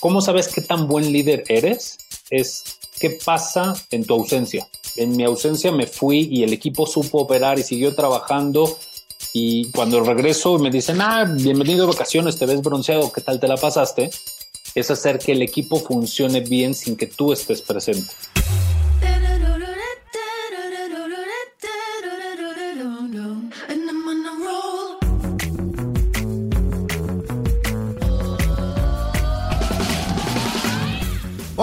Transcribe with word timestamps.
¿Cómo 0.00 0.20
sabes 0.20 0.48
qué 0.48 0.60
tan 0.60 0.86
buen 0.86 1.12
líder 1.12 1.44
eres? 1.48 1.98
Es 2.30 2.78
qué 3.00 3.18
pasa 3.24 3.74
en 3.90 4.04
tu 4.04 4.14
ausencia. 4.14 4.68
En 4.96 5.16
mi 5.16 5.24
ausencia 5.24 5.72
me 5.72 5.86
fui 5.86 6.28
y 6.30 6.44
el 6.44 6.52
equipo 6.52 6.86
supo 6.86 7.18
operar 7.18 7.58
y 7.58 7.64
siguió 7.64 7.94
trabajando. 7.94 8.78
Y 9.32 9.70
cuando 9.72 10.00
regreso 10.00 10.56
me 10.58 10.70
dicen, 10.70 11.00
ah, 11.00 11.24
bienvenido 11.24 11.84
a 11.84 11.88
vacaciones, 11.88 12.38
te 12.38 12.46
ves 12.46 12.62
bronceado, 12.62 13.10
¿qué 13.12 13.20
tal 13.20 13.40
te 13.40 13.48
la 13.48 13.56
pasaste? 13.56 14.10
Es 14.74 14.90
hacer 14.90 15.18
que 15.18 15.32
el 15.32 15.42
equipo 15.42 15.80
funcione 15.80 16.40
bien 16.40 16.74
sin 16.74 16.96
que 16.96 17.06
tú 17.06 17.32
estés 17.32 17.60
presente. 17.60 18.12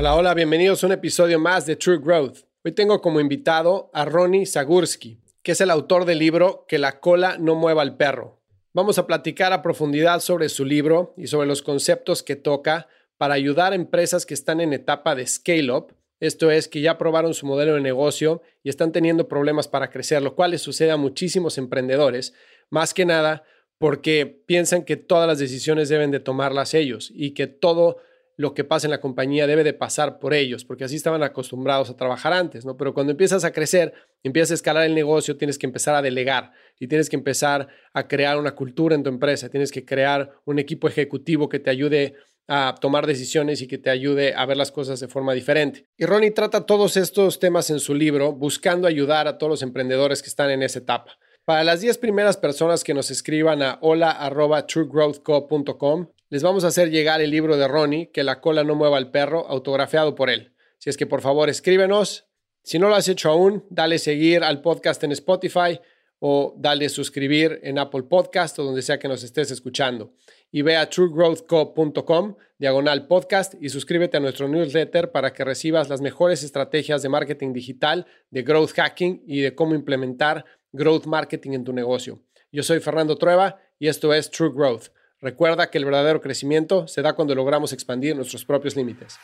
Hola, 0.00 0.14
hola, 0.14 0.32
bienvenidos 0.32 0.82
a 0.82 0.86
un 0.86 0.94
episodio 0.94 1.38
más 1.38 1.66
de 1.66 1.76
True 1.76 1.98
Growth. 1.98 2.38
Hoy 2.64 2.72
tengo 2.72 3.02
como 3.02 3.20
invitado 3.20 3.90
a 3.92 4.06
Ronnie 4.06 4.46
Zagursky, 4.46 5.18
que 5.42 5.52
es 5.52 5.60
el 5.60 5.70
autor 5.70 6.06
del 6.06 6.20
libro 6.20 6.64
Que 6.66 6.78
la 6.78 7.00
cola 7.00 7.36
no 7.38 7.54
mueva 7.54 7.82
al 7.82 7.98
perro. 7.98 8.40
Vamos 8.72 8.96
a 8.96 9.06
platicar 9.06 9.52
a 9.52 9.60
profundidad 9.60 10.20
sobre 10.20 10.48
su 10.48 10.64
libro 10.64 11.12
y 11.18 11.26
sobre 11.26 11.46
los 11.46 11.60
conceptos 11.60 12.22
que 12.22 12.34
toca 12.34 12.88
para 13.18 13.34
ayudar 13.34 13.72
a 13.72 13.76
empresas 13.76 14.24
que 14.24 14.32
están 14.32 14.62
en 14.62 14.72
etapa 14.72 15.14
de 15.14 15.26
scale-up, 15.26 15.92
esto 16.18 16.50
es, 16.50 16.66
que 16.66 16.80
ya 16.80 16.96
probaron 16.96 17.34
su 17.34 17.44
modelo 17.44 17.74
de 17.74 17.82
negocio 17.82 18.40
y 18.62 18.70
están 18.70 18.92
teniendo 18.92 19.28
problemas 19.28 19.68
para 19.68 19.90
crecer, 19.90 20.22
lo 20.22 20.34
cual 20.34 20.52
les 20.52 20.62
sucede 20.62 20.92
a 20.92 20.96
muchísimos 20.96 21.58
emprendedores, 21.58 22.32
más 22.70 22.94
que 22.94 23.04
nada 23.04 23.44
porque 23.76 24.24
piensan 24.24 24.82
que 24.82 24.96
todas 24.96 25.28
las 25.28 25.38
decisiones 25.38 25.90
deben 25.90 26.10
de 26.10 26.20
tomarlas 26.20 26.72
ellos 26.72 27.12
y 27.14 27.32
que 27.32 27.46
todo 27.46 27.98
lo 28.40 28.54
que 28.54 28.64
pasa 28.64 28.86
en 28.86 28.90
la 28.90 29.02
compañía 29.02 29.46
debe 29.46 29.64
de 29.64 29.74
pasar 29.74 30.18
por 30.18 30.32
ellos, 30.32 30.64
porque 30.64 30.84
así 30.84 30.96
estaban 30.96 31.22
acostumbrados 31.22 31.90
a 31.90 31.96
trabajar 31.98 32.32
antes, 32.32 32.64
¿no? 32.64 32.78
Pero 32.78 32.94
cuando 32.94 33.10
empiezas 33.10 33.44
a 33.44 33.52
crecer, 33.52 33.92
empiezas 34.22 34.52
a 34.52 34.54
escalar 34.54 34.86
el 34.86 34.94
negocio, 34.94 35.36
tienes 35.36 35.58
que 35.58 35.66
empezar 35.66 35.94
a 35.94 36.00
delegar 36.00 36.52
y 36.78 36.88
tienes 36.88 37.10
que 37.10 37.16
empezar 37.16 37.68
a 37.92 38.08
crear 38.08 38.38
una 38.38 38.54
cultura 38.54 38.94
en 38.94 39.02
tu 39.02 39.10
empresa, 39.10 39.50
tienes 39.50 39.70
que 39.70 39.84
crear 39.84 40.32
un 40.46 40.58
equipo 40.58 40.88
ejecutivo 40.88 41.50
que 41.50 41.58
te 41.58 41.68
ayude 41.68 42.14
a 42.48 42.76
tomar 42.80 43.06
decisiones 43.06 43.60
y 43.60 43.68
que 43.68 43.76
te 43.76 43.90
ayude 43.90 44.32
a 44.34 44.46
ver 44.46 44.56
las 44.56 44.72
cosas 44.72 45.00
de 45.00 45.08
forma 45.08 45.34
diferente. 45.34 45.84
Y 45.98 46.06
Ronnie 46.06 46.30
trata 46.30 46.64
todos 46.64 46.96
estos 46.96 47.40
temas 47.40 47.68
en 47.68 47.78
su 47.78 47.94
libro, 47.94 48.32
buscando 48.32 48.88
ayudar 48.88 49.28
a 49.28 49.36
todos 49.36 49.50
los 49.50 49.60
emprendedores 49.60 50.22
que 50.22 50.30
están 50.30 50.48
en 50.48 50.62
esa 50.62 50.78
etapa. 50.78 51.18
Para 51.44 51.62
las 51.62 51.82
10 51.82 51.98
primeras 51.98 52.38
personas 52.38 52.84
que 52.84 52.94
nos 52.94 53.10
escriban 53.10 53.62
a 53.62 53.76
hola.truegrowthco.com, 53.82 56.06
les 56.30 56.44
vamos 56.44 56.62
a 56.62 56.68
hacer 56.68 56.90
llegar 56.90 57.20
el 57.20 57.32
libro 57.32 57.56
de 57.56 57.66
Ronnie, 57.66 58.12
Que 58.12 58.22
la 58.22 58.40
cola 58.40 58.62
no 58.62 58.76
mueva 58.76 58.96
al 58.98 59.10
perro, 59.10 59.48
autografiado 59.48 60.14
por 60.14 60.30
él. 60.30 60.54
Si 60.78 60.88
es 60.88 60.96
que 60.96 61.04
por 61.06 61.22
favor 61.22 61.50
escríbenos. 61.50 62.28
Si 62.62 62.78
no 62.78 62.88
lo 62.88 62.94
has 62.94 63.08
hecho 63.08 63.30
aún, 63.30 63.66
dale 63.68 63.98
seguir 63.98 64.44
al 64.44 64.62
podcast 64.62 65.02
en 65.02 65.10
Spotify 65.10 65.80
o 66.20 66.54
dale 66.56 66.88
suscribir 66.88 67.58
en 67.64 67.80
Apple 67.80 68.04
Podcast 68.04 68.58
o 68.60 68.64
donde 68.64 68.82
sea 68.82 69.00
que 69.00 69.08
nos 69.08 69.24
estés 69.24 69.50
escuchando. 69.50 70.14
Y 70.52 70.62
ve 70.62 70.76
a 70.76 70.88
truegrowthco.com, 70.88 72.36
diagonal 72.58 73.08
podcast, 73.08 73.54
y 73.60 73.68
suscríbete 73.70 74.18
a 74.18 74.20
nuestro 74.20 74.46
newsletter 74.46 75.10
para 75.10 75.32
que 75.32 75.44
recibas 75.44 75.88
las 75.88 76.00
mejores 76.00 76.44
estrategias 76.44 77.02
de 77.02 77.08
marketing 77.08 77.52
digital, 77.52 78.06
de 78.30 78.42
growth 78.42 78.72
hacking 78.76 79.24
y 79.26 79.40
de 79.40 79.56
cómo 79.56 79.74
implementar 79.74 80.44
growth 80.70 81.06
marketing 81.06 81.52
en 81.54 81.64
tu 81.64 81.72
negocio. 81.72 82.22
Yo 82.52 82.62
soy 82.62 82.78
Fernando 82.78 83.16
Trueba 83.16 83.58
y 83.80 83.88
esto 83.88 84.14
es 84.14 84.30
True 84.30 84.52
Growth. 84.54 84.90
Recuerda 85.22 85.70
que 85.70 85.78
el 85.78 85.84
verdadero 85.84 86.20
crecimiento 86.20 86.88
se 86.88 87.02
da 87.02 87.12
cuando 87.12 87.34
logramos 87.34 87.72
expandir 87.72 88.16
nuestros 88.16 88.44
propios 88.44 88.74
límites. 88.74 89.18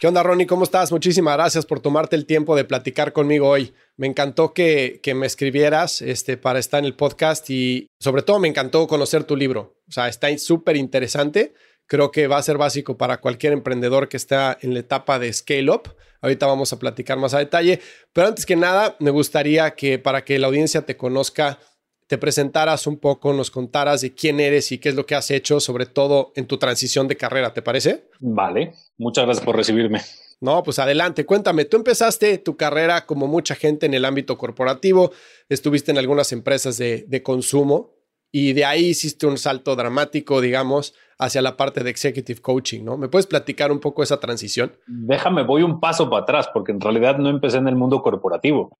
¿Qué 0.00 0.08
onda, 0.08 0.22
Ronnie? 0.22 0.46
¿Cómo 0.46 0.64
estás? 0.64 0.92
Muchísimas 0.92 1.34
gracias 1.34 1.64
por 1.64 1.80
tomarte 1.80 2.14
el 2.14 2.26
tiempo 2.26 2.54
de 2.56 2.64
platicar 2.64 3.14
conmigo 3.14 3.48
hoy. 3.48 3.72
Me 3.96 4.06
encantó 4.06 4.52
que, 4.52 5.00
me 5.14 5.24
escribieras 5.24 6.02
este, 6.02 6.36
para 6.36 6.58
estar 6.58 6.80
en 6.80 6.84
el 6.84 6.94
podcast 6.94 7.48
y 7.48 7.88
sobre 7.98 8.20
todo 8.20 8.38
me 8.38 8.48
encantó 8.48 8.86
conocer 8.86 9.24
tu 9.24 9.34
libro. 9.34 9.78
O 9.88 9.92
sea, 9.92 10.08
está 10.08 10.36
súper 10.36 10.76
interesante. 10.76 11.54
Creo 11.86 12.10
que 12.10 12.26
va 12.26 12.36
a 12.36 12.42
ser 12.42 12.58
básico 12.58 12.98
para 12.98 13.22
cualquier 13.22 13.54
emprendedor 13.54 14.10
que 14.10 14.18
está 14.18 14.58
en 14.60 14.74
la 14.74 14.80
etapa 14.80 15.18
de 15.18 15.32
scale 15.32 15.70
up. 15.70 15.96
Ahorita 16.20 16.46
vamos 16.46 16.72
a 16.74 16.78
platicar 16.78 17.16
más 17.18 17.32
a 17.32 17.38
detalle. 17.38 17.80
Pero 18.12 18.28
antes 18.28 18.44
que 18.44 18.56
nada, 18.56 18.96
me 18.98 19.10
gustaría 19.10 19.70
que 19.70 19.98
para 19.98 20.22
que 20.22 20.38
la 20.38 20.48
audiencia 20.48 20.82
te 20.82 20.98
conozca, 20.98 21.60
te 22.06 22.18
presentaras 22.18 22.86
un 22.86 22.98
poco, 22.98 23.32
nos 23.32 23.50
contaras 23.50 24.02
de 24.02 24.14
quién 24.14 24.40
eres 24.40 24.72
y 24.72 24.78
qué 24.78 24.90
es 24.90 24.94
lo 24.94 25.06
que 25.06 25.14
has 25.14 25.30
hecho, 25.30 25.60
sobre 25.60 25.86
todo 25.86 26.32
en 26.36 26.46
tu 26.46 26.58
transición 26.58 27.08
de 27.08 27.16
carrera, 27.16 27.54
¿te 27.54 27.62
parece? 27.62 28.08
Vale, 28.20 28.74
muchas 28.98 29.24
gracias 29.24 29.44
por 29.44 29.56
recibirme. 29.56 30.00
No, 30.40 30.62
pues 30.62 30.78
adelante, 30.78 31.24
cuéntame, 31.24 31.64
tú 31.64 31.76
empezaste 31.76 32.36
tu 32.38 32.56
carrera 32.56 33.06
como 33.06 33.26
mucha 33.26 33.54
gente 33.54 33.86
en 33.86 33.94
el 33.94 34.04
ámbito 34.04 34.36
corporativo, 34.36 35.12
estuviste 35.48 35.90
en 35.90 35.98
algunas 35.98 36.32
empresas 36.32 36.76
de, 36.76 37.04
de 37.08 37.22
consumo 37.22 37.94
y 38.30 38.52
de 38.52 38.64
ahí 38.64 38.86
hiciste 38.86 39.26
un 39.26 39.38
salto 39.38 39.74
dramático, 39.76 40.40
digamos, 40.40 40.94
hacia 41.18 41.40
la 41.40 41.56
parte 41.56 41.82
de 41.84 41.90
executive 41.90 42.40
coaching, 42.40 42.84
¿no? 42.84 42.98
¿Me 42.98 43.08
puedes 43.08 43.26
platicar 43.26 43.70
un 43.70 43.78
poco 43.78 44.02
esa 44.02 44.18
transición? 44.18 44.76
Déjame, 44.86 45.44
voy 45.44 45.62
un 45.62 45.80
paso 45.80 46.10
para 46.10 46.24
atrás, 46.24 46.50
porque 46.52 46.72
en 46.72 46.80
realidad 46.80 47.16
no 47.16 47.30
empecé 47.30 47.58
en 47.58 47.68
el 47.68 47.76
mundo 47.76 48.02
corporativo 48.02 48.76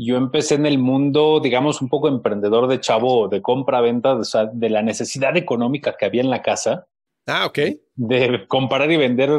yo 0.00 0.16
empecé 0.16 0.54
en 0.54 0.66
el 0.66 0.78
mundo, 0.78 1.40
digamos, 1.42 1.82
un 1.82 1.88
poco 1.88 2.06
emprendedor 2.06 2.68
de 2.68 2.78
chavo, 2.78 3.26
de 3.26 3.42
compra-venta, 3.42 4.14
o 4.14 4.24
sea, 4.24 4.46
de 4.46 4.70
la 4.70 4.80
necesidad 4.80 5.36
económica 5.36 5.96
que 5.98 6.06
había 6.06 6.20
en 6.20 6.30
la 6.30 6.40
casa. 6.40 6.86
Ah, 7.26 7.46
ok. 7.46 7.58
De 7.96 8.46
comprar 8.46 8.90
y 8.92 8.96
vender 8.96 9.30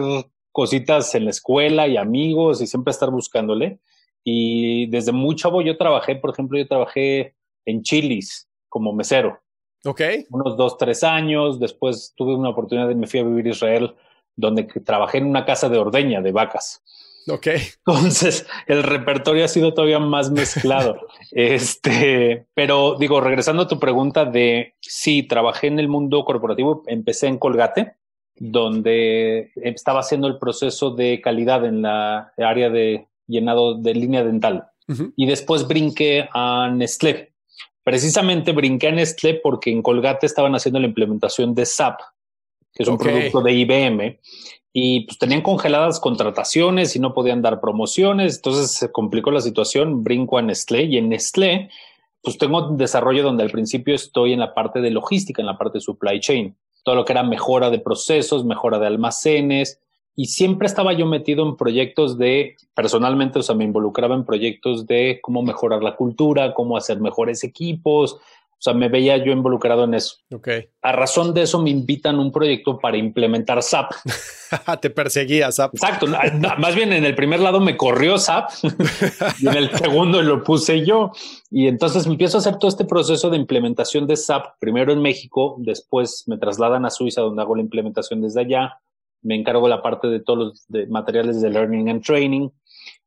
cositas 0.52 1.16
en 1.16 1.26
la 1.26 1.32
escuela 1.32 1.88
y 1.88 1.96
amigos 1.96 2.62
y 2.62 2.68
siempre 2.68 2.92
estar 2.92 3.10
buscándole. 3.10 3.80
Y 4.26 4.88
desde 4.88 5.14
muy 5.14 5.38
chavo 5.38 5.62
yo 5.62 5.78
trabajé, 5.78 6.18
por 6.18 6.32
ejemplo, 6.32 6.58
yo 6.58 6.68
trabajé 6.68 7.36
en 7.66 7.82
Chilis 7.82 8.50
como 8.68 8.92
mesero. 8.92 9.40
Ok. 9.86 10.02
Unos 10.30 10.58
dos, 10.58 10.78
tres 10.78 11.06
años. 11.06 11.58
Después 11.62 12.14
tuve 12.18 12.36
una 12.36 12.50
oportunidad 12.50 12.90
de 12.90 12.96
me 12.96 13.08
fui 13.08 13.22
a 13.22 13.24
vivir 13.24 13.48
a 13.48 13.52
Israel, 13.52 13.96
donde 14.36 14.64
trabajé 14.64 15.20
en 15.20 15.28
una 15.28 15.46
casa 15.46 15.70
de 15.70 15.78
ordeña 15.78 16.22
de 16.22 16.34
vacas. 16.34 16.84
Ok. 17.28 17.48
Entonces, 17.86 18.48
el 18.68 18.84
repertorio 18.84 19.46
ha 19.46 19.48
sido 19.48 19.74
todavía 19.74 20.00
más 20.00 20.32
mezclado. 20.32 21.00
este, 21.32 22.48
pero 22.54 22.98
digo, 23.00 23.22
regresando 23.22 23.64
a 23.64 23.68
tu 23.68 23.80
pregunta 23.80 24.26
de 24.26 24.76
si 24.82 25.24
trabajé 25.24 25.68
en 25.68 25.80
el 25.80 25.88
mundo 25.88 26.24
corporativo, 26.26 26.84
empecé 26.88 27.28
en 27.28 27.38
Colgate, 27.38 27.96
donde 28.36 29.52
estaba 29.56 30.00
haciendo 30.00 30.28
el 30.28 30.38
proceso 30.38 30.92
de 30.92 31.22
calidad 31.22 31.66
en 31.66 31.82
la 31.82 32.32
área 32.38 32.70
de 32.70 33.08
llenado 33.28 33.76
de 33.76 33.94
línea 33.94 34.24
dental. 34.24 34.66
Y 35.16 35.28
después 35.28 35.68
brinqué 35.68 36.28
a 36.34 36.72
Nestlé. 36.74 37.34
Precisamente 37.84 38.54
brinqué 38.54 38.88
a 38.88 38.92
Nestlé 38.92 39.36
porque 39.36 39.70
en 39.70 39.84
Colgate 39.84 40.26
estaban 40.26 40.56
haciendo 40.56 40.80
la 40.80 40.88
implementación 40.88 41.54
de 41.54 41.68
SAP, 41.68 42.00
que 42.74 42.82
es 42.82 42.90
un 42.90 42.98
producto 42.98 43.42
de 43.42 43.54
IBM, 43.54 44.20
y 44.72 45.06
pues 45.06 45.18
tenían 45.18 45.42
congeladas 45.42 46.00
contrataciones 46.00 46.96
y 46.96 47.00
no 47.00 47.14
podían 47.14 47.42
dar 47.42 47.60
promociones, 47.60 48.38
entonces 48.38 48.72
se 48.72 48.92
complicó 48.92 49.32
la 49.32 49.42
situación, 49.42 50.04
brinco 50.04 50.38
a 50.38 50.42
Nestlé 50.42 50.84
y 50.84 50.98
en 50.98 51.10
Nestlé 51.10 51.70
pues 52.22 52.38
tengo 52.38 52.68
un 52.68 52.78
desarrollo 52.78 53.24
donde 53.24 53.44
al 53.44 53.50
principio 53.50 53.96
estoy 53.96 54.34
en 54.34 54.40
la 54.40 54.54
parte 54.54 54.82
de 54.82 54.92
logística, 54.92 55.42
en 55.42 55.46
la 55.46 55.58
parte 55.58 55.78
de 55.78 55.82
supply 55.82 56.20
chain, 56.20 56.56
todo 56.84 56.96
lo 56.96 57.06
que 57.06 57.14
era 57.14 57.24
mejora 57.24 57.70
de 57.70 57.80
procesos, 57.80 58.46
mejora 58.46 58.78
de 58.78 58.88
almacenes 58.88 59.80
y 60.16 60.26
siempre 60.26 60.68
estaba 60.68 60.92
yo 60.92 61.06
metido 61.06 61.48
en 61.48 61.56
proyectos 61.56 62.18
de, 62.18 62.58
personalmente, 62.76 63.40
o 63.40 63.42
sea, 63.42 63.56
me 63.56 63.64
involucraba 63.64 64.16
en 64.16 64.26
proyectos 64.26 64.86
de 64.86 65.20
cómo 65.22 65.42
mejorar 65.44 65.82
la 65.82 65.96
cultura, 65.96 66.54
cómo 66.54 66.76
hacer 66.76 67.00
mejores 67.00 67.46
equipos, 67.46 68.18
O 68.60 68.62
sea, 68.62 68.74
me 68.74 68.90
veía 68.90 69.16
yo 69.16 69.32
involucrado 69.32 69.86
en 69.86 69.94
eso. 69.94 70.18
Ok. 70.34 70.50
A 70.82 70.92
razón 70.92 71.34
de 71.34 71.44
eso 71.44 71.62
me 71.62 71.70
invitan 71.70 72.18
a 72.18 72.20
un 72.20 72.30
proyecto 72.30 72.78
para 72.78 72.98
implementar 72.98 73.64
SAP. 73.64 73.92
Te 74.82 74.90
perseguía 74.90 75.50
SAP. 75.50 75.76
Exacto. 75.76 76.08
Más 76.58 76.76
bien 76.76 76.92
en 76.92 77.06
el 77.06 77.16
primer 77.16 77.40
lado 77.40 77.62
me 77.62 77.78
corrió 77.78 78.18
SAP 78.18 78.52
y 79.40 79.48
en 79.48 79.56
el 79.56 79.70
segundo 79.78 80.22
lo 80.22 80.44
puse 80.44 80.86
yo. 80.86 81.14
Y 81.50 81.68
entonces 81.68 82.06
me 82.06 82.14
empiezo 82.14 82.38
a 82.38 82.42
hacer 82.42 82.58
todo 82.58 82.68
este 82.68 82.84
proceso 82.84 83.30
de 83.30 83.38
implementación 83.38 84.06
de 84.08 84.18
SAP, 84.18 84.60
primero 84.60 84.92
en 84.92 85.02
México, 85.02 85.56
después 85.60 86.26
me 86.28 86.38
trasladan 86.38 86.86
a 86.86 86.90
Suiza 86.90 87.22
donde 87.22 87.42
hago 87.42 87.56
la 87.56 87.62
implementación 87.62 88.22
desde 88.22 88.42
allá. 88.42 88.82
Me 89.22 89.36
encargo 89.36 89.70
la 89.70 89.82
parte 89.82 90.08
de 90.08 90.20
todos 90.20 90.38
los 90.70 90.90
materiales 90.90 91.42
de 91.42 91.50
Learning 91.50 91.90
and 91.90 92.04
Training 92.04 92.50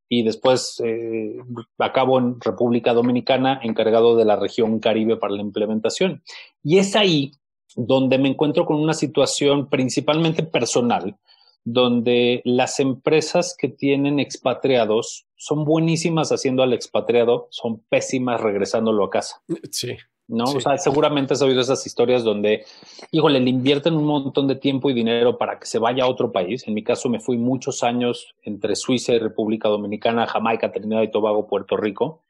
y 0.08 0.22
después 0.22 0.80
eh, 0.84 1.36
acabo 1.78 2.18
en 2.18 2.40
República 2.40 2.92
Dominicana 2.92 3.60
encargado 3.62 4.16
de 4.16 4.24
la 4.24 4.36
región 4.36 4.78
Caribe 4.78 5.16
para 5.16 5.34
la 5.34 5.40
implementación. 5.40 6.22
Y 6.62 6.78
es 6.78 6.96
ahí 6.96 7.32
donde 7.76 8.18
me 8.18 8.28
encuentro 8.28 8.66
con 8.66 8.76
una 8.76 8.94
situación 8.94 9.68
principalmente 9.70 10.42
personal, 10.42 11.16
donde 11.64 12.42
las 12.44 12.80
empresas 12.80 13.56
que 13.56 13.68
tienen 13.68 14.18
expatriados 14.18 15.26
son 15.36 15.64
buenísimas 15.64 16.30
haciendo 16.30 16.62
al 16.62 16.72
expatriado, 16.72 17.48
son 17.50 17.80
pésimas 17.88 18.40
regresándolo 18.40 19.04
a 19.04 19.10
casa. 19.10 19.42
Sí. 19.70 19.96
¿No? 20.28 20.44
O 20.44 20.60
sea, 20.60 20.78
seguramente 20.78 21.34
has 21.34 21.42
oído 21.42 21.60
esas 21.60 21.84
historias 21.86 22.24
donde, 22.24 22.64
híjole, 23.10 23.40
le 23.40 23.50
invierten 23.50 23.94
un 23.94 24.04
montón 24.04 24.48
de 24.48 24.56
tiempo 24.56 24.90
y 24.90 24.94
dinero 24.94 25.36
para 25.36 25.58
que 25.58 25.66
se 25.66 25.78
vaya 25.78 26.04
a 26.04 26.08
otro 26.08 26.32
país. 26.32 26.66
En 26.66 26.74
mi 26.74 26.82
caso 26.82 27.08
me 27.08 27.20
fui 27.20 27.36
muchos 27.36 27.82
años 27.82 28.34
entre 28.42 28.76
Suiza 28.76 29.12
y 29.12 29.18
República 29.18 29.68
Dominicana, 29.68 30.26
Jamaica, 30.26 30.72
Trinidad 30.72 31.02
y 31.02 31.10
Tobago, 31.10 31.46
Puerto 31.46 31.76
Rico. 31.76 32.22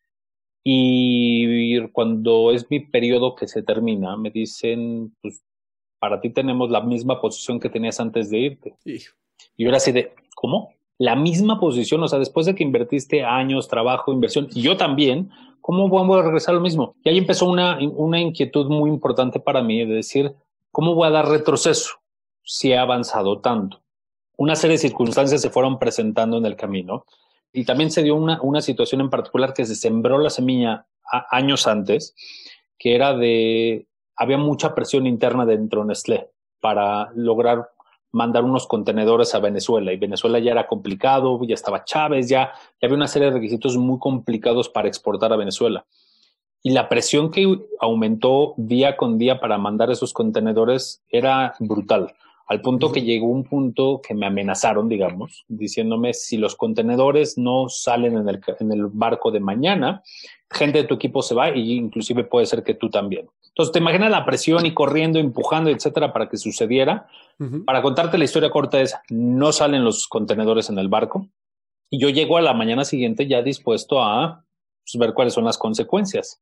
Y 0.65 1.89
cuando 1.89 2.53
es 2.53 2.71
mi 2.71 2.81
periodo 2.81 3.35
que 3.35 3.49
se 3.49 3.62
termina, 3.62 4.17
me 4.17 4.31
dicen, 4.31 5.15
pues, 5.21 5.43
para 5.99 6.21
ti 6.21 6.31
tenemos 6.31 6.71
la 6.71 6.81
misma 6.81 7.21
posición 7.21 7.61
que 7.61 7.69
tenías 7.69 8.00
antes 8.00 8.31
de 8.31 8.38
irte. 8.38 8.75
Y 9.56 9.65
yo 9.65 9.69
era 9.69 9.77
así 9.77 9.93
de, 9.93 10.15
¿cómo? 10.35 10.73
La 10.99 11.17
misma 11.17 11.59
posición, 11.59 12.03
o 12.03 12.09
sea, 12.09 12.19
después 12.19 12.47
de 12.47 12.55
que 12.55 12.62
invertiste 12.62 13.25
años, 13.25 13.69
trabajo, 13.69 14.12
inversión, 14.12 14.49
y 14.55 14.62
yo 14.62 14.77
también, 14.77 15.31
¿cómo 15.62 15.88
voy 15.88 16.19
a 16.19 16.23
regresar 16.23 16.53
a 16.53 16.56
lo 16.56 16.61
mismo? 16.61 16.94
Y 17.03 17.09
ahí 17.09 17.17
empezó 17.17 17.47
una, 17.47 17.79
una 17.79 18.20
inquietud 18.20 18.67
muy 18.67 18.91
importante 18.91 19.41
para 19.41 19.62
mí 19.62 19.87
de 19.87 19.94
decir, 19.94 20.35
¿cómo 20.70 20.94
voy 20.94 21.06
a 21.06 21.12
dar 21.12 21.29
retroceso 21.29 21.94
si 22.43 22.73
he 22.73 22.76
avanzado 22.76 23.41
tanto? 23.41 23.81
Una 24.37 24.56
serie 24.56 24.75
de 24.75 24.82
circunstancias 24.82 25.41
se 25.41 25.50
fueron 25.50 25.79
presentando 25.79 26.37
en 26.37 26.44
el 26.44 26.56
camino 26.56 27.06
y 27.53 27.64
también 27.64 27.91
se 27.91 28.03
dio 28.03 28.17
una, 28.17 28.43
una 28.43 28.61
situación 28.61 29.00
en 29.00 29.11
particular 29.11 29.55
que 29.55 29.64
se 29.64 29.76
sembró 29.76 30.19
la 30.19 30.31
semilla 30.31 30.87
años 31.31 31.67
antes, 31.67 32.14
que 32.79 32.94
era 32.94 33.14
de, 33.14 33.87
había 34.17 34.38
mucha 34.38 34.75
presión 34.75 35.06
interna 35.06 35.47
dentro 35.47 35.82
de 35.82 35.88
Nestlé 35.88 36.31
para 36.61 37.11
lograr 37.14 37.70
mandar 38.12 38.44
unos 38.44 38.67
contenedores 38.67 39.35
a 39.35 39.41
Venezuela 39.41 39.93
y 39.93 39.97
Venezuela 39.97 40.38
ya 40.38 40.53
era 40.53 40.67
complicado, 40.67 41.41
ya 41.44 41.55
estaba 41.55 41.85
Chávez, 41.85 42.29
ya, 42.29 42.53
había 42.81 42.97
una 42.97 43.09
serie 43.09 43.29
de 43.29 43.35
requisitos 43.35 43.76
muy 43.76 43.99
complicados 43.99 44.69
para 44.69 44.88
exportar 44.88 45.32
a 45.32 45.37
Venezuela. 45.37 45.87
Y 46.62 46.70
la 46.70 46.88
presión 46.88 47.31
que 47.31 47.59
aumentó 47.81 48.55
día 48.56 48.97
con 48.97 49.19
día 49.19 49.41
para 49.41 49.59
mandar 49.59 49.91
esos 49.91 50.12
contenedores 50.12 51.03
era 51.09 51.55
brutal, 51.59 52.14
al 52.47 52.61
punto 52.61 52.93
que 52.93 53.03
llegó 53.03 53.29
un 53.29 53.44
punto 53.44 54.00
que 54.06 54.14
me 54.14 54.26
amenazaron, 54.26 54.88
digamos, 54.88 55.44
diciéndome 55.49 56.12
si 56.12 56.37
los 56.37 56.55
contenedores 56.55 57.38
no 57.38 57.69
salen 57.69 58.17
en 58.19 58.73
el, 58.73 58.87
barco 58.88 59.31
de 59.31 59.41
mañana, 59.41 60.03
gente 60.50 60.82
de 60.82 60.85
tu 60.85 60.94
equipo 60.94 61.23
se 61.23 61.35
va 61.35 61.50
y 61.56 61.73
inclusive 61.73 62.25
puede 62.25 62.47
ser 62.47 62.62
que 62.62 62.75
tú 62.75 62.91
también. 62.91 63.26
Entonces, 63.54 63.72
te 63.72 63.78
imaginas 63.81 64.10
la 64.10 64.25
presión 64.25 64.64
y 64.64 64.72
corriendo, 64.72 65.19
empujando, 65.19 65.69
etcétera, 65.70 66.12
para 66.12 66.28
que 66.28 66.38
sucediera. 66.38 67.06
Para 67.66 67.82
contarte 67.82 68.19
la 68.19 68.25
historia 68.25 68.50
corta 68.50 68.81
es, 68.81 68.94
no 69.10 69.52
salen 69.52 69.84
los 69.84 70.06
contenedores 70.06 70.70
en 70.70 70.78
el 70.78 70.88
barco 70.88 71.28
y 71.93 71.99
yo 71.99 72.08
llego 72.08 72.38
a 72.38 72.40
la 72.40 72.54
mañana 72.54 72.87
siguiente 72.87 73.26
ya 73.26 73.43
dispuesto 73.43 74.02
a 74.02 74.46
pues, 74.82 74.99
ver 74.99 75.12
cuáles 75.12 75.34
son 75.34 75.44
las 75.44 75.58
consecuencias. 75.58 76.40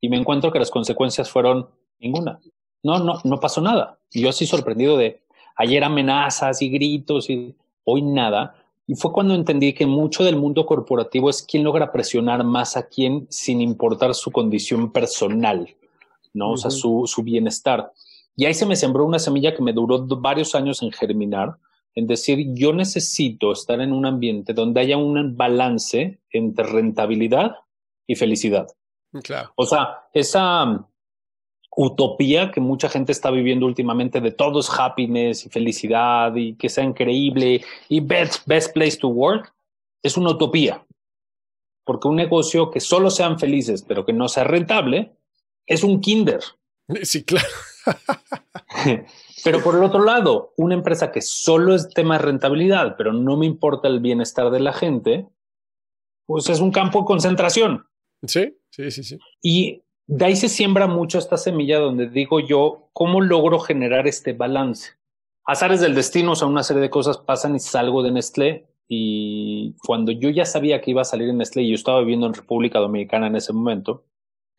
Y 0.00 0.08
me 0.08 0.16
encuentro 0.16 0.50
que 0.50 0.58
las 0.58 0.72
consecuencias 0.72 1.30
fueron 1.30 1.68
ninguna. 2.00 2.40
No, 2.82 2.98
no, 2.98 3.20
no 3.22 3.38
pasó 3.38 3.60
nada. 3.60 4.00
Y 4.10 4.22
yo 4.22 4.30
así 4.30 4.44
sorprendido 4.44 4.96
de 4.96 5.22
ayer 5.54 5.84
amenazas 5.84 6.62
y 6.62 6.68
gritos 6.68 7.30
y 7.30 7.54
hoy 7.84 8.02
nada. 8.02 8.56
Y 8.88 8.96
fue 8.96 9.12
cuando 9.12 9.34
entendí 9.34 9.72
que 9.72 9.86
mucho 9.86 10.24
del 10.24 10.34
mundo 10.34 10.66
corporativo 10.66 11.30
es 11.30 11.44
quien 11.44 11.62
logra 11.62 11.92
presionar 11.92 12.42
más 12.42 12.76
a 12.76 12.88
quien 12.88 13.28
sin 13.30 13.60
importar 13.60 14.14
su 14.14 14.32
condición 14.32 14.90
personal. 14.90 15.76
¿No? 16.34 16.52
O 16.52 16.56
sea, 16.56 16.70
su, 16.70 17.04
su 17.06 17.22
bienestar. 17.22 17.92
Y 18.36 18.46
ahí 18.46 18.54
se 18.54 18.66
me 18.66 18.76
sembró 18.76 19.04
una 19.04 19.18
semilla 19.18 19.54
que 19.54 19.62
me 19.62 19.72
duró 19.72 20.06
varios 20.06 20.54
años 20.54 20.82
en 20.82 20.90
germinar, 20.90 21.56
en 21.94 22.06
decir, 22.06 22.46
yo 22.54 22.72
necesito 22.72 23.52
estar 23.52 23.80
en 23.80 23.92
un 23.92 24.06
ambiente 24.06 24.54
donde 24.54 24.80
haya 24.80 24.96
un 24.96 25.36
balance 25.36 26.20
entre 26.30 26.64
rentabilidad 26.64 27.56
y 28.06 28.14
felicidad. 28.14 28.66
Claro. 29.22 29.52
O 29.56 29.66
sea, 29.66 30.06
esa 30.14 30.64
um, 30.64 30.84
utopía 31.76 32.50
que 32.50 32.60
mucha 32.60 32.88
gente 32.88 33.12
está 33.12 33.30
viviendo 33.30 33.66
últimamente 33.66 34.20
de 34.20 34.30
todo 34.30 34.60
es 34.60 34.70
happiness 34.70 35.44
y 35.44 35.50
felicidad 35.50 36.34
y 36.34 36.54
que 36.54 36.68
sea 36.68 36.84
increíble 36.84 37.62
y 37.88 38.00
best, 38.00 38.46
best 38.46 38.72
place 38.72 38.96
to 38.96 39.08
work, 39.08 39.52
es 40.02 40.16
una 40.16 40.30
utopía. 40.30 40.84
Porque 41.84 42.08
un 42.08 42.16
negocio 42.16 42.70
que 42.70 42.80
solo 42.80 43.10
sean 43.10 43.38
felices, 43.38 43.84
pero 43.86 44.06
que 44.06 44.12
no 44.12 44.28
sea 44.28 44.44
rentable, 44.44 45.12
es 45.66 45.84
un 45.84 46.00
kinder. 46.00 46.40
Sí, 47.02 47.24
claro. 47.24 47.48
pero 49.44 49.62
por 49.62 49.76
el 49.76 49.84
otro 49.84 50.04
lado, 50.04 50.52
una 50.56 50.74
empresa 50.74 51.10
que 51.10 51.22
solo 51.22 51.74
es 51.74 51.88
tema 51.88 52.18
de 52.18 52.24
rentabilidad, 52.24 52.96
pero 52.98 53.12
no 53.12 53.36
me 53.36 53.46
importa 53.46 53.88
el 53.88 54.00
bienestar 54.00 54.50
de 54.50 54.60
la 54.60 54.72
gente, 54.72 55.26
pues 56.26 56.48
es 56.50 56.60
un 56.60 56.70
campo 56.70 57.00
de 57.00 57.06
concentración. 57.06 57.86
Sí, 58.26 58.58
sí, 58.70 58.90
sí, 58.90 59.04
sí. 59.04 59.18
Y 59.40 59.82
de 60.06 60.24
ahí 60.24 60.36
se 60.36 60.48
siembra 60.48 60.86
mucho 60.86 61.18
esta 61.18 61.36
semilla 61.36 61.78
donde 61.78 62.08
digo 62.08 62.40
yo, 62.40 62.88
¿cómo 62.92 63.20
logro 63.20 63.58
generar 63.58 64.06
este 64.06 64.32
balance? 64.32 64.92
Azares 65.44 65.80
del 65.80 65.94
destino, 65.94 66.32
o 66.32 66.36
sea, 66.36 66.48
una 66.48 66.62
serie 66.62 66.82
de 66.82 66.90
cosas 66.90 67.18
pasan 67.18 67.56
y 67.56 67.60
salgo 67.60 68.02
de 68.02 68.12
Nestlé. 68.12 68.66
Y 68.88 69.74
cuando 69.86 70.12
yo 70.12 70.28
ya 70.28 70.44
sabía 70.44 70.80
que 70.80 70.90
iba 70.90 71.02
a 71.02 71.06
salir 71.06 71.28
en 71.28 71.38
Nestlé 71.38 71.62
y 71.62 71.70
yo 71.70 71.74
estaba 71.74 72.00
viviendo 72.00 72.26
en 72.26 72.34
República 72.34 72.78
Dominicana 72.78 73.26
en 73.26 73.36
ese 73.36 73.52
momento, 73.52 74.04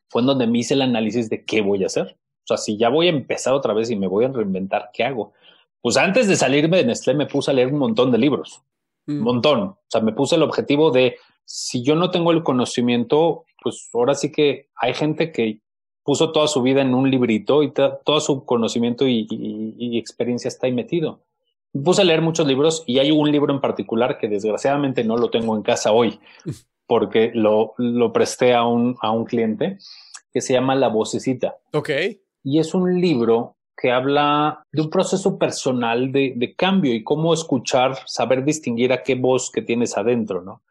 fue 0.10 0.22
en 0.22 0.28
donde 0.28 0.48
me 0.48 0.60
hice 0.60 0.74
el 0.74 0.82
análisis 0.82 1.30
de 1.30 1.44
qué 1.46 1.62
voy 1.62 1.84
a 1.84 1.88
hacer. 1.88 2.18
O 2.44 2.48
sea, 2.48 2.58
si 2.58 2.78
ya 2.78 2.90
voy 2.90 3.08
a 3.08 3.12
empezar 3.12 3.54
otra 3.54 3.74
vez 3.74 3.90
y 3.90 3.96
me 3.96 4.08
voy 4.08 4.26
a 4.26 4.30
reinventar, 4.30 4.90
¿qué 4.94 5.04
hago? 5.04 5.34
Pues 5.82 5.98
antes 5.98 6.28
de 6.28 6.36
salirme 6.36 6.78
de 6.78 6.86
Nestlé 6.86 7.14
me 7.14 7.26
puse 7.26 7.52
a 7.52 7.54
leer 7.54 7.68
un 7.68 7.80
montón 7.80 8.12
de 8.12 8.18
libros, 8.18 8.62
un 9.08 9.20
mm. 9.20 9.24
montón. 9.24 9.60
O 9.62 9.86
sea, 9.88 10.02
me 10.02 10.14
puse 10.14 10.36
el 10.36 10.44
objetivo 10.44 10.92
de, 10.92 11.18
si 11.46 11.84
yo 11.84 11.96
no 11.96 12.12
tengo 12.12 12.32
el 12.32 12.44
conocimiento, 12.44 13.46
pues 13.62 13.90
ahora 13.94 14.14
sí 14.14 14.32
que 14.32 14.70
hay 14.76 14.94
gente 14.94 15.32
que 15.32 15.60
puso 16.04 16.32
toda 16.32 16.48
su 16.48 16.62
vida 16.62 16.82
en 16.82 16.94
un 16.94 17.10
librito 17.10 17.64
y 17.64 17.72
todo 17.72 18.20
su 18.20 18.46
conocimiento 18.46 19.08
y, 19.08 19.26
y, 19.30 19.98
experiencia 19.98 20.50
está 20.50 20.68
ahí 20.68 20.74
metido. 20.74 21.22
Me 21.72 21.82
puse 21.82 22.02
a 22.02 22.06
leer 22.06 22.22
muchos 22.22 22.46
libros 22.46 22.84
y 22.86 23.00
hay 23.00 23.12
un 23.12 23.32
libro 23.32 23.54
en 23.54 23.62
particular 23.62 24.18
que 24.18 24.28
desgraciadamente 24.28 25.04
no 25.04 25.16
lo 25.18 25.30
tengo 25.30 25.56
en 25.56 25.64
casa 25.64 25.92
hoy 25.94 26.20
porque 26.88 27.32
lo, 27.34 27.74
lo 27.78 28.12
presté 28.14 28.54
a 28.54 28.66
un, 28.66 28.96
a 29.02 29.12
un 29.12 29.26
cliente 29.26 29.78
que 30.32 30.42
se 30.42 30.54
llama 30.54 30.76
La 30.76 30.90
Vocecita. 30.90 31.58
Ok. 31.74 31.90
Y 32.44 32.60
es 32.60 32.74
un 32.74 33.00
libro 33.00 33.58
que 33.78 33.92
habla 33.92 34.64
de 34.72 34.82
un 34.82 34.90
proceso 34.90 35.38
personal 35.38 36.12
de, 36.12 36.34
de, 36.36 36.56
cambio 36.56 36.94
y 36.94 37.04
cómo 37.04 37.34
escuchar, 37.34 37.98
saber 38.06 38.44
distinguir 38.44 38.94
a 38.94 39.04
qué 39.04 39.16
voz 39.16 39.52
que 39.52 39.62
tienes 39.62 39.98
adentro, 39.98 40.42
¿no? 40.42 40.62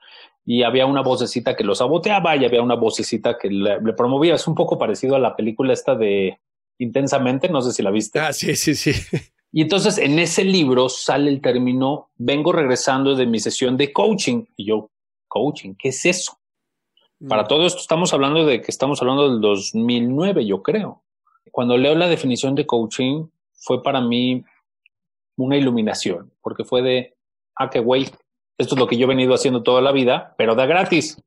Y 0.45 0.62
había 0.62 0.87
una 0.87 1.02
vocecita 1.02 1.54
que 1.54 1.64
lo 1.64 1.75
saboteaba 1.75 2.37
y 2.37 2.45
había 2.45 2.62
una 2.62 2.75
vocecita 2.75 3.38
que 3.38 3.49
le, 3.49 3.92
promovía. 3.92 4.35
Es 4.35 4.49
un 4.49 4.54
poco 4.54 4.78
parecido 4.78 5.14
a 5.14 5.21
la 5.21 5.37
película 5.37 5.73
esta 5.73 5.95
de 5.95 6.38
Intensamente, 6.78 7.49
no 7.49 7.62
sé 7.62 7.73
si 7.73 7.83
la 7.83 7.92
viste. 7.92 8.19
Ah, 8.19 8.33
sí, 8.33 8.57
sí, 8.57 8.75
sí. 8.75 8.92
Y 9.52 9.62
entonces 9.62 9.99
en 9.99 10.19
ese 10.19 10.42
libro 10.45 10.88
sale 10.88 11.31
el 11.31 11.40
término, 11.40 12.11
vengo 12.16 12.50
regresando 12.52 13.14
de 13.14 13.26
mi 13.26 13.38
sesión 13.38 13.76
de 13.76 13.92
coaching. 13.92 14.47
Y 14.57 14.66
yo, 14.66 14.90
coaching, 15.33 15.75
¿qué 15.79 15.89
es 15.89 16.05
eso? 16.05 16.39
Para 17.27 17.45
mm. 17.45 17.49
todo 17.49 17.67
esto 17.67 17.81
estamos 17.81 18.12
hablando 18.12 18.45
de 18.45 18.61
que 18.61 18.71
estamos 18.71 19.01
hablando 19.01 19.31
del 19.31 19.41
2009, 19.41 20.45
yo 20.45 20.62
creo. 20.62 21.03
Cuando 21.51 21.79
leo 21.79 21.95
la 21.95 22.09
definición 22.09 22.55
de 22.55 22.67
coaching, 22.67 23.29
fue 23.55 23.83
para 23.83 24.03
mí 24.03 24.45
una 25.37 25.57
iluminación, 25.57 26.31
porque 26.43 26.65
fue 26.65 26.83
de, 26.83 27.17
ah, 27.57 27.71
qué 27.71 27.81
güey, 27.81 28.03
esto 28.59 28.75
es 28.75 28.79
lo 28.79 28.87
que 28.87 28.99
yo 28.99 29.05
he 29.05 29.09
venido 29.09 29.33
haciendo 29.33 29.62
toda 29.62 29.81
la 29.81 29.93
vida, 29.93 30.35
pero 30.37 30.55
da 30.55 30.67
gratis. 30.67 31.23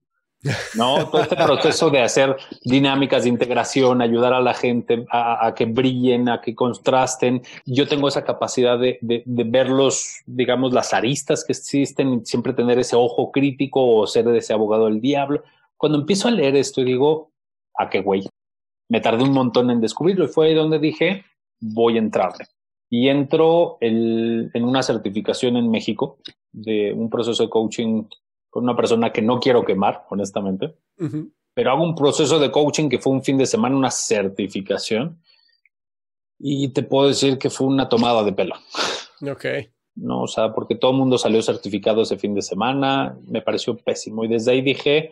No, 0.77 1.09
todo 1.09 1.21
este 1.21 1.35
proceso 1.35 1.89
de 1.89 2.01
hacer 2.01 2.35
dinámicas 2.63 3.23
de 3.23 3.29
integración, 3.29 4.01
ayudar 4.01 4.33
a 4.33 4.41
la 4.41 4.53
gente 4.53 5.05
a, 5.11 5.53
que 5.55 5.65
brillen, 5.65 6.29
a 6.29 6.41
que 6.41 6.53
contrasten. 6.53 7.41
Yo 7.65 7.87
tengo 7.87 8.07
esa 8.07 8.23
capacidad 8.23 8.79
de, 8.79 8.99
ver 9.25 9.69
los, 9.69 10.21
digamos, 10.25 10.71
las 10.73 10.93
aristas 10.93 11.43
que 11.43 11.53
existen 11.53 12.25
siempre 12.25 12.53
tener 12.53 12.79
ese 12.79 12.95
ojo 12.95 13.31
crítico 13.31 13.85
o 13.85 14.07
ser 14.07 14.27
ese 14.29 14.53
abogado 14.53 14.85
del 14.85 15.01
diablo. 15.01 15.43
Cuando 15.77 15.97
empiezo 15.97 16.27
a 16.27 16.31
leer 16.31 16.55
esto, 16.55 16.83
digo, 16.83 17.31
¿a 17.77 17.89
qué 17.89 18.01
güey? 18.01 18.25
me 18.89 19.01
tardé 19.01 19.23
un 19.23 19.33
montón 19.33 19.69
en 19.71 19.81
descubrirlo 19.81 20.25
y 20.25 20.29
fue 20.29 20.47
ahí 20.47 20.53
donde 20.53 20.79
dije, 20.79 21.25
voy 21.59 21.95
a 21.95 21.99
entrarle. 21.99 22.45
Y 22.89 23.09
entro 23.09 23.77
en 23.81 24.63
una 24.63 24.83
certificación 24.83 25.57
en 25.57 25.69
México 25.69 26.19
de 26.51 26.93
un 26.93 27.09
proceso 27.09 27.43
de 27.43 27.49
coaching 27.49 28.03
con 28.55 28.63
una 28.63 28.77
persona 28.77 29.11
que 29.11 29.21
no 29.21 29.41
quiero 29.41 29.65
quemar, 29.65 30.05
honestamente, 30.09 30.77
pero 31.53 31.71
hago 31.71 31.83
un 31.83 31.93
proceso 31.93 32.39
de 32.39 32.51
coaching 32.51 32.87
que 32.87 32.99
fue 32.99 33.11
un 33.11 33.21
fin 33.21 33.37
de 33.37 33.45
semana, 33.45 33.75
una 33.75 33.91
certificación, 33.91 35.21
y 36.39 36.69
te 36.69 36.81
puedo 36.81 37.09
decir 37.09 37.37
que 37.37 37.49
fue 37.49 37.67
una 37.67 37.89
tomada 37.89 38.23
de 38.23 38.31
pelo. 38.31 38.55
Ok. 39.29 39.45
No, 39.95 40.21
o 40.21 40.27
sea, 40.27 40.53
porque 40.53 40.75
todo 40.75 40.91
el 40.91 40.97
mundo 40.97 41.17
salió 41.17 41.41
certificado 41.41 42.01
ese 42.03 42.17
fin 42.17 42.33
de 42.33 42.41
semana, 42.41 43.17
me 43.27 43.41
pareció 43.41 43.75
pésimo. 43.75 44.23
Y 44.23 44.29
desde 44.29 44.51
ahí 44.51 44.61
dije, 44.61 45.11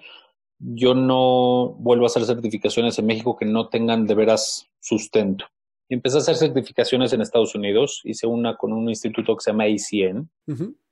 yo 0.59 0.93
no 0.93 1.75
vuelvo 1.79 2.05
a 2.05 2.07
hacer 2.07 2.23
certificaciones 2.23 2.97
en 2.97 3.07
México 3.07 3.35
que 3.35 3.45
no 3.45 3.67
tengan 3.67 4.07
de 4.07 4.15
veras 4.15 4.69
sustento. 4.79 5.45
Y 5.89 5.95
empecé 5.95 6.17
a 6.17 6.21
hacer 6.21 6.35
certificaciones 6.35 7.11
en 7.11 7.19
Estados 7.19 7.55
Unidos, 7.55 7.99
hice 8.05 8.25
una 8.25 8.55
con 8.55 8.71
un 8.71 8.87
instituto 8.87 9.35
que 9.35 9.43
se 9.43 9.51
llama 9.51 9.65
ACN. 9.65 10.29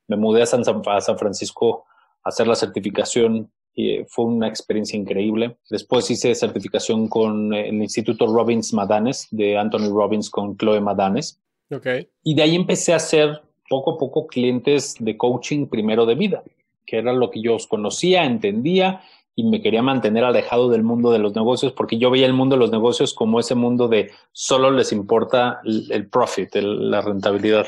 Me 0.08 0.18
mudé 0.18 0.42
a 0.42 0.46
San, 0.46 0.64
a 0.86 1.02
San 1.02 1.18
Francisco 1.18 1.86
hacer 2.24 2.48
la 2.48 2.56
certificación 2.56 3.52
y 3.74 3.92
eh, 3.92 4.06
fue 4.08 4.26
una 4.26 4.48
experiencia 4.48 4.98
increíble. 4.98 5.58
Después 5.70 6.10
hice 6.12 6.36
certificación 6.36 7.08
con 7.08 7.54
el 7.54 7.76
Instituto 7.76 8.28
Robbins 8.28 8.74
Madanes 8.74 9.28
de 9.32 9.58
Anthony 9.58 9.90
Robbins 9.90 10.30
con 10.30 10.58
Chloe 10.58 10.82
Madanes. 10.82 11.40
Okay. 11.70 12.10
Y 12.24 12.36
de 12.36 12.44
ahí 12.44 12.56
empecé 12.56 12.94
a 12.94 12.98
hacer 12.98 13.42
poco 13.70 13.92
a 13.92 13.98
poco 13.98 14.28
clientes 14.28 14.96
de 15.00 15.16
coaching 15.16 15.68
primero 15.68 16.06
de 16.06 16.16
vida, 16.16 16.44
que 16.86 16.98
era 16.98 17.14
lo 17.14 17.32
que 17.32 17.42
yo 17.42 17.56
conocía, 17.70 18.26
entendía 18.26 19.02
y 19.36 19.46
me 19.46 19.62
quería 19.62 19.82
mantener 19.82 20.26
alejado 20.26 20.70
del 20.70 20.84
mundo 20.84 21.12
de 21.12 21.20
los 21.20 21.34
negocios 21.34 21.72
porque 21.72 21.98
yo 21.98 22.12
veía 22.12 22.26
el 22.26 22.34
mundo 22.34 22.56
de 22.56 22.60
los 22.60 22.72
negocios 22.72 23.14
como 23.14 23.40
ese 23.40 23.56
mundo 23.56 23.88
de 23.88 24.12
solo 24.34 24.72
les 24.72 24.92
importa 24.92 25.62
el, 25.64 26.10
profit, 26.10 26.54
la 26.56 27.02
rentabilidad. 27.02 27.68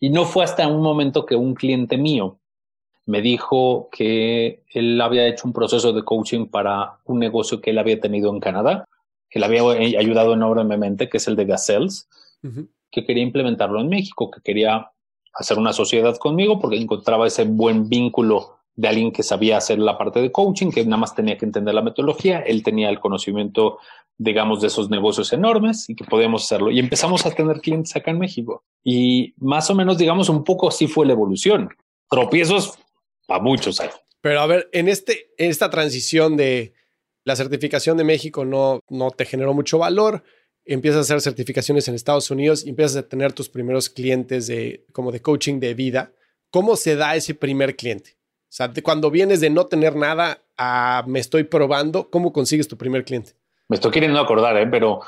Y 0.00 0.08
no 0.08 0.24
fue 0.24 0.44
hasta 0.44 0.66
un 0.66 0.82
momento 0.82 1.26
que 1.26 1.36
un 1.36 1.54
cliente 1.54 1.98
mío 1.98 2.40
me 3.06 3.20
dijo 3.20 3.88
que 3.90 4.62
él 4.68 5.00
había 5.00 5.26
hecho 5.26 5.46
un 5.46 5.52
proceso 5.52 5.92
de 5.92 6.04
coaching 6.04 6.46
para 6.46 6.98
un 7.04 7.18
negocio 7.18 7.60
que 7.60 7.70
él 7.70 7.78
había 7.78 8.00
tenido 8.00 8.30
en 8.30 8.40
Canadá, 8.40 8.86
que 9.28 9.38
le 9.38 9.46
había 9.46 9.62
ayudado 9.98 10.34
enormemente, 10.34 11.08
que 11.08 11.16
es 11.16 11.26
el 11.26 11.36
de 11.36 11.46
Gazelles, 11.46 12.08
que 12.90 13.04
quería 13.04 13.22
implementarlo 13.22 13.80
en 13.80 13.88
México, 13.88 14.30
que 14.30 14.40
quería 14.40 14.90
hacer 15.34 15.58
una 15.58 15.72
sociedad 15.72 16.16
conmigo 16.18 16.60
porque 16.60 16.76
encontraba 16.76 17.26
ese 17.26 17.44
buen 17.44 17.88
vínculo 17.88 18.56
de 18.74 18.88
alguien 18.88 19.12
que 19.12 19.22
sabía 19.22 19.58
hacer 19.58 19.78
la 19.78 19.98
parte 19.98 20.20
de 20.20 20.32
coaching, 20.32 20.70
que 20.70 20.84
nada 20.84 20.98
más 20.98 21.14
tenía 21.14 21.36
que 21.36 21.44
entender 21.44 21.74
la 21.74 21.82
metodología, 21.82 22.40
él 22.40 22.62
tenía 22.62 22.88
el 22.88 23.00
conocimiento, 23.00 23.78
digamos, 24.16 24.60
de 24.60 24.68
esos 24.68 24.90
negocios 24.90 25.32
enormes 25.32 25.88
y 25.90 25.94
que 25.94 26.04
podíamos 26.04 26.44
hacerlo. 26.44 26.70
Y 26.70 26.78
empezamos 26.78 27.26
a 27.26 27.30
tener 27.30 27.60
clientes 27.60 27.94
acá 27.96 28.10
en 28.10 28.18
México. 28.18 28.64
Y 28.82 29.34
más 29.38 29.68
o 29.70 29.74
menos, 29.74 29.98
digamos, 29.98 30.28
un 30.28 30.44
poco 30.44 30.68
así 30.68 30.86
fue 30.86 31.06
la 31.06 31.12
evolución. 31.12 31.70
Tropiezos 32.08 32.78
a 33.34 33.38
muchos 33.38 33.80
años. 33.80 33.94
Pero 34.20 34.40
a 34.40 34.46
ver, 34.46 34.68
en, 34.72 34.88
este, 34.88 35.32
en 35.36 35.50
esta 35.50 35.70
transición 35.70 36.36
de 36.36 36.74
la 37.24 37.36
certificación 37.36 37.96
de 37.96 38.04
México 38.04 38.44
no, 38.44 38.80
no 38.88 39.10
te 39.10 39.24
generó 39.24 39.54
mucho 39.54 39.78
valor, 39.78 40.22
empiezas 40.64 40.98
a 40.98 41.02
hacer 41.02 41.20
certificaciones 41.20 41.88
en 41.88 41.94
Estados 41.94 42.30
Unidos 42.30 42.64
y 42.64 42.70
empiezas 42.70 42.96
a 42.96 43.08
tener 43.08 43.32
tus 43.32 43.48
primeros 43.48 43.90
clientes 43.90 44.46
de, 44.46 44.84
como 44.92 45.12
de 45.12 45.20
coaching 45.20 45.60
de 45.60 45.74
vida. 45.74 46.12
¿Cómo 46.50 46.76
se 46.76 46.96
da 46.96 47.16
ese 47.16 47.34
primer 47.34 47.76
cliente? 47.76 48.16
O 48.42 48.54
sea, 48.54 48.70
cuando 48.82 49.10
vienes 49.10 49.40
de 49.40 49.50
no 49.50 49.66
tener 49.66 49.96
nada 49.96 50.42
a 50.58 51.04
me 51.06 51.18
estoy 51.18 51.44
probando, 51.44 52.10
¿cómo 52.10 52.32
consigues 52.32 52.68
tu 52.68 52.76
primer 52.76 53.04
cliente? 53.04 53.32
Me 53.68 53.76
estoy 53.76 53.90
queriendo 53.90 54.20
acordar, 54.20 54.56
¿eh? 54.58 54.66
pero 54.70 55.00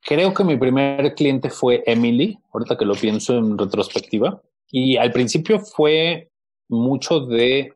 creo 0.00 0.34
que 0.34 0.42
mi 0.42 0.56
primer 0.56 1.14
cliente 1.14 1.50
fue 1.50 1.84
Emily, 1.86 2.38
ahorita 2.52 2.76
que 2.76 2.84
lo 2.84 2.94
pienso 2.94 3.38
en 3.38 3.56
retrospectiva. 3.56 4.42
Y 4.70 4.96
al 4.96 5.12
principio 5.12 5.60
fue 5.60 6.32
mucho 6.68 7.20
de 7.20 7.74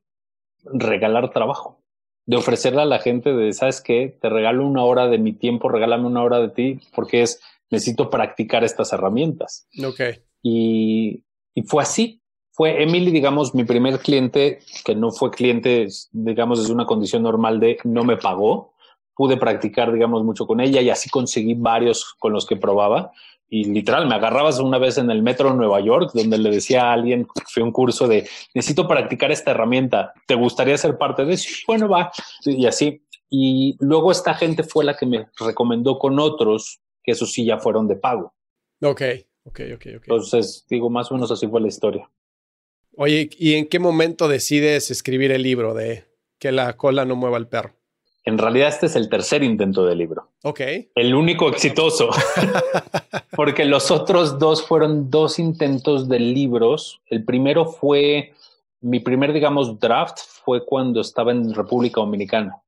regalar 0.65 1.31
trabajo, 1.31 1.83
de 2.27 2.37
ofrecerle 2.37 2.83
a 2.83 2.87
la 2.87 2.99
gente 2.99 3.33
de, 3.33 3.53
¿sabes 3.53 3.81
qué? 3.81 4.17
Te 4.21 4.29
regalo 4.29 4.67
una 4.67 4.85
hora 4.85 5.09
de 5.09 5.19
mi 5.19 5.33
tiempo, 5.33 5.69
regálame 5.69 6.07
una 6.07 6.23
hora 6.23 6.41
de 6.41 6.49
ti, 6.49 6.81
porque 6.95 7.23
es, 7.23 7.41
necesito 7.71 8.11
practicar 8.11 8.65
estas 8.65 8.93
herramientas. 8.93 9.67
Ok. 9.85 10.01
Y, 10.43 11.23
y 11.55 11.63
fue 11.63 11.83
así. 11.83 12.23
Fue 12.53 12.83
Emily, 12.83 13.13
digamos, 13.13 13.55
mi 13.55 13.63
primer 13.65 14.01
cliente, 14.01 14.59
que 14.85 14.97
no 14.97 15.13
fue 15.13 15.31
cliente, 15.31 15.87
digamos, 16.11 16.61
desde 16.61 16.75
una 16.75 16.87
condición 16.87 17.23
normal 17.23 17.61
de 17.61 17.79
no 17.85 18.03
me 18.03 18.17
pagó. 18.17 18.75
Pude 19.15 19.37
practicar, 19.37 19.93
digamos, 19.93 20.25
mucho 20.25 20.47
con 20.47 20.61
ella 20.61 20.81
y 20.81 20.91
así 20.91 21.09
conseguí 21.09 21.55
varios 21.55 22.15
con 22.19 22.33
los 22.33 22.47
que 22.47 22.57
probaba 22.57 23.13
y 23.51 23.65
literal 23.65 24.07
me 24.07 24.15
agarrabas 24.15 24.59
una 24.59 24.79
vez 24.79 24.99
en 24.99 25.11
el 25.11 25.23
metro 25.23 25.51
de 25.51 25.57
Nueva 25.57 25.81
York 25.81 26.11
donde 26.13 26.39
le 26.39 26.51
decía 26.51 26.85
a 26.85 26.93
alguien 26.93 27.27
fue 27.47 27.63
un 27.63 27.73
curso 27.73 28.07
de 28.07 28.29
necesito 28.55 28.87
practicar 28.87 29.33
esta 29.33 29.53
herramienta 29.53 30.13
te 30.27 30.35
gustaría 30.35 30.77
ser 30.77 30.99
parte 30.99 31.25
de 31.25 31.35
eso 31.35 31.49
bueno 31.67 31.89
va 31.89 32.11
y 32.45 32.67
así. 32.67 33.03
Y 33.31 33.77
luego 33.81 34.11
esta 34.11 34.33
gente 34.33 34.63
fue 34.63 34.87
la 34.87 34.97
que 34.97 35.05
me 35.05 35.27
recomendó 35.39 35.99
con 35.99 36.19
otros 36.19 36.81
que 37.03 37.13
esos 37.13 37.31
sí 37.31 37.45
ya 37.45 37.59
fueron 37.59 37.87
de 37.87 37.97
pago. 37.97 38.35
Ok 38.83 39.03
ok 39.45 39.61
ok 39.75 39.87
ok. 39.97 40.03
Entonces 40.05 40.67
digo 40.69 40.91
más 40.91 41.11
o 41.11 41.15
menos 41.15 41.31
así 41.31 41.47
fue 41.47 41.61
la 41.61 41.69
historia. 41.69 42.11
Oye 42.97 43.31
y 43.39 43.55
en 43.55 43.67
qué 43.67 43.79
momento 43.79 44.29
decides 44.29 44.91
escribir 44.91 45.33
el 45.33 45.43
libro 45.43 45.75
de 45.75 46.05
que 46.39 46.53
la 46.53 46.77
cola 46.77 47.05
no 47.05 47.17
mueva 47.17 47.39
el 47.39 47.49
perro 47.49 47.78
en 48.25 48.37
realidad 48.37 48.69
este 48.69 48.87
es 48.87 48.97
el 48.97 49.09
tercer 49.09 49.43
intento 49.43 49.87
del 49.87 49.99
libro. 49.99 50.29
Ok. 50.43 50.61
El 50.95 51.15
único 51.15 51.49
exitoso. 51.49 52.11
Porque 53.37 53.65
los 53.65 53.91
otros 53.91 54.39
dos 54.39 54.67
fueron 54.67 55.11
dos 55.11 55.39
intentos 55.39 56.09
de 56.09 56.21
libros. 56.21 57.01
El 57.07 57.25
primero 57.25 57.67
fue, 57.67 58.35
mi 58.81 59.01
primer, 59.01 59.33
digamos, 59.33 59.79
draft 59.81 60.19
fue 60.45 60.65
cuando 60.67 61.01
estaba 61.01 61.33
en 61.33 61.55
República 61.55 62.01
Dominicana. 62.01 62.61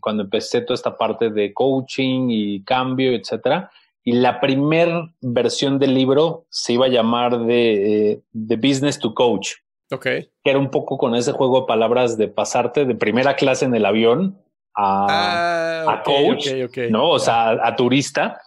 Cuando 0.00 0.24
empecé 0.24 0.60
toda 0.60 0.74
esta 0.74 0.96
parte 0.96 1.30
de 1.30 1.54
coaching 1.54 2.28
y 2.28 2.62
cambio, 2.62 3.12
etcétera. 3.12 3.70
Y 4.04 4.12
la 4.12 4.40
primera 4.40 5.12
versión 5.20 5.78
del 5.78 5.94
libro 5.94 6.46
se 6.50 6.74
iba 6.74 6.86
a 6.86 6.90
llamar 6.90 7.40
de, 7.40 8.20
de 8.32 8.54
eh, 8.54 8.58
Business 8.58 8.98
to 8.98 9.14
Coach. 9.14 9.54
Ok. 9.90 10.02
Que 10.02 10.30
era 10.44 10.58
un 10.58 10.70
poco 10.70 10.98
con 10.98 11.14
ese 11.14 11.32
juego 11.32 11.62
de 11.62 11.66
palabras 11.66 12.18
de 12.18 12.28
pasarte 12.28 12.84
de 12.84 12.94
primera 12.94 13.34
clase 13.34 13.64
en 13.64 13.74
el 13.74 13.86
avión 13.86 14.38
a, 14.76 15.84
ah, 15.88 16.02
coach, 16.04 16.48
¿no? 16.90 17.10
O 17.10 17.18
sea, 17.18 17.50
a, 17.50 17.74
turista, 17.74 18.40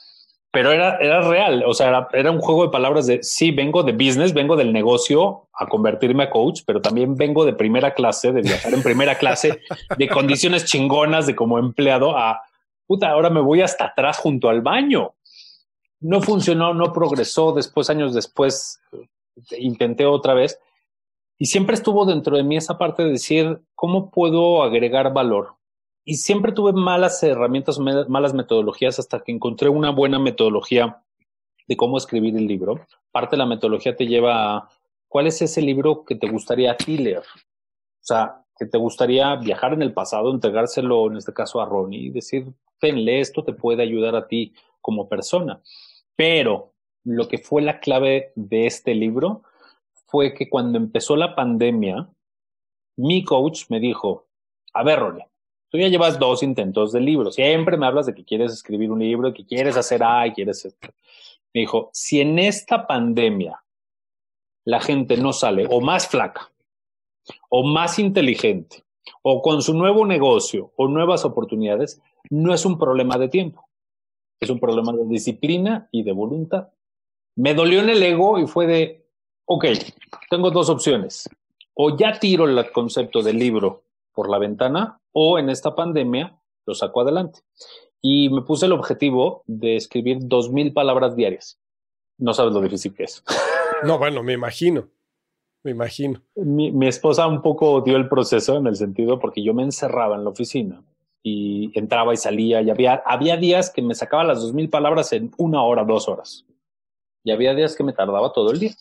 pero 0.52 0.72
era, 0.72 0.98
era 0.98 1.22
real, 1.22 1.64
o 1.66 1.74
sea, 1.74 2.08
era, 2.14 2.32
un 2.32 2.40
juego 2.40 2.64
de 2.64 2.70
palabras 2.70 3.08
de, 3.08 3.24
sí, 3.24 3.52
vengo 3.52 3.84
de 3.84 3.94
business, 3.94 4.34
vengo 4.34 4.56
del 4.56 4.72
negocio 4.72 5.48
a 5.54 5.68
convertirme 5.68 6.24
a 6.24 6.30
coach, 6.30 6.62
pero 6.66 6.82
también 6.82 7.16
vengo 7.16 7.46
de 7.46 7.54
primera 7.54 7.94
clase, 7.94 8.32
de 8.32 8.42
viajar 8.42 8.74
en 8.74 8.84
primera 8.84 9.16
clase, 9.16 9.62
de 9.98 10.08
condiciones 10.08 10.66
chingonas 10.66 11.26
de 11.26 11.36
como 11.36 11.58
empleado 11.58 12.16
a, 12.16 12.42
puta, 12.88 13.10
ahora 13.10 13.30
me 13.30 13.42
voy 13.42 13.62
hasta 13.62 13.86
atrás 13.86 14.18
junto 14.18 14.50
al 14.50 14.62
baño. 14.62 15.14
No 16.00 16.22
funcionó, 16.22 16.74
no 16.74 16.94
progresó, 16.94 17.52
después, 17.52 17.90
años 17.90 18.14
después, 18.14 18.80
intenté 19.58 20.06
otra 20.06 20.34
vez. 20.34 20.60
Y 21.38 21.46
siempre 21.46 21.76
estuvo 21.76 22.06
dentro 22.06 22.38
de 22.38 22.44
mí 22.44 22.58
esa 22.58 22.78
parte 22.78 23.04
de 23.04 23.12
decir, 23.12 23.62
¿cómo 23.76 24.10
puedo 24.10 24.64
agregar 24.64 25.14
valor? 25.14 25.59
Y 26.06 26.16
siempre 26.16 26.52
tuve 26.52 26.74
malas 26.74 27.22
herramientas, 27.24 27.80
malas 27.80 28.34
metodologías 28.34 29.00
hasta 29.00 29.22
que 29.22 29.32
encontré 29.32 29.70
una 29.70 29.92
buena 29.92 30.20
metodología 30.20 31.04
de 31.68 31.78
cómo 31.78 31.98
escribir 31.98 32.36
el 32.36 32.48
libro. 32.48 32.86
Parte 33.12 33.36
de 33.36 33.38
la 33.38 33.46
metodología 33.46 33.96
te 33.96 34.08
lleva 34.08 34.58
a 34.58 34.70
cuál 35.08 35.28
es 35.28 35.42
ese 35.42 35.62
libro 35.62 36.04
que 36.06 36.16
te 36.16 36.30
gustaría 36.30 36.72
a 36.72 36.78
ti 36.78 36.98
leer. 36.98 37.20
O 37.20 38.02
sea, 38.02 38.44
que 38.58 38.66
te 38.66 38.78
gustaría 38.78 39.36
viajar 39.36 39.74
en 39.74 39.82
el 39.82 39.94
pasado, 39.94 40.32
entregárselo 40.32 41.08
en 41.08 41.18
este 41.18 41.34
caso 41.34 41.62
a 41.62 41.66
Ronnie 41.66 42.08
y 42.08 42.10
decir, 42.10 42.48
tenle 42.80 43.20
esto 43.20 43.44
te 43.44 43.54
puede 43.54 43.84
ayudar 43.84 44.16
a 44.16 44.28
ti 44.28 44.54
como 44.82 45.08
persona. 45.08 45.62
Pero 46.16 46.74
lo 47.04 47.28
que 47.28 47.38
fue 47.38 47.62
la 47.62 47.80
clave 47.80 48.32
de 48.36 48.66
este 48.66 48.96
libro 48.96 49.44
fue 50.08 50.34
que 50.34 50.50
cuando 50.50 50.78
empezó 50.78 51.16
la 51.16 51.36
pandemia, 51.36 52.10
mi 52.98 53.24
coach 53.24 53.66
me 53.70 53.80
dijo, 53.80 54.28
a 54.74 54.84
ver, 54.84 55.00
Ronnie, 55.00 55.26
Tú 55.70 55.78
ya 55.78 55.88
llevas 55.88 56.18
dos 56.18 56.42
intentos 56.42 56.92
de 56.92 57.00
libro. 57.00 57.32
Siempre 57.32 57.78
me 57.78 57.86
hablas 57.86 58.08
de 58.08 58.16
que 58.16 58.26
quieres 58.26 58.52
escribir 58.52 58.92
un 58.92 59.00
libro, 59.00 59.34
que 59.34 59.46
quieres 59.46 59.78
hacer 59.78 60.04
A 60.04 60.26
y 60.26 60.34
quieres 60.34 60.66
esto. 60.66 60.90
Me 61.54 61.62
dijo, 61.62 61.90
si 61.94 62.22
en 62.22 62.40
esta 62.40 62.88
pandemia 62.88 63.64
la 64.66 64.80
gente 64.80 65.18
no 65.18 65.32
sale 65.32 65.68
o 65.70 65.80
más 65.80 66.08
flaca, 66.08 66.52
o 67.50 67.64
más 67.64 68.00
inteligente, 68.00 68.84
o 69.22 69.42
con 69.42 69.62
su 69.62 69.74
nuevo 69.74 70.06
negocio 70.06 70.72
o 70.76 70.88
nuevas 70.88 71.26
oportunidades, 71.26 72.02
no 72.30 72.54
es 72.54 72.66
un 72.66 72.78
problema 72.78 73.18
de 73.18 73.30
tiempo. 73.30 73.68
Es 74.40 74.50
un 74.50 74.60
problema 74.60 74.94
de 74.94 75.06
disciplina 75.06 75.88
y 75.92 76.04
de 76.04 76.12
voluntad. 76.12 76.70
Me 77.36 77.54
dolió 77.54 77.82
en 77.82 77.90
el 77.90 78.02
ego 78.02 78.40
y 78.40 78.48
fue 78.48 78.68
de, 78.68 79.08
ok, 79.46 79.66
tengo 80.30 80.50
dos 80.52 80.70
opciones. 80.70 81.30
O 81.74 81.96
ya 81.96 82.20
tiro 82.20 82.46
el 82.46 82.72
concepto 82.72 83.22
del 83.22 83.38
libro 83.38 83.84
por 84.14 84.30
la 84.30 84.38
ventana 84.38 84.99
o 85.12 85.40
en 85.40 85.50
esta 85.50 85.76
pandemia 85.76 86.40
lo 86.66 86.76
sacó 86.76 87.02
adelante. 87.02 87.42
y 88.02 88.30
me 88.30 88.44
puse 88.44 88.66
el 88.66 88.72
objetivo 88.72 89.44
de 89.46 89.76
escribir 89.76 90.20
dos 90.22 90.50
mil 90.52 90.72
palabras 90.72 91.18
diarias. 91.18 91.60
No 92.18 92.34
sabes 92.34 92.54
lo 92.54 92.62
difícil 92.62 92.94
que 92.94 93.04
es. 93.04 93.24
No, 93.82 93.98
bueno, 93.98 94.22
me 94.24 94.34
imagino. 94.34 94.90
Me 95.64 95.72
imagino. 95.72 96.22
Mi, 96.36 96.70
mi 96.70 96.88
esposa 96.88 97.26
un 97.28 97.42
poco 97.42 97.80
dio 97.80 97.96
el 97.96 98.10
proceso 98.10 98.58
en 98.58 98.68
el 98.68 98.76
sentido 98.76 99.20
porque 99.20 99.42
yo 99.42 99.54
me 99.54 99.64
encerraba 99.64 100.18
en 100.18 100.26
la 100.26 100.32
oficina 100.32 100.84
y 101.24 101.72
entraba 101.78 102.14
y 102.14 102.18
salía 102.18 102.62
y 102.62 102.70
había, 102.70 102.96
había 103.06 103.38
días 103.38 103.70
que 103.70 103.82
me 103.82 103.96
sacaba 103.96 104.24
las 104.24 104.42
dos 104.42 104.54
mil 104.54 104.70
palabras 104.70 105.14
en 105.14 105.32
una 105.38 105.64
hora, 105.64 105.84
dos 105.84 106.08
horas. 106.08 106.46
Y 107.24 107.32
había 107.32 107.54
días 107.54 107.76
que 107.76 107.84
me 107.84 107.94
tardaba 107.94 108.34
todo 108.34 108.52
el 108.52 108.60
día. 108.60 108.74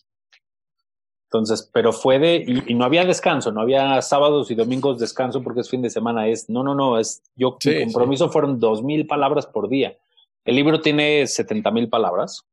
Entonces, 1.31 1.69
pero 1.75 1.93
fue 1.93 2.19
de, 2.19 2.63
y, 2.67 2.75
no 2.75 2.87
había 2.87 3.05
descanso, 3.05 3.53
no 3.53 3.61
había 3.61 4.01
sábados 4.01 4.51
y 4.51 4.55
domingos 4.55 4.99
descanso 4.99 5.43
porque 5.43 5.61
es 5.61 5.69
fin 5.69 5.83
de 5.83 5.91
semana, 5.91 6.27
es, 6.27 6.49
no, 6.49 6.63
no, 6.63 6.75
no, 6.75 6.99
es, 6.99 7.23
yo, 7.37 7.59
mi 7.67 7.85
compromiso 7.85 8.31
fueron 8.31 8.59
dos 8.59 8.83
mil 8.83 9.07
palabras 9.07 9.47
por 9.47 9.69
día. 9.69 9.99
El 10.47 10.57
libro 10.57 10.81
tiene 10.81 11.27
setenta 11.27 11.71
mil 11.71 11.91
palabras, 11.91 12.47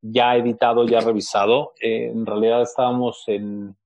ya 0.00 0.34
editado, 0.36 0.86
ya 0.86 1.00
revisado. 1.00 1.74
Eh, 1.82 2.10
en 2.10 2.24
realidad 2.24 2.62
estábamos 2.62 3.22
en 3.26 3.76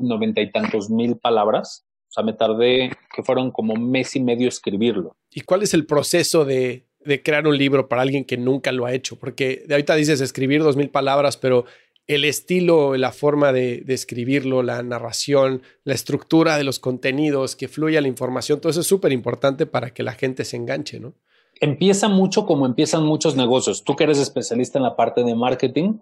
noventa 0.00 0.40
y 0.40 0.50
tantos 0.50 0.90
mil 0.90 1.16
palabras. 1.16 1.84
O 2.08 2.12
sea, 2.14 2.24
me 2.24 2.32
tardé, 2.32 2.90
que 3.14 3.22
fueron 3.22 3.52
como 3.52 3.76
mes 3.76 4.16
y 4.16 4.20
medio 4.20 4.48
escribirlo. 4.48 5.16
¿Y 5.30 5.42
cuál 5.42 5.62
es 5.62 5.72
el 5.72 5.86
proceso 5.86 6.44
de, 6.44 6.86
de 7.00 7.22
crear 7.22 7.46
un 7.46 7.56
libro 7.56 7.88
para 7.88 8.02
alguien 8.02 8.24
que 8.24 8.36
nunca 8.36 8.72
lo 8.72 8.86
ha 8.86 8.92
hecho? 8.92 9.16
Porque 9.16 9.62
de 9.66 9.74
ahorita 9.74 9.94
dices 9.94 10.20
escribir 10.20 10.64
dos 10.64 10.76
mil 10.76 10.90
palabras, 10.90 11.36
pero 11.36 11.64
el 12.06 12.24
estilo, 12.24 12.96
la 12.96 13.12
forma 13.12 13.52
de, 13.52 13.82
escribirlo, 13.88 14.62
la 14.62 14.82
narración, 14.82 15.62
la 15.84 15.94
estructura 15.94 16.58
de 16.58 16.64
los 16.64 16.78
contenidos, 16.78 17.56
que 17.56 17.68
fluya 17.68 18.00
la 18.00 18.08
información, 18.08 18.60
todo 18.60 18.70
eso 18.70 18.80
es 18.80 18.86
súper 18.86 19.12
importante 19.12 19.66
para 19.66 19.90
que 19.90 20.02
la 20.02 20.12
gente 20.12 20.44
se 20.44 20.56
enganche, 20.56 21.00
¿no? 21.00 21.14
Empieza 21.60 22.08
mucho 22.08 22.46
como 22.46 22.66
empiezan 22.66 23.04
muchos 23.04 23.36
negocios. 23.36 23.84
Tú 23.84 23.94
que 23.94 24.04
eres 24.04 24.18
especialista 24.18 24.78
en 24.78 24.82
la 24.82 24.96
parte 24.96 25.22
de 25.22 25.36
marketing, 25.36 25.98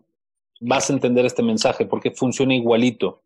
vas 0.61 0.88
a 0.88 0.94
entender 0.94 1.26
este 1.26 1.42
mensaje 1.42 1.85
porque 1.85 2.11
funciona 2.11 2.54
igualito. 2.54 3.23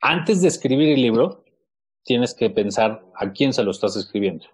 Antes 0.00 0.40
de 0.40 0.48
escribir 0.48 0.90
el 0.90 1.02
libro, 1.02 1.44
tienes 2.04 2.32
que 2.32 2.48
pensar 2.48 3.04
a 3.14 3.32
quién 3.32 3.52
se 3.52 3.64
lo 3.64 3.72
estás 3.72 3.96
escribiendo. 3.96 4.46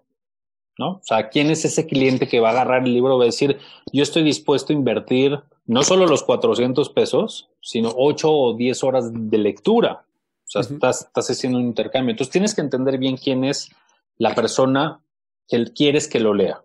¿No? 0.76 0.90
O 0.90 1.00
sea, 1.02 1.28
¿quién 1.28 1.50
es 1.50 1.64
ese 1.64 1.86
cliente 1.86 2.26
que 2.26 2.40
va 2.40 2.48
a 2.48 2.52
agarrar 2.52 2.84
el 2.84 2.92
libro 2.92 3.14
y 3.14 3.18
va 3.18 3.24
a 3.24 3.26
decir, 3.26 3.58
yo 3.92 4.02
estoy 4.02 4.24
dispuesto 4.24 4.72
a 4.72 4.76
invertir 4.76 5.40
no 5.66 5.82
solo 5.82 6.06
los 6.06 6.22
400 6.24 6.90
pesos, 6.90 7.48
sino 7.60 7.92
8 7.96 8.30
o 8.30 8.54
10 8.54 8.84
horas 8.84 9.10
de 9.12 9.38
lectura. 9.38 10.04
O 10.46 10.50
sea, 10.50 10.62
estás, 10.62 11.02
estás 11.02 11.30
haciendo 11.30 11.58
un 11.58 11.64
intercambio. 11.64 12.10
Entonces 12.10 12.32
tienes 12.32 12.54
que 12.54 12.60
entender 12.60 12.98
bien 12.98 13.16
quién 13.16 13.44
es 13.44 13.70
la 14.18 14.34
persona 14.34 15.00
que 15.48 15.64
quieres 15.72 16.08
que 16.08 16.20
lo 16.20 16.34
lea. 16.34 16.62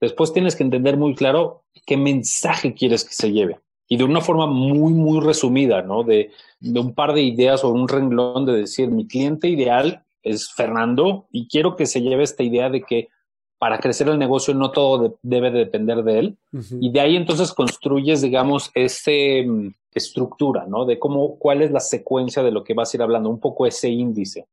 Después 0.00 0.32
tienes 0.32 0.56
que 0.56 0.64
entender 0.64 0.96
muy 0.96 1.14
claro 1.14 1.64
qué 1.86 1.96
mensaje 1.96 2.74
quieres 2.74 3.04
que 3.04 3.14
se 3.14 3.32
lleve. 3.32 3.60
Y 3.88 3.98
de 3.98 4.04
una 4.04 4.20
forma 4.20 4.46
muy, 4.46 4.92
muy 4.92 5.20
resumida, 5.20 5.82
¿no? 5.82 6.02
De, 6.02 6.30
de 6.60 6.80
un 6.80 6.94
par 6.94 7.12
de 7.12 7.22
ideas 7.22 7.62
o 7.62 7.68
un 7.68 7.88
renglón 7.88 8.46
de 8.46 8.52
decir, 8.52 8.88
mi 8.88 9.06
cliente 9.06 9.48
ideal 9.48 10.04
es 10.22 10.50
Fernando 10.52 11.26
y 11.30 11.48
quiero 11.48 11.76
que 11.76 11.86
se 11.86 12.00
lleve 12.00 12.22
esta 12.22 12.42
idea 12.42 12.70
de 12.70 12.82
que 12.82 13.08
para 13.62 13.78
crecer 13.78 14.08
el 14.08 14.18
negocio 14.18 14.54
no 14.54 14.72
todo 14.72 15.20
debe 15.22 15.52
depender 15.52 16.02
de 16.02 16.18
él. 16.18 16.36
Y 16.80 16.90
de 16.90 16.98
ahí 16.98 17.14
entonces 17.14 17.52
construyes, 17.52 18.20
digamos, 18.20 18.72
esa 18.74 19.12
mm, 19.12 19.72
estructura, 19.94 20.66
¿no? 20.66 20.84
De 20.84 20.98
cómo, 20.98 21.38
cuál 21.38 21.62
es 21.62 21.70
la 21.70 21.78
secuencia 21.78 22.42
de 22.42 22.50
lo 22.50 22.64
que 22.64 22.74
vas 22.74 22.92
a 22.92 22.96
ir 22.96 23.02
hablando, 23.04 23.30
un 23.30 23.38
poco 23.38 23.64
ese 23.64 23.88
índice. 23.88 24.48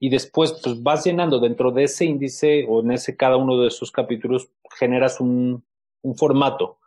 Y 0.00 0.08
después, 0.08 0.58
pues 0.64 0.82
vas 0.82 1.04
llenando 1.04 1.40
dentro 1.40 1.72
de 1.72 1.84
ese 1.84 2.06
índice 2.06 2.64
o 2.66 2.80
en 2.80 2.92
ese 2.92 3.16
cada 3.16 3.36
uno 3.36 3.60
de 3.60 3.68
esos 3.68 3.92
capítulos, 3.92 4.48
generas 4.78 5.20
un, 5.20 5.62
un 6.00 6.16
formato. 6.16 6.78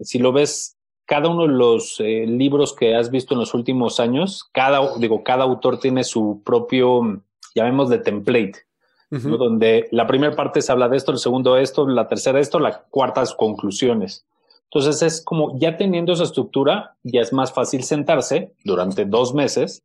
Si 0.00 0.18
lo 0.18 0.32
ves, 0.32 0.76
cada 1.06 1.28
uno 1.28 1.42
de 1.42 1.54
los 1.54 2.00
eh, 2.00 2.26
libros 2.26 2.74
que 2.74 2.96
has 2.96 3.12
visto 3.12 3.34
en 3.34 3.38
los 3.38 3.54
últimos 3.54 4.00
años, 4.00 4.50
cada, 4.50 4.98
digo, 4.98 5.22
cada 5.22 5.44
autor 5.44 5.78
tiene 5.78 6.02
su 6.02 6.42
propio, 6.44 7.02
mm, 7.02 7.22
donde 9.10 9.88
la 9.92 10.06
primera 10.06 10.34
parte 10.34 10.60
se 10.60 10.72
habla 10.72 10.88
de 10.88 10.96
esto, 10.96 11.12
el 11.12 11.18
segundo 11.18 11.56
esto, 11.56 11.86
la 11.86 12.08
tercera 12.08 12.40
esto, 12.40 12.58
la 12.58 12.82
cuarta 12.90 13.22
es 13.22 13.32
conclusiones. 13.32 14.26
Entonces 14.64 15.02
es 15.02 15.22
como 15.22 15.56
ya 15.58 15.76
teniendo 15.76 16.12
esa 16.12 16.24
estructura, 16.24 16.96
ya 17.04 17.20
es 17.20 17.32
más 17.32 17.52
fácil 17.52 17.84
sentarse 17.84 18.52
durante 18.64 19.04
dos 19.04 19.32
meses 19.32 19.84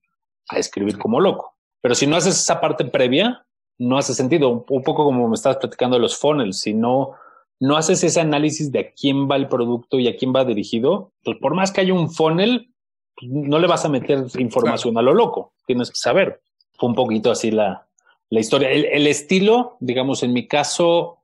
a 0.50 0.58
escribir 0.58 0.98
como 0.98 1.20
loco. 1.20 1.56
Pero 1.82 1.96
si 1.96 2.08
no 2.08 2.16
haces 2.16 2.40
esa 2.40 2.60
parte 2.60 2.86
previa, 2.86 3.46
no 3.78 3.98
hace 3.98 4.14
sentido. 4.14 4.66
Un, 4.68 4.84
poco 4.84 5.06
como 5.06 5.28
me 5.28 5.36
estabas 5.36 5.58
platicando 5.58 5.96
de 5.96 6.02
los 6.02 6.18
funnels, 6.18 6.60
si 6.60 6.74
no, 6.74 7.12
no 7.60 7.78
haces 7.78 8.04
ese 8.04 8.20
análisis 8.20 8.72
de 8.72 8.80
a 8.80 8.92
quién 8.92 9.30
va 9.30 9.36
el 9.36 9.48
producto 9.48 10.00
y 10.00 10.08
a 10.08 10.18
quién 10.18 10.34
va 10.36 10.44
dirigido, 10.44 11.12
pues 11.24 11.38
por 11.38 11.54
más 11.54 11.72
que 11.72 11.82
haya 11.82 11.94
un 11.94 12.10
funnel, 12.10 12.74
pues 13.16 13.32
no 13.32 13.60
le 13.60 13.68
vas 13.68 13.86
a 13.86 13.90
meter 13.90 14.26
información 14.40 14.98
a 14.98 15.02
lo 15.02 15.14
loco. 15.14 15.54
Tienes 15.66 15.92
que 15.92 16.00
saber. 16.00 16.42
Fue 16.78 16.90
un 16.90 16.96
poquito 16.96 17.30
así 17.32 17.52
la, 17.52 17.89
la 18.30 18.40
historia. 18.40 18.70
El, 18.72 19.08
estilo, 19.08 19.78
digamos, 19.80 20.24
en 20.24 20.34
mi 20.34 20.48
caso, 20.48 21.18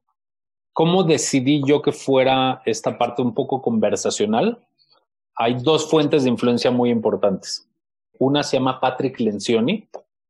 ¿cómo 0.74 1.04
decidí 1.04 1.62
yo 1.66 1.82
que 1.82 1.92
fuera 1.92 2.62
esta 2.66 2.98
parte 2.98 3.22
un 3.22 3.34
poco 3.34 3.62
conversacional? 3.62 4.60
Hay 5.36 5.56
dos 5.56 5.90
fuentes 5.90 6.24
de 6.24 6.30
influencia 6.30 6.72
muy 6.72 6.90
importantes. 6.90 7.68
Una 8.18 8.44
se 8.44 8.58
llama 8.58 8.80
Patrick 8.80 9.20
Lencioni. 9.20 9.88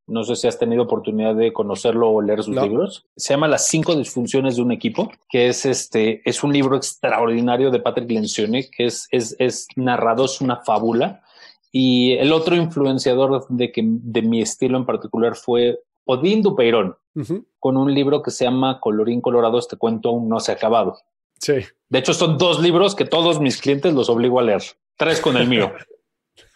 No 0.08 0.24
sé 0.24 0.36
si 0.36 0.48
has 0.48 0.60
tenido 0.60 0.84
oportunidad 0.84 1.36
de 1.36 1.54
conocerlo 1.54 2.12
o 2.12 2.22
leer 2.22 2.44
sus 2.44 2.56
libros. 2.56 3.06
Se 3.16 3.34
llama 3.34 3.48
Las 3.48 3.68
cinco 3.68 3.96
disfunciones 3.96 4.56
de 4.56 4.62
un 4.62 4.72
equipo, 4.72 5.12
que 5.30 5.48
es 5.48 5.66
este, 5.66 6.22
es 6.30 6.44
un 6.44 6.54
libro 6.54 6.76
extraordinario 6.76 7.72
de 7.72 7.80
Patrick 7.80 8.12
Lencioni, 8.12 8.70
que 8.70 8.86
es, 8.86 9.08
es, 9.12 9.36
es 9.40 9.68
narrado, 9.76 10.26
es 10.26 10.42
una 10.42 10.58
fábula. 10.58 11.24
Y 11.72 12.14
el 12.14 12.34
otro 12.34 12.56
influenciador 12.56 13.48
de, 13.50 13.72
que, 13.72 13.82
de 13.84 14.22
mi 14.22 14.42
estilo 14.42 14.78
en 14.78 14.86
particular 14.86 15.36
fue 15.36 15.80
Odín 16.06 16.42
Dupeirón, 16.42 16.98
con 17.60 17.78
un 17.78 17.94
libro 17.94 18.22
que 18.22 18.32
se 18.32 18.46
llama 18.46 18.80
Colorín 18.80 19.22
Colorado, 19.22 19.60
este 19.60 19.78
cuento 19.78 20.10
aún 20.10 20.30
no 20.30 20.40
se 20.40 20.52
ha 20.52 20.56
acabado. 20.56 20.98
Sí. 21.40 21.56
De 21.90 22.00
hecho, 22.00 22.14
son 22.14 22.38
dos 22.38 22.62
libros 22.62 22.96
que 22.96 23.06
todos 23.06 23.40
mis 23.40 23.60
clientes 23.60 23.94
los 23.94 24.10
obligo 24.10 24.40
a 24.40 24.44
leer. 24.44 24.64
Tres 24.98 25.20
con 25.20 25.36
el 25.36 25.48
mío. 25.48 25.74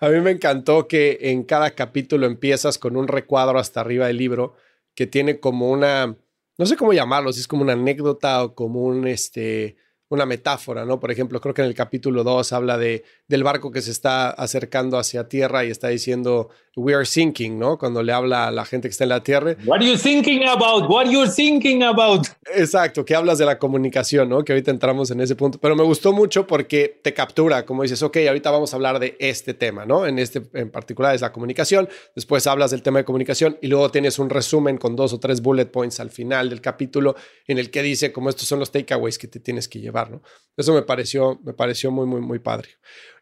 a 0.00 0.08
mí 0.08 0.20
me 0.20 0.32
encantó 0.32 0.88
que 0.88 1.18
en 1.20 1.44
cada 1.44 1.70
capítulo 1.70 2.26
empiezas 2.26 2.78
con 2.78 2.96
un 2.96 3.08
recuadro 3.08 3.58
hasta 3.58 3.80
arriba 3.80 4.06
del 4.06 4.16
libro 4.16 4.54
que 4.94 5.06
tiene 5.06 5.40
como 5.40 5.70
una, 5.70 6.16
no 6.58 6.66
sé 6.66 6.76
cómo 6.76 6.92
llamarlo, 6.92 7.32
si 7.32 7.40
es 7.40 7.48
como 7.48 7.62
una 7.62 7.72
anécdota 7.72 8.44
o 8.44 8.54
como 8.54 8.82
un, 8.82 9.06
este, 9.06 9.76
una 10.08 10.26
metáfora, 10.26 10.84
¿no? 10.84 11.00
Por 11.00 11.10
ejemplo, 11.10 11.40
creo 11.40 11.54
que 11.54 11.62
en 11.62 11.68
el 11.68 11.74
capítulo 11.74 12.24
2 12.24 12.52
habla 12.52 12.78
de, 12.78 13.04
del 13.26 13.42
barco 13.42 13.70
que 13.70 13.82
se 13.82 13.90
está 13.90 14.30
acercando 14.30 14.98
hacia 14.98 15.28
tierra 15.28 15.64
y 15.64 15.70
está 15.70 15.88
diciendo, 15.88 16.50
we 16.76 16.94
are 16.94 17.04
sinking, 17.04 17.58
¿no? 17.58 17.78
Cuando 17.78 18.02
le 18.02 18.12
habla 18.12 18.48
a 18.48 18.50
la 18.50 18.64
gente 18.64 18.88
que 18.88 18.92
está 18.92 19.04
en 19.04 19.10
la 19.10 19.22
tierra. 19.22 19.56
What 19.64 19.76
are 19.76 19.86
you 19.86 19.96
thinking 19.96 20.44
about? 20.44 20.88
What 20.88 21.06
are 21.06 21.12
you 21.12 21.26
thinking 21.26 21.82
about? 21.82 22.26
Exacto, 22.54 23.04
que 23.04 23.14
hablas 23.14 23.38
de 23.38 23.46
la 23.46 23.58
comunicación, 23.58 24.28
¿no? 24.28 24.44
Que 24.44 24.52
ahorita 24.52 24.70
entramos 24.70 25.10
en 25.10 25.20
ese 25.20 25.36
punto. 25.36 25.58
Pero 25.58 25.76
me 25.76 25.84
gustó 25.84 26.12
mucho 26.12 26.46
porque 26.46 27.00
te 27.02 27.14
captura, 27.14 27.64
como 27.64 27.82
dices, 27.82 28.02
ok, 28.02 28.18
ahorita 28.28 28.50
vamos 28.50 28.72
a 28.72 28.76
hablar 28.76 28.98
de 28.98 29.16
este 29.18 29.54
tema, 29.54 29.86
¿no? 29.86 30.06
En 30.06 30.18
este 30.18 30.42
en 30.54 30.70
particular 30.70 31.14
es 31.14 31.20
la 31.20 31.32
comunicación. 31.32 31.88
Después 32.14 32.46
hablas 32.46 32.70
del 32.70 32.82
tema 32.82 32.98
de 32.98 33.04
comunicación 33.04 33.56
y 33.62 33.68
luego 33.68 33.90
tienes 33.90 34.18
un 34.18 34.30
resumen 34.30 34.76
con 34.76 34.96
dos 34.96 35.12
o 35.12 35.20
tres 35.20 35.40
bullet 35.40 35.66
points 35.66 36.00
al 36.00 36.10
final 36.10 36.50
del 36.50 36.60
capítulo 36.60 37.14
en 37.46 37.58
el 37.58 37.70
que 37.70 37.82
dice 37.82 38.12
como 38.12 38.30
estos 38.30 38.48
son 38.48 38.58
los 38.58 38.72
takeaways 38.72 39.18
que 39.18 39.28
te 39.28 39.40
tienes 39.40 39.68
que 39.68 39.80
llevar, 39.80 40.10
¿no? 40.10 40.22
Eso 40.56 40.72
me 40.74 40.82
pareció, 40.82 41.40
me 41.44 41.52
pareció 41.52 41.90
muy, 41.90 42.06
muy, 42.06 42.20
muy 42.20 42.38
padre. 42.38 42.70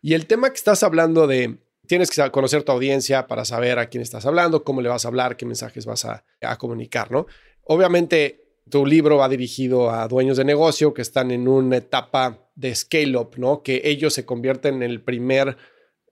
Y 0.00 0.14
el 0.14 0.26
tema 0.26 0.50
que 0.50 0.56
estás 0.56 0.82
hablando 0.82 1.26
de 1.26 1.58
tienes 1.92 2.08
que 2.08 2.30
conocer 2.30 2.62
tu 2.62 2.72
audiencia 2.72 3.26
para 3.26 3.44
saber 3.44 3.78
a 3.78 3.90
quién 3.90 4.00
estás 4.00 4.24
hablando, 4.24 4.64
cómo 4.64 4.80
le 4.80 4.88
vas 4.88 5.04
a 5.04 5.08
hablar, 5.08 5.36
qué 5.36 5.44
mensajes 5.44 5.84
vas 5.84 6.06
a, 6.06 6.24
comunicar, 6.56 7.10
¿no? 7.10 7.26
Obviamente, 7.64 8.46
tu 8.70 8.86
libro 8.86 9.18
va 9.18 9.28
dirigido 9.28 9.90
a 9.90 10.08
dueños 10.08 10.38
de 10.38 10.44
negocio 10.46 10.94
que 10.94 11.02
están 11.02 11.30
en 11.30 11.46
una 11.46 11.76
etapa 11.76 12.48
de 12.54 12.74
scale-up, 12.74 13.32
¿no? 13.36 13.62
Que 13.62 13.82
ellos 13.84 14.14
se 14.14 14.24
convierten 14.24 14.76
en 14.76 14.84
el 14.84 15.02
primer, 15.02 15.58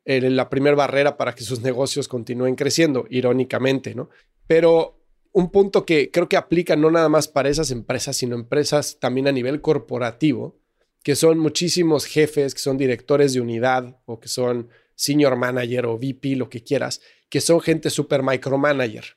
en 0.05 0.37
la 0.37 0.51
primera 0.51 0.77
barrera 0.77 1.17
para 1.17 1.35
que 1.35 1.45
sus 1.45 1.63
negocios 1.63 2.09
continúen 2.09 2.57
creciendo, 2.57 3.07
irónicamente, 3.09 3.95
¿no? 3.95 4.11
Pero 4.47 5.01
un 5.33 5.51
punto 5.51 5.87
que 5.87 6.11
creo 6.11 6.29
que 6.29 6.37
aplica 6.37 6.77
no 6.77 6.91
nada 6.91 7.09
más 7.09 7.27
para 7.27 7.49
esas 7.49 7.71
empresas, 7.71 8.19
sino 8.19 8.35
empresas 8.35 8.99
también 9.01 9.29
a 9.29 9.33
nivel 9.33 9.63
corporativo, 9.63 10.61
que 11.03 11.17
son 11.17 11.39
muchísimos 11.39 12.05
jefes, 12.05 12.53
que 12.53 12.61
son 12.61 12.77
directores 12.77 13.33
de 13.33 13.41
unidad 13.41 13.99
o 14.05 14.21
que 14.21 14.29
son 14.29 14.69
senior 15.01 15.35
manager 15.35 15.87
o 15.87 15.97
VP, 15.97 16.37
lo 16.37 16.51
que 16.51 16.63
quieras, 16.63 17.01
que 17.31 17.41
son 17.41 17.61
gente 17.61 17.89
super 17.89 18.23
micromanager 18.23 19.17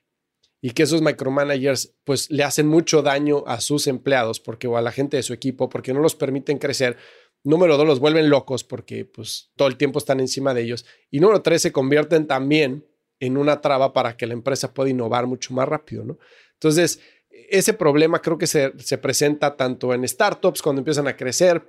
y 0.61 0.71
que 0.71 0.83
esos 0.83 1.01
micromanagers 1.01 1.93
pues 2.05 2.31
le 2.31 2.45
hacen 2.45 2.67
mucho 2.67 3.01
daño 3.01 3.43
a 3.47 3.59
sus 3.59 3.85
empleados 3.87 4.39
porque 4.39 4.67
o 4.67 4.77
a 4.77 4.81
la 4.81 4.93
gente 4.93 5.17
de 5.17 5.23
su 5.23 5.33
equipo 5.33 5.67
porque 5.67 5.93
no 5.93 5.99
los 5.99 6.15
permiten 6.15 6.57
crecer. 6.57 6.95
Número 7.43 7.75
dos, 7.75 7.85
los 7.85 7.99
vuelven 7.99 8.29
locos 8.29 8.63
porque 8.63 9.03
pues 9.03 9.51
todo 9.57 9.67
el 9.67 9.75
tiempo 9.75 9.99
están 9.99 10.21
encima 10.21 10.53
de 10.53 10.61
ellos. 10.61 10.85
Y 11.11 11.19
número 11.19 11.41
tres, 11.41 11.63
se 11.63 11.73
convierten 11.73 12.27
también 12.27 12.87
en 13.19 13.35
una 13.35 13.59
traba 13.59 13.91
para 13.91 14.15
que 14.15 14.25
la 14.25 14.33
empresa 14.33 14.73
pueda 14.73 14.89
innovar 14.89 15.27
mucho 15.27 15.53
más 15.53 15.67
rápido, 15.67 16.05
¿no? 16.05 16.17
Entonces, 16.53 17.01
ese 17.29 17.73
problema 17.73 18.21
creo 18.21 18.37
que 18.37 18.47
se, 18.47 18.71
se, 18.77 18.97
presenta 18.97 19.57
tanto 19.57 19.93
en 19.93 20.07
startups 20.07 20.61
cuando 20.61 20.79
empiezan 20.79 21.09
a 21.09 21.17
crecer, 21.17 21.61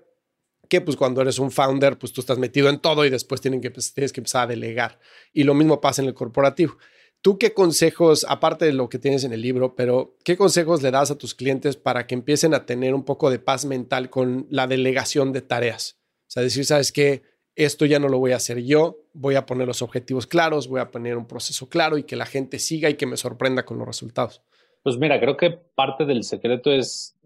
que 0.68 0.80
pues 0.80 0.96
cuando 0.96 1.20
eres 1.20 1.38
un 1.38 1.50
founder, 1.50 1.98
pues 1.98 2.12
tú 2.12 2.20
estás 2.20 2.38
metido 2.38 2.68
en 2.68 2.78
todo 2.78 3.04
y 3.04 3.10
después 3.10 3.40
tienen 3.40 3.60
que, 3.60 3.70
pues, 3.70 3.92
tienes 3.92 4.12
que 4.12 4.20
empezar 4.20 4.44
a 4.44 4.46
delegar. 4.46 4.98
Y 5.32 5.44
lo 5.44 5.54
mismo 5.54 5.80
pasa 5.80 6.02
en 6.02 6.08
el 6.08 6.14
corporativo. 6.14 6.76
¿Tú 7.20 7.38
qué 7.38 7.54
consejos, 7.54 8.26
aparte 8.28 8.66
de 8.66 8.74
lo 8.74 8.90
que 8.90 8.98
tienes 8.98 9.24
en 9.24 9.32
el 9.32 9.40
libro, 9.40 9.74
pero 9.74 10.14
qué 10.24 10.36
consejos 10.36 10.82
le 10.82 10.90
das 10.90 11.10
a 11.10 11.16
tus 11.16 11.34
clientes 11.34 11.74
para 11.76 12.06
que 12.06 12.14
empiecen 12.14 12.52
a 12.52 12.66
tener 12.66 12.94
un 12.94 13.02
poco 13.02 13.30
de 13.30 13.38
paz 13.38 13.64
mental 13.64 14.10
con 14.10 14.46
la 14.50 14.66
delegación 14.66 15.32
de 15.32 15.40
tareas? 15.40 15.98
O 16.22 16.30
sea, 16.30 16.42
decir, 16.42 16.66
¿sabes 16.66 16.92
qué? 16.92 17.22
Esto 17.56 17.86
ya 17.86 17.98
no 17.98 18.08
lo 18.08 18.18
voy 18.18 18.32
a 18.32 18.36
hacer 18.36 18.62
yo, 18.62 18.98
voy 19.14 19.36
a 19.36 19.46
poner 19.46 19.66
los 19.66 19.80
objetivos 19.80 20.26
claros, 20.26 20.68
voy 20.68 20.80
a 20.80 20.90
poner 20.90 21.16
un 21.16 21.26
proceso 21.26 21.68
claro 21.68 21.96
y 21.96 22.02
que 22.02 22.16
la 22.16 22.26
gente 22.26 22.58
siga 22.58 22.90
y 22.90 22.94
que 22.94 23.06
me 23.06 23.16
sorprenda 23.16 23.64
con 23.64 23.78
los 23.78 23.86
resultados. 23.86 24.42
Pues 24.82 24.98
mira, 24.98 25.18
creo 25.18 25.38
que 25.38 25.50
parte 25.50 26.04
del 26.04 26.24
secreto 26.24 26.70
es, 26.70 27.16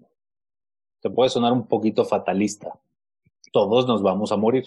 te 1.01 1.11
puede 1.11 1.31
sonar 1.31 1.53
un 1.53 1.67
poquito 1.67 2.05
fatalista. 2.05 2.79
Todos 3.59 3.89
nos 3.89 4.03
vamos 4.03 4.31
a 4.31 4.37
morir. 4.37 4.65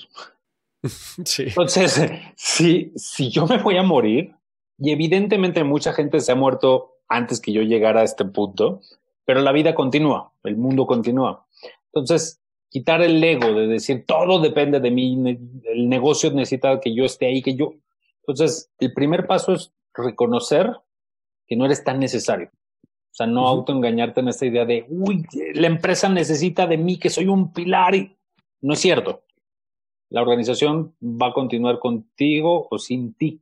Sí. 1.24 1.44
Entonces, 1.44 2.02
si, 2.36 2.92
si 2.96 3.30
yo 3.30 3.46
me 3.46 3.60
voy 3.60 3.78
a 3.78 3.84
morir, 3.84 4.34
y 4.80 4.90
evidentemente 4.90 5.64
mucha 5.64 5.94
gente 5.94 6.20
se 6.20 6.32
ha 6.32 6.36
muerto 6.36 6.96
antes 7.08 7.40
que 7.40 7.54
yo 7.54 7.62
llegara 7.62 8.02
a 8.02 8.04
este 8.04 8.26
punto, 8.26 8.82
pero 9.24 9.42
la 9.42 9.52
vida 9.52 9.76
continúa, 9.76 10.34
el 10.44 10.58
mundo 10.58 10.88
continúa. 10.88 11.46
Entonces, 11.94 12.42
quitar 12.68 13.04
el 13.04 13.24
ego 13.24 13.54
de 13.54 13.68
decir 13.68 14.06
todo 14.08 14.42
depende 14.42 14.80
de 14.80 14.90
mí, 14.90 15.40
el 15.66 15.88
negocio 15.88 16.32
necesita 16.32 16.80
que 16.80 16.96
yo 16.96 17.06
esté 17.06 17.28
ahí, 17.28 17.44
que 17.44 17.56
yo. 17.56 17.76
Entonces, 18.26 18.72
el 18.80 18.92
primer 18.92 19.28
paso 19.28 19.54
es 19.54 19.72
reconocer 19.94 20.78
que 21.46 21.56
no 21.56 21.66
eres 21.66 21.84
tan 21.84 22.00
necesario. 22.00 22.50
O 22.84 23.14
sea, 23.14 23.28
no 23.28 23.48
autoengañarte 23.48 24.22
en 24.22 24.30
esta 24.30 24.46
idea 24.46 24.66
de, 24.66 24.86
uy, 24.90 25.26
la 25.54 25.68
empresa 25.68 26.10
necesita 26.10 26.66
de 26.66 26.78
mí, 26.78 26.98
que 26.98 27.10
soy 27.10 27.28
un 27.28 27.54
pilar. 27.54 27.94
Y... 27.94 28.18
No 28.62 28.74
es 28.74 28.80
cierto. 28.80 29.24
La 30.10 30.22
organización 30.22 30.96
va 31.02 31.28
a 31.28 31.34
continuar 31.34 31.80
contigo 31.80 32.68
o 32.70 32.78
sin 32.78 33.14
ti 33.14 33.42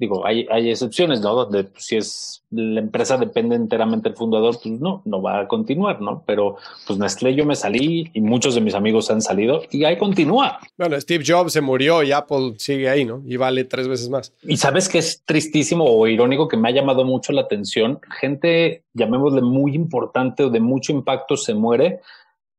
digo, 0.00 0.26
hay, 0.26 0.46
hay 0.50 0.70
excepciones, 0.70 1.20
¿no? 1.20 1.34
Donde 1.34 1.64
pues, 1.64 1.84
si 1.84 1.96
es 1.96 2.42
la 2.50 2.80
empresa 2.80 3.18
depende 3.18 3.54
enteramente 3.54 4.08
del 4.08 4.16
fundador, 4.16 4.56
pues 4.60 4.80
no, 4.80 5.02
no 5.04 5.20
va 5.20 5.40
a 5.40 5.46
continuar, 5.46 6.00
¿no? 6.00 6.24
Pero 6.26 6.56
pues 6.86 6.98
Nestlé 6.98 7.34
yo 7.34 7.44
me 7.44 7.54
salí 7.54 8.10
y 8.14 8.20
muchos 8.22 8.54
de 8.54 8.62
mis 8.62 8.74
amigos 8.74 9.10
han 9.10 9.20
salido 9.20 9.62
y 9.70 9.84
ahí 9.84 9.98
continúa. 9.98 10.58
Bueno, 10.78 10.98
Steve 10.98 11.22
Jobs 11.24 11.52
se 11.52 11.60
murió 11.60 12.02
y 12.02 12.12
Apple 12.12 12.54
sigue 12.56 12.88
ahí, 12.88 13.04
¿no? 13.04 13.22
Y 13.26 13.36
vale 13.36 13.64
tres 13.64 13.86
veces 13.86 14.08
más. 14.08 14.32
Y 14.42 14.56
sabes 14.56 14.88
que 14.88 14.98
es 14.98 15.22
tristísimo 15.24 15.84
o 15.84 16.06
irónico 16.06 16.48
que 16.48 16.56
me 16.56 16.70
ha 16.70 16.72
llamado 16.72 17.04
mucho 17.04 17.32
la 17.32 17.42
atención. 17.42 18.00
Gente, 18.20 18.84
llamémosle 18.94 19.42
muy 19.42 19.74
importante 19.74 20.44
o 20.44 20.50
de 20.50 20.60
mucho 20.60 20.92
impacto 20.92 21.36
se 21.36 21.52
muere. 21.52 22.00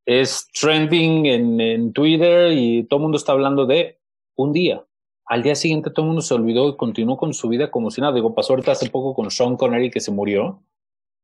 Es 0.05 0.47
trending 0.59 1.25
en, 1.25 1.61
en 1.61 1.93
Twitter 1.93 2.51
y 2.53 2.83
todo 2.83 2.99
mundo 2.99 3.17
está 3.17 3.31
hablando 3.31 3.65
de 3.65 3.99
un 4.35 4.53
día 4.53 4.83
al 5.31 5.43
día 5.43 5.55
siguiente 5.55 5.89
todo 5.89 6.03
el 6.03 6.07
mundo 6.07 6.21
se 6.21 6.33
olvidó 6.33 6.67
y 6.67 6.75
continuó 6.75 7.15
con 7.15 7.33
su 7.33 7.47
vida 7.47 7.71
como 7.71 7.89
si 7.89 8.01
nada. 8.01 8.13
Digo, 8.13 8.35
pasó 8.35 8.51
ahorita 8.51 8.73
hace 8.73 8.89
poco 8.89 9.13
con 9.13 9.31
Sean 9.31 9.55
Connery 9.55 9.89
que 9.89 10.01
se 10.01 10.11
murió. 10.11 10.61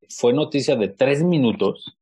Fue 0.07 0.31
noticia 0.31 0.77
de 0.77 0.87
tres 0.87 1.23
minutos 1.23 1.97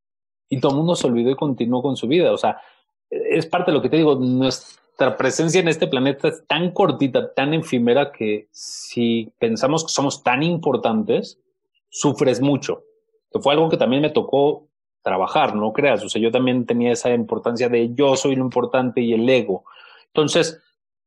y 0.47 0.59
todo 0.59 0.73
el 0.73 0.77
mundo 0.77 0.95
se 0.95 1.07
olvidó 1.07 1.31
y 1.31 1.35
continuó 1.35 1.81
con 1.81 1.97
su 1.97 2.07
vida. 2.07 2.31
O 2.31 2.37
sea, 2.37 2.61
es 3.09 3.47
parte 3.47 3.71
de 3.71 3.77
lo 3.77 3.81
que 3.81 3.89
te 3.89 3.97
digo. 3.97 4.13
Nuestra 4.13 5.17
presencia 5.17 5.59
en 5.59 5.67
este 5.67 5.87
planeta 5.87 6.27
es 6.27 6.45
tan 6.45 6.69
cortita, 6.73 7.33
tan 7.33 7.55
efímera 7.55 8.11
que 8.11 8.49
si 8.51 9.31
pensamos 9.39 9.83
que 9.83 9.89
somos 9.89 10.21
tan 10.21 10.43
importantes, 10.43 11.39
sufres 11.89 12.39
mucho. 12.39 12.83
Que 13.31 13.39
fue 13.39 13.53
algo 13.53 13.67
que 13.67 13.77
también 13.77 14.03
me 14.03 14.11
tocó 14.11 14.67
trabajar, 15.05 15.55
no 15.55 15.71
creas. 15.71 16.03
O 16.03 16.09
sea, 16.09 16.19
yo 16.19 16.31
también 16.31 16.65
tenía 16.65 16.91
esa 16.91 17.13
importancia 17.13 17.69
de 17.69 17.93
yo 17.93 18.15
soy 18.15 18.35
lo 18.35 18.43
importante 18.43 19.01
y 19.01 19.13
el 19.13 19.29
ego. 19.29 19.63
Entonces, 20.07 20.59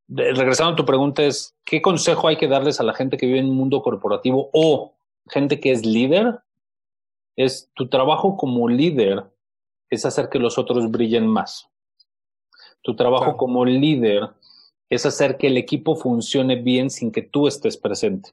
regresando 0.06 0.74
a 0.74 0.76
tu 0.76 0.84
pregunta 0.84 1.24
es, 1.24 1.56
¿qué 1.64 1.82
consejo 1.82 2.28
hay 2.28 2.36
que 2.36 2.46
darles 2.46 2.78
a 2.78 2.84
la 2.84 2.94
gente 2.94 3.16
que 3.16 3.26
vive 3.26 3.40
en 3.40 3.50
un 3.50 3.56
mundo 3.56 3.82
corporativo 3.82 4.50
o 4.52 4.94
gente 5.26 5.58
que 5.58 5.72
es 5.72 5.84
líder? 5.84 6.38
Es 7.34 7.70
tu 7.74 7.88
trabajo 7.88 8.36
como 8.36 8.68
líder 8.68 9.24
es 9.90 10.06
hacer 10.06 10.28
que 10.28 10.38
los 10.38 10.58
otros 10.58 10.88
brillen 10.92 11.26
más. 11.26 11.68
Tu 12.82 12.94
trabajo 12.94 13.36
como 13.36 13.64
líder 13.64 14.30
es 14.88 15.06
hacer 15.06 15.38
que 15.38 15.48
el 15.48 15.56
equipo 15.56 15.96
funcione 15.96 16.54
bien 16.54 16.88
sin 16.88 17.10
que 17.10 17.22
tú 17.22 17.48
estés 17.48 17.76
presente. 17.76 18.30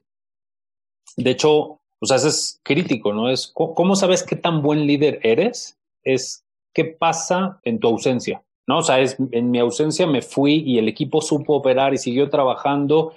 De 1.16 1.30
hecho, 1.30 1.80
o 2.00 2.06
sea, 2.06 2.16
eso 2.16 2.28
es 2.28 2.60
crítico, 2.62 3.12
¿no? 3.12 3.30
Es 3.30 3.50
cómo 3.54 3.96
sabes 3.96 4.22
qué 4.22 4.36
tan 4.36 4.62
buen 4.62 4.86
líder 4.86 5.20
eres, 5.22 5.78
es 6.04 6.44
qué 6.74 6.84
pasa 6.84 7.60
en 7.62 7.80
tu 7.80 7.88
ausencia. 7.88 8.42
¿no? 8.66 8.78
O 8.78 8.82
sea, 8.82 9.00
es, 9.00 9.16
en 9.32 9.50
mi 9.50 9.58
ausencia 9.58 10.06
me 10.06 10.22
fui 10.22 10.62
y 10.66 10.78
el 10.78 10.88
equipo 10.88 11.20
supo 11.20 11.54
operar 11.54 11.94
y 11.94 11.98
siguió 11.98 12.28
trabajando. 12.28 13.14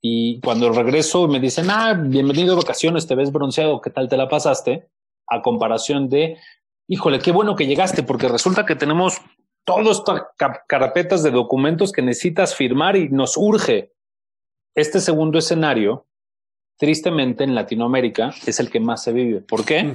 Y 0.00 0.40
cuando 0.40 0.70
regreso 0.72 1.26
me 1.28 1.40
dicen, 1.40 1.66
ah, 1.70 1.94
bienvenido 1.94 2.54
a 2.54 2.58
vacaciones, 2.58 3.06
te 3.06 3.14
ves 3.14 3.32
bronceado, 3.32 3.80
¿qué 3.80 3.90
tal 3.90 4.08
te 4.08 4.16
la 4.16 4.28
pasaste? 4.28 4.88
A 5.26 5.42
comparación 5.42 6.08
de, 6.08 6.38
híjole, 6.88 7.18
qué 7.18 7.32
bueno 7.32 7.56
que 7.56 7.66
llegaste, 7.66 8.02
porque 8.02 8.28
resulta 8.28 8.64
que 8.64 8.76
tenemos 8.76 9.18
todas 9.64 9.98
estas 9.98 10.22
carpetas 10.66 11.22
de 11.22 11.30
documentos 11.30 11.92
que 11.92 12.02
necesitas 12.02 12.54
firmar 12.54 12.96
y 12.96 13.08
nos 13.08 13.36
urge. 13.36 13.92
Este 14.74 15.00
segundo 15.00 15.38
escenario, 15.38 16.06
tristemente 16.80 17.44
en 17.44 17.54
Latinoamérica, 17.54 18.32
es 18.46 18.58
el 18.58 18.70
que 18.70 18.80
más 18.80 19.04
se 19.04 19.12
vive. 19.12 19.42
¿Por 19.42 19.66
qué? 19.66 19.92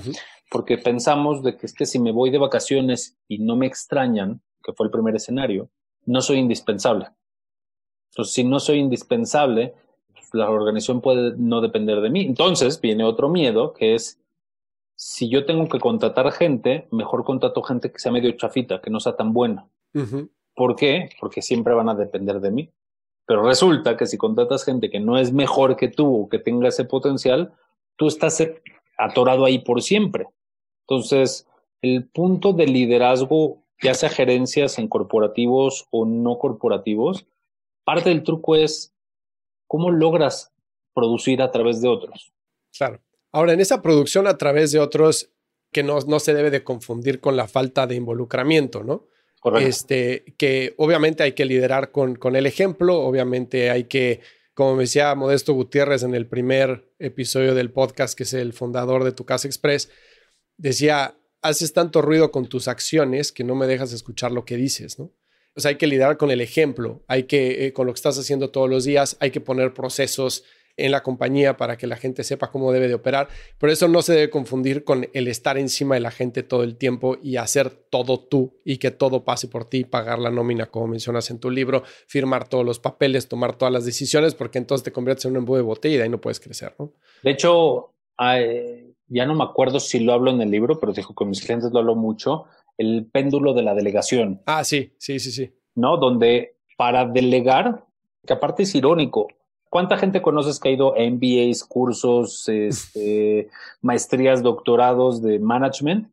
Porque 0.51 0.77
pensamos 0.77 1.41
de 1.41 1.57
que 1.57 1.65
es 1.65 1.73
que 1.73 1.87
si 1.87 1.97
me 1.97 2.11
voy 2.11 2.29
de 2.29 2.37
vacaciones 2.37 3.17
y 3.27 3.39
no 3.39 3.55
me 3.55 3.65
extrañan, 3.65 4.43
que 4.63 4.71
fue 4.71 4.85
el 4.85 4.91
primer 4.91 5.15
escenario, 5.15 5.71
no 6.05 6.21
soy 6.21 6.37
indispensable. 6.37 7.07
Entonces, 8.11 8.35
si 8.35 8.43
no 8.43 8.59
soy 8.59 8.77
indispensable, 8.77 9.73
pues, 10.13 10.29
la 10.33 10.51
organización 10.51 11.01
puede 11.01 11.33
no 11.37 11.59
depender 11.59 12.01
de 12.01 12.11
mí. 12.11 12.21
Entonces 12.21 12.79
viene 12.79 13.03
otro 13.03 13.29
miedo, 13.29 13.73
que 13.73 13.95
es, 13.95 14.21
si 14.95 15.27
yo 15.27 15.43
tengo 15.43 15.67
que 15.67 15.79
contratar 15.79 16.31
gente, 16.33 16.87
mejor 16.91 17.23
contrato 17.23 17.63
gente 17.63 17.91
que 17.91 17.97
sea 17.97 18.11
medio 18.11 18.31
chafita, 18.33 18.79
que 18.79 18.91
no 18.91 18.99
sea 18.99 19.15
tan 19.15 19.33
buena. 19.33 19.67
¿Por 20.53 20.75
qué? 20.75 21.09
Porque 21.19 21.41
siempre 21.41 21.73
van 21.73 21.89
a 21.89 21.95
depender 21.95 22.39
de 22.41 22.51
mí. 22.51 22.69
Pero 23.25 23.43
resulta 23.43 23.97
que 23.97 24.05
si 24.05 24.17
contratas 24.17 24.63
gente 24.63 24.89
que 24.89 24.99
no 24.99 25.17
es 25.17 25.33
mejor 25.33 25.75
que 25.75 25.87
tú 25.87 26.23
o 26.23 26.29
que 26.29 26.39
tenga 26.39 26.67
ese 26.67 26.85
potencial, 26.85 27.53
tú 27.95 28.07
estás 28.07 28.43
atorado 28.97 29.45
ahí 29.45 29.59
por 29.59 29.81
siempre. 29.81 30.27
Entonces, 30.87 31.47
el 31.81 32.07
punto 32.07 32.53
de 32.53 32.67
liderazgo 32.67 33.63
ya 33.81 33.93
sea 33.93 34.09
gerencias 34.09 34.79
en 34.79 34.87
corporativos 34.87 35.87
o 35.91 36.05
no 36.05 36.37
corporativos, 36.37 37.25
parte 37.83 38.09
del 38.09 38.23
truco 38.23 38.55
es 38.55 38.93
cómo 39.67 39.91
logras 39.91 40.53
producir 40.93 41.41
a 41.41 41.51
través 41.51 41.81
de 41.81 41.89
otros. 41.89 42.33
Claro. 42.77 43.01
Ahora, 43.31 43.53
en 43.53 43.59
esa 43.59 43.81
producción 43.81 44.27
a 44.27 44.37
través 44.37 44.71
de 44.71 44.79
otros, 44.79 45.31
que 45.71 45.83
no, 45.83 45.99
no 46.07 46.19
se 46.19 46.33
debe 46.33 46.51
de 46.51 46.63
confundir 46.63 47.19
con 47.19 47.35
la 47.35 47.47
falta 47.47 47.85
de 47.85 47.95
involucramiento, 47.95 48.83
¿no? 48.83 49.07
Este, 49.59 50.23
que 50.37 50.73
obviamente 50.77 51.23
hay 51.23 51.33
que 51.33 51.45
liderar 51.45 51.91
con, 51.91 52.15
con 52.15 52.35
el 52.35 52.45
ejemplo, 52.45 52.99
obviamente 53.01 53.69
hay 53.69 53.85
que, 53.85 54.21
como 54.53 54.77
decía 54.77 55.13
Modesto 55.13 55.53
Gutiérrez 55.53 56.03
en 56.03 56.15
el 56.15 56.27
primer 56.27 56.91
episodio 56.97 57.53
del 57.53 57.71
podcast, 57.71 58.17
que 58.17 58.23
es 58.23 58.33
el 58.33 58.53
fundador 58.53 59.03
de 59.03 59.11
Tu 59.11 59.25
Casa 59.25 59.47
Express, 59.47 59.89
decía, 60.57 61.15
haces 61.41 61.73
tanto 61.73 62.01
ruido 62.01 62.31
con 62.31 62.47
tus 62.47 62.67
acciones 62.67 63.31
que 63.31 63.43
no 63.43 63.55
me 63.55 63.67
dejas 63.67 63.93
escuchar 63.93 64.31
lo 64.31 64.45
que 64.45 64.57
dices, 64.57 64.97
¿no? 64.97 65.11
O 65.55 65.61
sea, 65.61 65.69
hay 65.69 65.75
que 65.77 65.87
lidiar 65.87 66.17
con 66.17 66.31
el 66.31 66.41
ejemplo, 66.41 67.03
hay 67.07 67.23
que, 67.23 67.65
eh, 67.65 67.73
con 67.73 67.87
lo 67.87 67.93
que 67.93 67.97
estás 67.97 68.17
haciendo 68.19 68.49
todos 68.49 68.69
los 68.69 68.83
días, 68.83 69.15
hay 69.21 69.31
que 69.31 69.39
poner 69.39 69.73
procesos 69.73 70.43
en 70.77 70.91
la 70.91 71.03
compañía 71.03 71.57
para 71.57 71.77
que 71.77 71.87
la 71.87 71.95
gente 71.95 72.23
sepa 72.23 72.51
cómo 72.51 72.71
debe 72.71 72.87
de 72.87 72.95
operar. 72.95 73.27
Pero 73.57 73.71
eso 73.71 73.87
no 73.87 74.01
se 74.01 74.13
debe 74.13 74.29
confundir 74.29 74.83
con 74.83 75.07
el 75.13 75.27
estar 75.27 75.57
encima 75.57 75.95
de 75.95 76.01
la 76.01 76.11
gente 76.11 76.43
todo 76.43 76.63
el 76.63 76.77
tiempo 76.77 77.17
y 77.21 77.37
hacer 77.37 77.69
todo 77.69 78.19
tú 78.19 78.59
y 78.65 78.77
que 78.77 78.91
todo 78.91 79.23
pase 79.23 79.47
por 79.47 79.65
ti, 79.65 79.85
pagar 79.85 80.19
la 80.19 80.31
nómina, 80.31 80.65
como 80.67 80.87
mencionas 80.87 81.29
en 81.29 81.39
tu 81.39 81.49
libro, 81.49 81.83
firmar 82.07 82.47
todos 82.47 82.65
los 82.65 82.79
papeles, 82.79 83.27
tomar 83.27 83.57
todas 83.57 83.73
las 83.73 83.85
decisiones, 83.85 84.35
porque 84.35 84.57
entonces 84.57 84.83
te 84.83 84.91
conviertes 84.91 85.25
en 85.25 85.31
un 85.31 85.37
embudo 85.37 85.57
de 85.57 85.63
botella 85.63 85.95
y 85.95 85.97
de 85.97 86.03
ahí 86.03 86.09
no 86.09 86.21
puedes 86.21 86.39
crecer, 86.39 86.75
¿no? 86.77 86.93
De 87.23 87.31
hecho, 87.31 87.93
ya 88.17 89.25
no 89.25 89.35
me 89.35 89.43
acuerdo 89.43 89.79
si 89.79 89.99
lo 89.99 90.13
hablo 90.13 90.31
en 90.31 90.41
el 90.41 90.51
libro, 90.51 90.79
pero 90.79 90.93
dijo 90.93 91.13
con 91.13 91.29
mis 91.29 91.41
clientes 91.41 91.71
lo 91.71 91.79
hablo 91.79 91.95
mucho, 91.95 92.45
el 92.77 93.05
péndulo 93.11 93.53
de 93.53 93.63
la 93.63 93.73
delegación. 93.73 94.41
Ah, 94.45 94.63
sí, 94.63 94.93
sí, 94.97 95.19
sí, 95.19 95.31
sí. 95.31 95.53
¿No? 95.75 95.97
Donde 95.97 96.57
para 96.77 97.05
delegar, 97.05 97.85
que 98.25 98.33
aparte 98.33 98.63
es 98.63 98.75
irónico, 98.75 99.27
¿cuánta 99.75 99.97
gente 99.97 100.21
conoces 100.21 100.57
que 100.57 100.69
ha 100.69 100.71
ido 100.71 100.95
a 100.95 101.01
MBAs, 101.01 101.65
cursos, 101.65 102.47
este, 102.47 103.49
maestrías, 103.81 104.41
doctorados 104.41 105.21
de 105.21 105.37
management? 105.37 106.07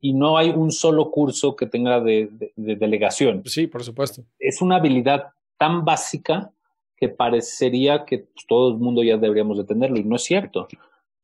Y 0.00 0.12
no 0.12 0.38
hay 0.38 0.50
un 0.50 0.70
solo 0.70 1.10
curso 1.10 1.56
que 1.56 1.66
tenga 1.66 1.98
de, 1.98 2.30
delegación. 2.54 3.42
Sí, 3.44 3.66
por 3.66 3.82
supuesto. 3.82 4.22
Es 4.38 4.62
una 4.62 4.76
habilidad 4.76 5.30
tan 5.58 5.84
básica 5.84 6.52
que 6.96 7.08
parecería 7.08 8.04
que 8.04 8.18
pues, 8.18 8.46
todo 8.46 8.70
el 8.70 8.78
mundo 8.78 9.02
ya 9.02 9.16
deberíamos 9.16 9.58
de 9.58 9.64
tenerlo 9.64 9.98
y 9.98 10.04
no 10.04 10.14
es 10.14 10.22
cierto. 10.22 10.68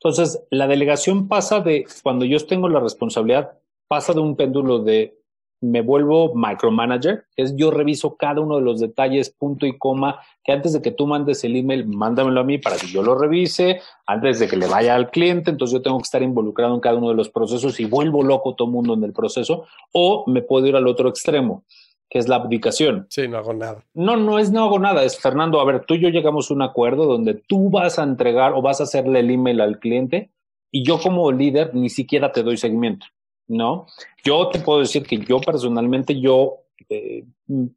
Entonces, 0.01 0.43
la 0.51 0.67
delegación 0.67 1.29
pasa 1.29 1.61
de, 1.61 1.87
cuando 2.03 2.25
yo 2.25 2.45
tengo 2.45 2.69
la 2.69 2.81
responsabilidad, 2.81 3.57
pasa 3.87 4.13
de 4.15 4.19
un 4.19 4.35
péndulo 4.35 4.81
de 4.81 5.17
me 5.61 5.83
vuelvo 5.83 6.35
micromanager, 6.35 7.25
es 7.37 7.57
yo 7.57 7.71
reviso 7.71 8.17
cada 8.17 8.41
uno 8.41 8.57
de 8.57 8.63
los 8.63 8.81
detalles, 8.81 9.31
punto 9.31 9.67
y 9.67 9.77
coma, 9.77 10.21
que 10.45 10.53
antes 10.53 10.73
de 10.73 10.83
que 10.83 10.93
tú 10.93 11.07
mandes 11.07 11.43
el 11.45 11.57
email, 11.57 11.87
mándamelo 11.87 12.41
a 12.41 12.45
mí 12.45 12.59
para 12.59 12.77
que 12.77 12.87
yo 12.87 13.03
lo 13.03 13.19
revise, 13.19 13.81
antes 14.07 14.39
de 14.39 14.49
que 14.49 14.57
le 14.57 14.67
vaya 14.67 14.95
al 14.95 15.11
cliente, 15.11 15.51
entonces 15.51 15.75
yo 15.75 15.83
tengo 15.83 15.99
que 15.99 16.05
estar 16.05 16.23
involucrado 16.23 16.75
en 16.75 16.81
cada 16.81 16.97
uno 16.97 17.09
de 17.09 17.15
los 17.15 17.29
procesos 17.29 17.81
y 17.81 17.87
vuelvo 17.87 18.23
loco 18.23 18.55
todo 18.55 18.69
el 18.69 18.75
mundo 18.75 18.95
en 18.95 19.05
el 19.05 19.13
proceso, 19.13 19.65
o 19.93 20.25
me 20.27 20.43
puedo 20.43 20.67
ir 20.67 20.77
al 20.77 20.87
otro 20.87 21.09
extremo, 21.09 21.65
que 22.09 22.19
es 22.19 22.29
la 22.29 22.37
abdicación. 22.37 23.07
Sí, 23.11 23.27
no 23.27 23.39
hago 23.39 23.53
nada. 23.53 23.85
No, 23.95 24.17
no 24.17 24.39
es 24.39 24.53
no 24.53 24.65
hago 24.65 24.79
nada, 24.79 25.03
es 25.03 25.19
Fernando, 25.19 25.61
a 25.61 25.65
ver, 25.65 25.85
tú 25.85 25.95
y 25.95 26.01
yo 26.01 26.09
llegamos 26.09 26.51
a 26.51 26.55
un 26.55 26.63
acuerdo 26.63 27.07
donde 27.07 27.35
tú 27.35 27.69
vas 27.69 27.99
a 27.99 28.05
entregar 28.05 28.53
o 28.53 28.63
vas 28.63 28.81
a 28.81 28.85
hacerle 28.85 29.21
el 29.21 29.31
email 29.31 29.61
al 29.61 29.79
cliente 29.79 30.31
y 30.71 30.85
yo 30.85 31.01
como 31.01 31.31
líder 31.33 31.75
ni 31.75 31.89
siquiera 31.91 32.33
te 32.33 32.43
doy 32.43 32.57
seguimiento. 32.57 33.07
¿No? 33.49 33.87
Yo 34.23 34.49
te 34.49 34.61
puedo 34.61 34.81
decir 34.81 35.05
que 35.05 35.19
yo 35.19 35.41
personalmente, 35.41 36.21
yo 36.21 36.59
eh, 36.89 37.25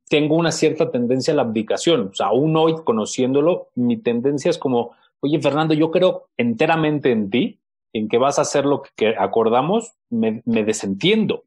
tengo 0.09 0.35
una 0.35 0.51
cierta 0.51 0.91
tendencia 0.91 1.33
a 1.33 1.37
la 1.37 1.43
abdicación. 1.43 2.09
O 2.11 2.13
sea, 2.13 2.27
aún 2.27 2.55
hoy 2.55 2.75
conociéndolo, 2.83 3.69
mi 3.75 3.97
tendencia 3.97 4.49
es 4.49 4.57
como, 4.57 4.91
oye, 5.21 5.41
Fernando, 5.41 5.73
yo 5.73 5.91
creo 5.91 6.27
enteramente 6.37 7.11
en 7.11 7.29
ti, 7.29 7.59
en 7.93 8.07
que 8.07 8.17
vas 8.17 8.37
a 8.37 8.43
hacer 8.43 8.65
lo 8.65 8.83
que 8.95 9.15
acordamos, 9.17 9.93
me, 10.09 10.41
desentiendo. 10.45 11.43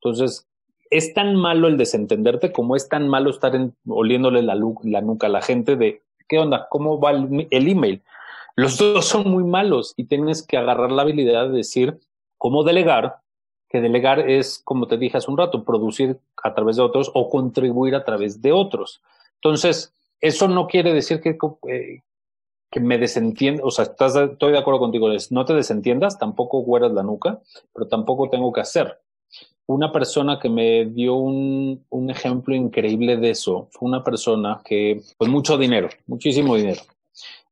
Entonces, 0.00 0.46
es 0.90 1.14
tan 1.14 1.36
malo 1.36 1.68
el 1.68 1.76
desentenderte 1.76 2.52
como 2.52 2.76
es 2.76 2.88
tan 2.88 3.08
malo 3.08 3.30
estar 3.30 3.52
oliéndole 3.88 4.42
la, 4.42 4.58
la, 4.82 5.00
nuca 5.00 5.26
a 5.26 5.30
la 5.30 5.42
gente 5.42 5.76
de, 5.76 6.02
¿qué 6.28 6.38
onda? 6.38 6.68
¿Cómo 6.70 7.00
va 7.00 7.12
el, 7.12 7.48
el 7.50 7.68
email? 7.68 8.02
Los 8.56 8.78
dos 8.78 9.04
son 9.04 9.28
muy 9.30 9.44
malos 9.44 9.94
y 9.96 10.04
tienes 10.04 10.46
que 10.46 10.56
agarrar 10.56 10.92
la 10.92 11.02
habilidad 11.02 11.48
de 11.48 11.56
decir 11.58 11.98
cómo 12.38 12.62
delegar 12.62 13.16
que 13.68 13.80
delegar 13.80 14.20
es, 14.30 14.60
como 14.64 14.86
te 14.86 14.96
dije 14.96 15.16
hace 15.16 15.30
un 15.30 15.38
rato, 15.38 15.64
producir 15.64 16.18
a 16.42 16.54
través 16.54 16.76
de 16.76 16.82
otros 16.82 17.10
o 17.14 17.28
contribuir 17.28 17.94
a 17.94 18.04
través 18.04 18.40
de 18.40 18.52
otros. 18.52 19.02
Entonces, 19.36 19.92
eso 20.20 20.48
no 20.48 20.66
quiere 20.66 20.92
decir 20.94 21.20
que, 21.20 21.36
eh, 21.68 22.02
que 22.70 22.80
me 22.80 22.98
desentienda, 22.98 23.62
o 23.64 23.70
sea, 23.70 23.84
estás, 23.84 24.16
estoy 24.16 24.52
de 24.52 24.58
acuerdo 24.58 24.80
contigo, 24.80 25.08
no 25.30 25.44
te 25.44 25.54
desentiendas, 25.54 26.18
tampoco 26.18 26.60
hueras 26.60 26.92
la 26.92 27.02
nuca, 27.02 27.40
pero 27.72 27.88
tampoco 27.88 28.28
tengo 28.30 28.52
que 28.52 28.60
hacer. 28.60 29.00
Una 29.66 29.90
persona 29.90 30.38
que 30.38 30.48
me 30.48 30.86
dio 30.86 31.14
un, 31.14 31.84
un 31.90 32.10
ejemplo 32.10 32.54
increíble 32.54 33.16
de 33.16 33.30
eso 33.30 33.68
fue 33.72 33.88
una 33.88 34.04
persona 34.04 34.60
que, 34.64 35.00
pues 35.18 35.28
mucho 35.28 35.58
dinero, 35.58 35.88
muchísimo 36.06 36.54
dinero. 36.54 36.82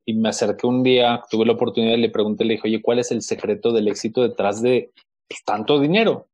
Y 0.06 0.14
me 0.14 0.28
acerqué 0.28 0.66
un 0.66 0.82
día, 0.82 1.22
tuve 1.28 1.46
la 1.46 1.54
oportunidad 1.54 1.94
y 1.96 2.00
le 2.00 2.10
pregunté, 2.10 2.44
le 2.44 2.54
dije, 2.54 2.68
oye, 2.68 2.82
¿cuál 2.82 3.00
es 3.00 3.10
el 3.10 3.22
secreto 3.22 3.72
del 3.72 3.88
éxito 3.88 4.22
detrás 4.22 4.62
de 4.62 4.92
tanto 5.44 5.80
dinero. 5.80 6.28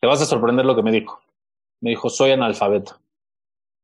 Te 0.00 0.06
vas 0.06 0.22
a 0.22 0.26
sorprender 0.26 0.64
lo 0.64 0.76
que 0.76 0.82
me 0.82 0.92
dijo. 0.92 1.20
Me 1.80 1.90
dijo, 1.90 2.08
soy 2.10 2.30
analfabeto. 2.30 2.98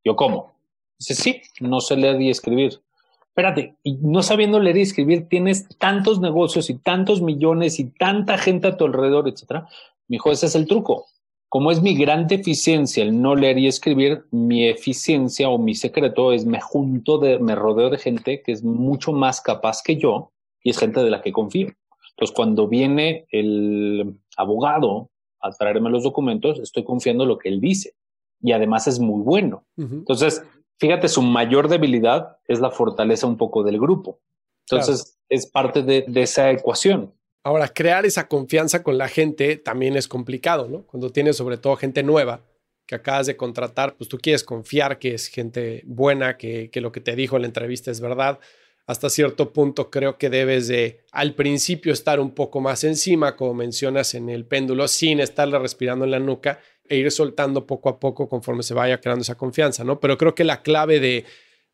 Yo, 0.05 0.17
¿cómo? 0.17 0.55
Dice, 0.99 1.15
sí, 1.15 1.43
no 1.61 1.81
sé 1.81 1.97
leer 1.97 2.21
y 2.21 2.31
escribir. 2.31 2.81
Espérate, 3.29 3.77
y 3.83 3.95
no 3.95 4.23
sabiendo 4.23 4.61
leer 4.61 4.77
y 4.77 4.83
escribir, 4.83 5.29
tienes 5.29 5.67
tantos 5.79 6.21
negocios 6.21 6.71
y 6.71 6.75
tantos 6.75 7.21
millones 7.21 7.81
y 7.81 7.91
tanta 7.91 8.39
gente 8.39 8.69
a 8.69 8.77
tu 8.77 8.85
alrededor, 8.85 9.29
etcétera. 9.29 9.67
Me 10.07 10.15
dijo, 10.17 10.31
ese 10.31 10.47
es 10.47 10.55
el 10.55 10.69
truco. 10.69 11.07
Como 11.49 11.71
es 11.71 11.83
mi 11.83 11.97
gran 11.97 12.27
deficiencia 12.27 13.03
el 13.03 13.21
no 13.21 13.35
leer 13.35 13.59
y 13.59 13.67
escribir, 13.67 14.25
mi 14.31 14.67
eficiencia 14.69 15.49
o 15.49 15.59
mi 15.59 15.75
secreto 15.75 16.33
es 16.33 16.47
me 16.47 16.61
junto 16.61 17.19
de, 17.19 17.39
me 17.39 17.55
rodeo 17.55 17.91
de 17.91 17.99
gente 17.99 18.43
que 18.43 18.53
es 18.53 18.65
mucho 18.65 19.13
más 19.13 19.41
capaz 19.41 19.83
que 19.83 19.97
yo 19.97 20.33
y 20.63 20.71
es 20.71 20.79
gente 20.79 21.01
de 21.01 21.11
la 21.11 21.23
que 21.23 21.33
confío. 21.33 21.69
Entonces, 22.11 22.35
cuando 22.35 22.69
viene 22.69 23.27
el 23.31 24.17
abogado 24.37 25.11
a 25.41 25.51
traerme 25.51 25.91
los 25.91 26.05
documentos, 26.05 26.59
estoy 26.59 26.85
confiando 26.85 27.25
en 27.25 27.29
lo 27.29 27.39
que 27.39 27.49
él 27.49 27.61
dice. 27.61 27.95
Y 28.41 28.53
además 28.53 28.87
es 28.87 28.99
muy 28.99 29.23
bueno. 29.23 29.65
Entonces, 29.77 30.43
fíjate, 30.79 31.09
su 31.09 31.23
mayor 31.23 31.69
debilidad 31.69 32.39
es 32.47 32.61
la 32.61 32.71
fortaleza 32.71 33.27
un 33.27 33.37
poco 33.37 33.63
del 33.63 33.79
grupo. 33.79 34.21
Entonces, 34.69 35.19
es 35.29 35.47
parte 35.47 35.83
de, 35.83 36.05
de, 36.09 36.23
esa 36.23 36.51
ecuación. 36.51 37.15
Ahora, 37.43 37.69
crear 37.69 38.07
esa 38.07 38.29
confianza 38.29 38.83
con 38.83 38.97
la 38.97 39.09
gente 39.09 39.57
también 39.57 39.97
es 39.97 40.09
complicado, 40.09 40.69
¿no? 40.69 40.87
Cuando 40.87 41.11
tienes 41.11 41.37
sobre 41.37 41.59
todo 41.59 41.77
gente 41.77 42.03
nueva 42.03 42.41
que 42.87 42.95
acabas 42.95 43.27
de 43.27 43.37
contratar, 43.37 43.97
pues 43.97 44.09
tú 44.09 44.19
quieres 44.19 44.45
confiar 44.45 44.99
que 44.99 45.15
es 45.15 45.29
gente 45.29 45.83
buena, 45.87 46.37
que, 46.37 46.71
que 46.71 46.81
lo 46.81 46.93
que 46.93 47.01
te 47.01 47.17
dijo 47.17 47.37
en 47.37 47.43
la 47.43 47.49
entrevista 47.49 47.91
es 47.91 48.01
verdad 48.01 48.41
hasta 48.87 49.09
cierto 49.09 49.53
punto 49.53 49.91
creo 49.91 50.19
que 50.19 50.29
debes 50.29 50.69
de 50.69 51.01
al 51.11 51.35
principio 51.35 51.93
estar 51.93 52.21
un 52.21 52.33
poco 52.33 52.61
más 52.61 52.85
encima, 52.85 53.37
como 53.37 53.55
mencionas 53.55 54.15
en 54.15 54.29
el 54.29 54.45
péndulo, 54.45 54.89
sin 54.89 55.21
estarle 55.21 55.59
respirando 55.59 56.05
en 56.05 56.11
la 56.11 56.19
nuca 56.19 56.61
e 56.87 56.97
ir 56.97 57.11
soltando 57.11 57.67
poco 57.67 57.89
a 57.89 57.99
poco 57.99 58.29
conforme 58.29 58.63
se 58.63 58.75
vaya 58.75 59.01
creando 59.01 59.23
esa 59.23 59.37
confianza, 59.37 59.85
¿no? 59.85 60.01
Pero 60.01 60.19
creo 60.19 60.35
que 60.35 60.45
la 60.45 60.63
clave 60.63 61.01
de, 61.01 61.25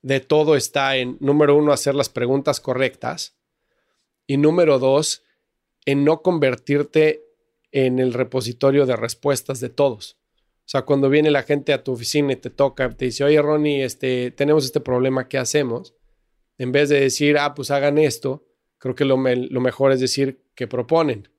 de 0.02 0.20
todo 0.20 0.54
está 0.54 0.96
en, 0.96 1.16
número 1.20 1.56
uno, 1.56 1.72
hacer 1.72 1.96
las 1.96 2.08
preguntas 2.08 2.60
correctas 2.60 3.36
y 4.26 4.36
número 4.36 4.78
dos, 4.78 5.24
en 5.86 6.04
no 6.04 6.22
convertirte 6.22 7.24
en 7.72 7.98
el 7.98 8.12
repositorio 8.12 8.86
de 8.86 8.94
respuestas 8.94 9.58
de 9.58 9.70
todos. 9.70 10.18
O 10.60 10.70
sea, 10.70 10.82
cuando 10.82 11.08
viene 11.08 11.32
la 11.32 11.42
gente 11.42 11.72
a 11.72 11.82
tu 11.82 11.92
oficina 11.92 12.32
y 12.32 12.36
te 12.36 12.50
toca, 12.50 12.88
te 12.90 13.06
dice, 13.06 13.24
oye, 13.24 13.42
Ronnie, 13.42 13.82
este, 13.82 14.30
tenemos 14.30 14.64
este 14.64 14.80
problema, 14.80 15.26
¿qué 15.26 15.38
hacemos? 15.38 15.96
En 16.60 16.72
vez 16.72 16.90
de 16.90 17.00
decir, 17.00 17.38
ah, 17.38 17.54
pues 17.54 17.70
hagan 17.70 17.96
esto, 17.96 18.44
creo 18.76 18.94
que 18.94 19.06
lo, 19.06 19.16
mejor 19.16 19.92
es 19.92 20.00
decir 20.00 20.42
que 20.54 20.66
proponen. 20.66 21.30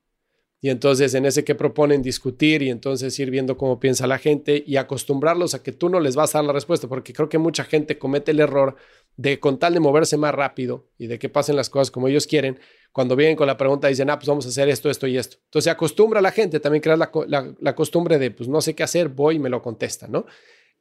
Y 0.60 0.68
entonces 0.68 1.14
en 1.14 1.26
ese 1.26 1.44
que 1.44 1.54
proponen 1.54 2.02
discutir 2.02 2.60
y 2.60 2.70
entonces 2.70 3.16
ir 3.20 3.30
viendo 3.30 3.56
cómo 3.56 3.78
piensa 3.78 4.08
la 4.08 4.18
gente 4.18 4.64
y 4.66 4.78
acostumbrarlos 4.78 5.54
a 5.54 5.62
que 5.62 5.70
tú 5.70 5.88
no 5.88 6.00
les 6.00 6.16
vas 6.16 6.34
a 6.34 6.38
dar 6.38 6.46
la 6.46 6.52
respuesta, 6.52 6.88
porque 6.88 7.12
creo 7.12 7.28
que 7.28 7.38
mucha 7.38 7.62
gente 7.62 7.98
comete 7.98 8.32
el 8.32 8.40
error 8.40 8.74
de 9.16 9.38
con 9.38 9.60
tal 9.60 9.74
de 9.74 9.78
moverse 9.80 10.16
más 10.16 10.34
rápido 10.34 10.88
y 10.98 11.06
de 11.06 11.20
que 11.20 11.28
pasen 11.28 11.54
las 11.54 11.70
cosas 11.70 11.92
como 11.92 12.08
ellos 12.08 12.26
quieren, 12.26 12.58
cuando 12.90 13.14
vienen 13.14 13.36
con 13.36 13.46
la 13.46 13.56
pregunta 13.56 13.86
dicen, 13.86 14.10
ah, 14.10 14.18
pues 14.18 14.26
vamos 14.26 14.46
a 14.46 14.48
hacer 14.48 14.68
esto, 14.68 14.90
esto 14.90 15.06
y 15.06 15.18
esto. 15.18 15.36
Entonces 15.44 15.70
acostumbra 15.70 16.18
a 16.18 16.22
la 16.22 16.32
gente, 16.32 16.58
también 16.58 16.82
creas 16.82 16.98
la, 16.98 17.12
la, 17.28 17.54
la 17.60 17.74
costumbre 17.76 18.18
de, 18.18 18.32
pues 18.32 18.48
no 18.48 18.60
sé 18.60 18.74
qué 18.74 18.82
hacer, 18.82 19.08
voy 19.08 19.36
y 19.36 19.38
me 19.38 19.50
lo 19.50 19.62
contesta, 19.62 20.08
¿no? 20.08 20.26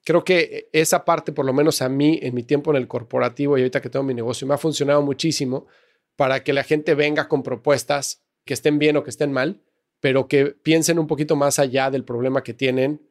Creo 0.04 0.24
que 0.24 0.70
esa 0.74 1.06
parte, 1.06 1.32
por 1.32 1.46
lo 1.46 1.54
menos 1.54 1.82
a 1.82 1.90
mí, 1.90 2.20
en 2.22 2.34
mi 2.36 2.44
tiempo 2.44 2.72
en 2.72 2.78
el 2.78 2.88
corporativo 2.88 3.58
y 3.58 3.62
ahorita 3.62 3.82
que 3.82 3.90
tengo 3.90 4.04
mi 4.04 4.14
negocio, 4.14 4.48
me 4.48 4.54
ha 4.54 4.58
funcionado 4.58 5.02
muchísimo 5.02 5.68
para 6.16 6.44
que 6.44 6.54
la 6.54 6.64
gente 6.64 6.96
venga 6.96 7.28
con 7.28 7.44
propuestas 7.44 8.24
que 8.46 8.54
estén 8.54 8.80
bien 8.80 8.98
o 8.98 9.04
que 9.04 9.10
estén 9.10 9.32
mal, 9.32 9.62
pero 10.00 10.28
que 10.28 10.48
piensen 10.48 11.00
un 11.00 11.08
poquito 11.08 11.36
más 11.36 11.60
allá 11.60 11.92
del 11.92 12.04
problema 12.04 12.44
que 12.44 12.54
tienen 12.54 13.02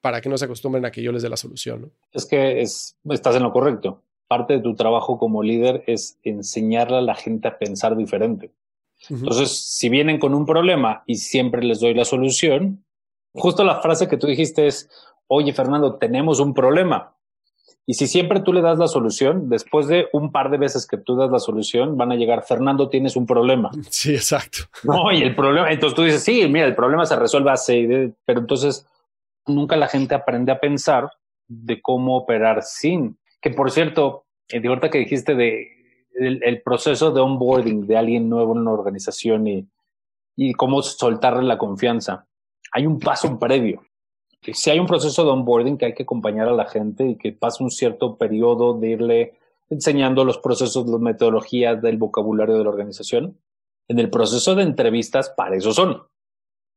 para 0.00 0.20
que 0.20 0.28
no 0.28 0.38
se 0.38 0.46
acostumbren 0.46 0.84
a 0.84 0.90
que 0.90 1.02
yo 1.02 1.12
les 1.12 1.22
dé 1.22 1.28
la 1.28 1.36
solución. 1.36 1.92
Es 2.12 2.26
que 2.26 2.60
es, 2.60 2.96
estás 3.10 3.36
en 3.36 3.42
lo 3.42 3.52
correcto. 3.52 4.02
Parte 4.28 4.54
de 4.54 4.60
tu 4.60 4.74
trabajo 4.74 5.18
como 5.18 5.42
líder 5.42 5.84
es 5.86 6.18
enseñarle 6.22 6.98
a 6.98 7.02
la 7.02 7.14
gente 7.14 7.48
a 7.48 7.58
pensar 7.58 7.96
diferente. 7.96 8.52
Entonces, 9.08 9.50
si 9.50 9.88
vienen 9.88 10.18
con 10.18 10.34
un 10.34 10.44
problema 10.44 11.02
y 11.06 11.16
siempre 11.16 11.62
les 11.62 11.80
doy 11.80 11.94
la 11.94 12.04
solución, 12.04 12.84
justo 13.32 13.64
la 13.64 13.80
frase 13.80 14.08
que 14.08 14.16
tú 14.16 14.26
dijiste 14.26 14.66
es, 14.66 14.90
oye 15.30 15.52
Fernando, 15.52 15.94
tenemos 15.94 16.40
un 16.40 16.52
problema. 16.52 17.14
Y 17.86 17.94
si 17.94 18.06
siempre 18.06 18.40
tú 18.40 18.52
le 18.52 18.62
das 18.62 18.78
la 18.78 18.88
solución, 18.88 19.48
después 19.48 19.86
de 19.86 20.08
un 20.12 20.32
par 20.32 20.50
de 20.50 20.58
veces 20.58 20.86
que 20.86 20.98
tú 20.98 21.16
das 21.16 21.30
la 21.30 21.38
solución, 21.38 21.96
van 21.96 22.12
a 22.12 22.16
llegar, 22.16 22.42
Fernando, 22.42 22.88
tienes 22.88 23.16
un 23.16 23.26
problema. 23.26 23.70
Sí, 23.88 24.12
exacto. 24.14 24.58
No, 24.84 25.10
y 25.12 25.22
el 25.22 25.34
problema, 25.34 25.70
entonces 25.70 25.96
tú 25.96 26.02
dices, 26.02 26.22
sí, 26.22 26.46
mira, 26.48 26.66
el 26.66 26.74
problema 26.74 27.06
se 27.06 27.16
resuelve 27.16 27.50
así, 27.50 28.12
pero 28.24 28.40
entonces 28.40 28.86
nunca 29.46 29.76
la 29.76 29.88
gente 29.88 30.14
aprende 30.14 30.52
a 30.52 30.60
pensar 30.60 31.10
de 31.46 31.80
cómo 31.80 32.16
operar 32.16 32.62
sin. 32.62 33.16
Que 33.40 33.50
por 33.50 33.70
cierto, 33.70 34.24
de 34.48 34.66
ahorita 34.66 34.90
que 34.90 34.98
dijiste 34.98 35.34
de 35.34 35.68
el, 36.14 36.60
proceso 36.62 37.12
de 37.12 37.20
onboarding 37.20 37.86
de 37.86 37.96
alguien 37.96 38.28
nuevo 38.28 38.52
en 38.52 38.58
una 38.58 38.72
organización 38.72 39.46
y, 39.46 39.68
y 40.36 40.52
cómo 40.54 40.82
soltarle 40.82 41.44
la 41.44 41.56
confianza, 41.56 42.26
hay 42.72 42.86
un 42.86 42.98
paso 42.98 43.38
previo 43.38 43.82
si 44.42 44.70
hay 44.70 44.78
un 44.78 44.86
proceso 44.86 45.24
de 45.24 45.30
onboarding 45.30 45.76
que 45.76 45.86
hay 45.86 45.94
que 45.94 46.04
acompañar 46.04 46.48
a 46.48 46.52
la 46.52 46.66
gente 46.66 47.06
y 47.06 47.16
que 47.16 47.32
pasa 47.32 47.62
un 47.62 47.70
cierto 47.70 48.16
periodo 48.16 48.74
de 48.74 48.90
irle 48.90 49.38
enseñando 49.68 50.24
los 50.24 50.38
procesos, 50.38 50.88
las 50.88 51.00
metodologías 51.00 51.80
del 51.80 51.98
vocabulario 51.98 52.56
de 52.56 52.64
la 52.64 52.70
organización. 52.70 53.38
En 53.88 53.98
el 53.98 54.10
proceso 54.10 54.54
de 54.54 54.62
entrevistas, 54.62 55.30
para 55.36 55.56
eso 55.56 55.72
son, 55.72 56.02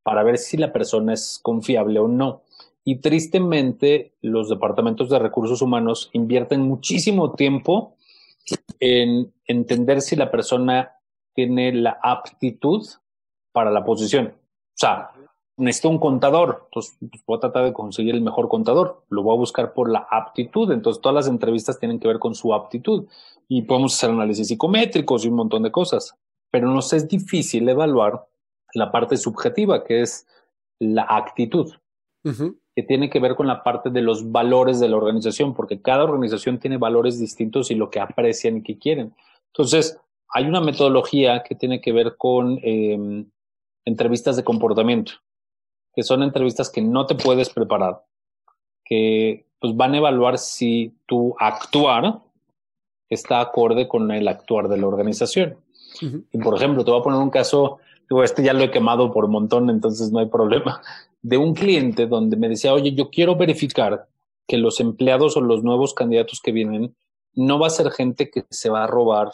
para 0.04 0.23
ver 0.23 0.38
si 0.38 0.58
la 0.58 0.73
persona 0.73 1.13
es 1.13 1.39
confiable 1.41 1.99
o 1.99 2.08
no. 2.08 2.43
Y 2.84 2.97
tristemente, 2.97 4.13
los 4.21 4.49
departamentos 4.49 5.10
de 5.10 5.19
recursos 5.19 5.62
humanos 5.62 6.10
invierten 6.13 6.62
muchísimo 6.62 7.34
tiempo 7.34 7.95
en 8.80 9.32
entender 9.47 10.02
si 10.02 10.15
la 10.15 10.30
persona 10.30 10.91
tiene 11.34 11.73
la 11.73 11.97
aptitud 12.04 12.86
para 13.54 13.71
la 13.71 13.86
posición. 13.86 14.34
O 14.36 14.76
sea, 14.76 15.12
necesito 15.57 15.89
un 15.89 15.99
contador, 15.99 16.63
entonces 16.65 16.97
pues, 16.99 17.23
voy 17.25 17.37
a 17.37 17.41
tratar 17.41 17.65
de 17.65 17.73
conseguir 17.73 18.15
el 18.15 18.21
mejor 18.21 18.47
contador, 18.47 19.03
lo 19.09 19.23
voy 19.23 19.35
a 19.35 19.39
buscar 19.39 19.73
por 19.73 19.89
la 19.89 20.07
aptitud, 20.09 20.71
entonces 20.71 21.01
todas 21.01 21.15
las 21.15 21.27
entrevistas 21.27 21.79
tienen 21.79 21.99
que 21.99 22.07
ver 22.07 22.19
con 22.19 22.35
su 22.35 22.53
aptitud. 22.53 23.07
Y 23.47 23.63
podemos 23.63 23.93
hacer 23.93 24.09
análisis 24.09 24.47
psicométricos 24.47 25.25
y 25.25 25.27
un 25.27 25.35
montón 25.35 25.63
de 25.63 25.71
cosas. 25.71 26.15
pero 26.49 26.67
nos 26.69 26.93
es 26.93 27.07
difícil 27.07 27.67
evaluar 27.67 28.27
la 28.75 28.91
parte 28.91 29.17
subjetiva, 29.17 29.83
que 29.83 30.01
es 30.01 30.27
la 30.79 31.03
actitud, 31.09 31.73
que 32.75 32.83
tiene 32.83 33.09
que 33.09 33.19
ver 33.19 33.35
con 33.35 33.47
la 33.47 33.63
parte 33.63 33.89
de 33.89 34.03
los 34.03 34.31
valores 34.31 34.79
de 34.79 34.87
la 34.87 34.97
organización, 34.97 35.55
porque 35.55 35.81
cada 35.81 36.03
organización 36.03 36.59
tiene 36.59 36.77
valores 36.77 37.19
distintos 37.19 37.71
y 37.71 37.75
lo 37.75 37.89
que 37.89 37.99
aprecian 37.99 38.57
y 38.57 38.63
que 38.63 38.77
quieren. 38.77 39.15
Entonces, 39.47 39.99
hay 40.29 40.45
una 40.45 40.61
metodología 40.61 41.43
que 41.43 41.55
tiene 41.55 41.81
que 41.81 41.91
ver 41.91 42.17
con 42.17 42.59
em, 42.63 43.29
entrevistas 43.85 44.35
de 44.35 44.43
comportamiento, 44.43 45.13
que 45.93 46.03
son 46.03 46.23
entrevistas 46.23 46.69
que 46.69 46.82
no 46.82 47.06
te 47.06 47.15
puedes 47.15 47.49
preparar, 47.49 48.03
que 48.84 49.45
pues, 49.60 49.75
van 49.75 49.93
a 49.93 49.97
evaluar 49.97 50.38
si 50.38 50.93
tu 51.06 51.36
actuar 51.39 52.19
está 53.10 53.39
acorde 53.39 53.88
con 53.88 54.12
el 54.12 54.27
actuar 54.27 54.67
de 54.67 54.77
la 54.77 54.88
organización. 54.88 55.58
Y 56.01 56.38
por 56.39 56.56
ejemplo, 56.56 56.84
te 56.84 56.91
voy 56.91 56.99
a 56.99 57.03
poner 57.03 57.19
un 57.19 57.29
caso, 57.29 57.77
digo, 58.10 58.23
este 58.23 58.43
ya 58.43 58.53
lo 58.53 58.63
he 58.63 58.71
quemado 58.71 59.12
por 59.13 59.25
un 59.25 59.32
montón, 59.32 59.69
entonces 59.69 60.12
no 60.12 60.19
hay 60.19 60.25
problema, 60.25 60.82
de 61.21 61.38
un 61.38 61.53
cliente 61.53 62.08
donde 62.08 62.36
me 62.36 62.49
decía, 62.49 62.73
oye, 62.73 62.93
yo 62.93 63.10
quiero 63.10 63.36
verificar 63.36 64.08
que 64.47 64.58
los 64.58 64.79
empleados 64.79 65.38
o 65.38 65.41
los 65.41 65.63
nuevos 65.63 65.93
candidatos 65.93 66.41
que 66.41 66.51
vienen 66.51 66.95
no 67.34 67.60
va 67.60 67.67
a 67.67 67.71
ser 67.71 67.91
gente 67.91 68.29
que 68.29 68.43
se 68.49 68.69
va 68.69 68.84
a 68.84 68.88
robar 68.88 69.32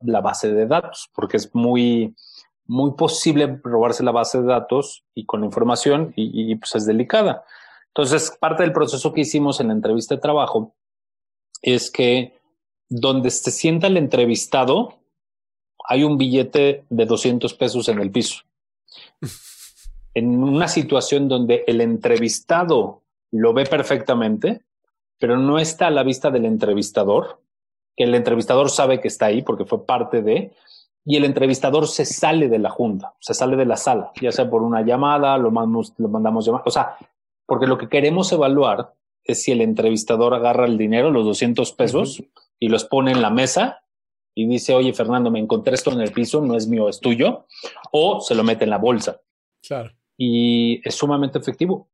la 0.00 0.20
base 0.20 0.52
de 0.52 0.66
datos, 0.66 1.08
porque 1.14 1.36
es 1.36 1.54
muy, 1.54 2.14
muy 2.70 2.92
posible 2.92 3.58
robarse 3.64 4.04
la 4.04 4.12
base 4.12 4.40
de 4.40 4.46
datos 4.46 5.02
y 5.12 5.26
con 5.26 5.42
información 5.42 6.12
y, 6.14 6.52
y 6.52 6.54
pues 6.54 6.76
es 6.76 6.86
delicada. 6.86 7.44
Entonces, 7.88 8.30
parte 8.38 8.62
del 8.62 8.72
proceso 8.72 9.12
que 9.12 9.22
hicimos 9.22 9.58
en 9.58 9.68
la 9.68 9.72
entrevista 9.72 10.14
de 10.14 10.20
trabajo 10.20 10.72
es 11.62 11.90
que 11.90 12.38
donde 12.88 13.32
se 13.32 13.50
sienta 13.50 13.88
el 13.88 13.96
entrevistado, 13.96 15.00
hay 15.84 16.04
un 16.04 16.16
billete 16.16 16.84
de 16.88 17.06
200 17.06 17.52
pesos 17.54 17.88
en 17.88 17.98
el 17.98 18.12
piso. 18.12 18.42
en 20.14 20.40
una 20.40 20.68
situación 20.68 21.26
donde 21.26 21.64
el 21.66 21.80
entrevistado 21.80 23.02
lo 23.32 23.52
ve 23.52 23.66
perfectamente, 23.66 24.62
pero 25.18 25.36
no 25.36 25.58
está 25.58 25.88
a 25.88 25.90
la 25.90 26.04
vista 26.04 26.30
del 26.30 26.44
entrevistador, 26.44 27.42
que 27.96 28.04
el 28.04 28.14
entrevistador 28.14 28.70
sabe 28.70 29.00
que 29.00 29.08
está 29.08 29.26
ahí 29.26 29.42
porque 29.42 29.64
fue 29.64 29.84
parte 29.84 30.22
de, 30.22 30.52
y 31.04 31.16
el 31.16 31.24
entrevistador 31.24 31.88
se 31.88 32.04
sale 32.04 32.48
de 32.48 32.58
la 32.58 32.70
junta, 32.70 33.14
se 33.20 33.34
sale 33.34 33.56
de 33.56 33.66
la 33.66 33.76
sala, 33.76 34.12
ya 34.20 34.32
sea 34.32 34.48
por 34.50 34.62
una 34.62 34.82
llamada, 34.82 35.38
lo 35.38 35.50
mandamos, 35.50 35.94
lo 35.98 36.08
mandamos 36.08 36.46
llamar, 36.46 36.62
o 36.64 36.70
sea, 36.70 36.96
porque 37.46 37.66
lo 37.66 37.78
que 37.78 37.88
queremos 37.88 38.30
evaluar 38.32 38.94
es 39.24 39.42
si 39.42 39.52
el 39.52 39.60
entrevistador 39.60 40.34
agarra 40.34 40.66
el 40.66 40.78
dinero, 40.78 41.10
los 41.10 41.24
200 41.24 41.72
pesos, 41.72 42.22
y 42.58 42.68
los 42.68 42.84
pone 42.84 43.12
en 43.12 43.22
la 43.22 43.30
mesa 43.30 43.82
y 44.34 44.46
dice, 44.46 44.74
oye, 44.74 44.92
Fernando, 44.92 45.30
me 45.30 45.40
encontré 45.40 45.74
esto 45.74 45.90
en 45.90 46.00
el 46.00 46.12
piso, 46.12 46.40
no 46.40 46.56
es 46.56 46.68
mío, 46.68 46.88
es 46.88 47.00
tuyo, 47.00 47.46
o 47.90 48.20
se 48.20 48.34
lo 48.34 48.44
mete 48.44 48.64
en 48.64 48.70
la 48.70 48.78
bolsa. 48.78 49.20
Claro. 49.66 49.90
Y 50.16 50.86
es 50.86 50.94
sumamente 50.94 51.38
efectivo, 51.38 51.90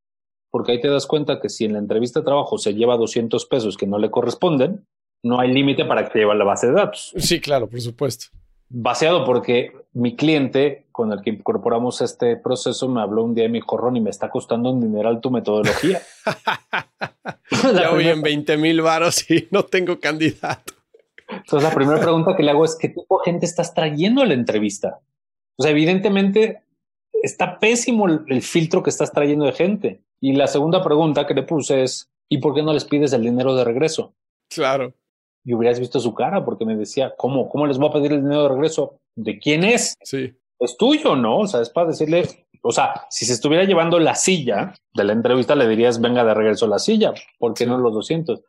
porque 0.50 0.72
ahí 0.72 0.80
te 0.80 0.88
das 0.88 1.06
cuenta 1.06 1.40
que 1.40 1.48
si 1.48 1.64
en 1.64 1.72
la 1.72 1.78
entrevista 1.78 2.20
de 2.20 2.26
trabajo 2.26 2.58
se 2.58 2.74
lleva 2.74 2.96
200 2.96 3.46
pesos 3.46 3.76
que 3.76 3.86
no 3.86 3.98
le 3.98 4.10
corresponden, 4.10 4.86
no 5.22 5.40
hay 5.40 5.52
límite 5.52 5.84
para 5.84 6.04
que 6.04 6.10
te 6.10 6.18
lleve 6.18 6.34
la 6.34 6.44
base 6.44 6.66
de 6.66 6.74
datos. 6.74 7.12
Sí, 7.16 7.40
claro, 7.40 7.68
por 7.68 7.80
supuesto. 7.80 8.26
Baseado 8.68 9.24
porque 9.24 9.72
mi 9.92 10.16
cliente 10.16 10.86
con 10.92 11.12
el 11.12 11.22
que 11.22 11.30
incorporamos 11.30 12.00
este 12.00 12.36
proceso 12.36 12.88
me 12.88 13.00
habló 13.00 13.22
un 13.22 13.34
día 13.34 13.44
y 13.44 13.48
me 13.48 13.58
dijo, 13.58 13.76
Ronnie, 13.76 14.02
me 14.02 14.10
está 14.10 14.28
costando 14.28 14.70
un 14.70 14.80
dineral 14.80 15.20
tu 15.20 15.30
metodología. 15.30 16.02
ya 17.50 17.90
voy 17.90 18.08
en 18.08 18.22
20 18.22 18.56
mil 18.56 18.82
varos 18.82 19.30
y 19.30 19.48
no 19.50 19.64
tengo 19.64 19.98
candidato. 20.00 20.74
Entonces 21.28 21.68
la 21.68 21.74
primera 21.74 22.00
pregunta 22.00 22.36
que 22.36 22.42
le 22.42 22.50
hago 22.50 22.64
es, 22.64 22.76
¿qué 22.76 22.88
tipo 22.88 23.18
de 23.18 23.30
gente 23.30 23.46
estás 23.46 23.74
trayendo 23.74 24.22
a 24.22 24.26
la 24.26 24.34
entrevista? 24.34 25.00
O 25.56 25.62
sea, 25.62 25.72
evidentemente 25.72 26.62
está 27.22 27.58
pésimo 27.58 28.06
el, 28.08 28.42
filtro 28.42 28.82
que 28.82 28.90
estás 28.90 29.12
trayendo 29.12 29.44
de 29.46 29.52
gente. 29.52 30.02
Y 30.20 30.32
la 30.32 30.46
segunda 30.46 30.82
pregunta 30.82 31.26
que 31.26 31.34
le 31.34 31.42
puse 31.42 31.82
es, 31.82 32.10
¿y 32.28 32.38
por 32.38 32.54
qué 32.54 32.62
no 32.62 32.72
les 32.72 32.84
pides 32.84 33.12
el 33.12 33.22
dinero 33.22 33.54
de 33.54 33.64
regreso? 33.64 34.14
Claro. 34.48 34.94
Y 35.46 35.54
hubieras 35.54 35.78
visto 35.78 36.00
su 36.00 36.12
cara 36.12 36.44
porque 36.44 36.64
me 36.64 36.76
decía, 36.76 37.14
¿cómo? 37.16 37.48
¿Cómo 37.48 37.66
les 37.68 37.78
voy 37.78 37.88
a 37.88 37.92
pedir 37.92 38.12
el 38.12 38.22
dinero 38.22 38.42
de 38.42 38.48
regreso? 38.48 38.96
¿De 39.14 39.38
quién 39.38 39.62
es? 39.64 39.94
Sí. 40.02 40.34
Es 40.58 40.76
tuyo, 40.76 41.14
¿no? 41.14 41.38
O 41.38 41.46
sea, 41.46 41.62
es 41.62 41.70
para 41.70 41.86
decirle, 41.88 42.24
o 42.62 42.72
sea, 42.72 43.06
si 43.10 43.24
se 43.24 43.32
estuviera 43.32 43.62
llevando 43.64 44.00
la 44.00 44.16
silla 44.16 44.74
de 44.92 45.04
la 45.04 45.12
entrevista, 45.12 45.54
le 45.54 45.68
dirías, 45.68 46.00
venga 46.00 46.24
de 46.24 46.34
regreso 46.34 46.66
la 46.66 46.80
silla, 46.80 47.14
¿por 47.38 47.54
qué 47.54 47.64
no 47.64 47.78
los 47.78 47.94
200? 47.94 48.42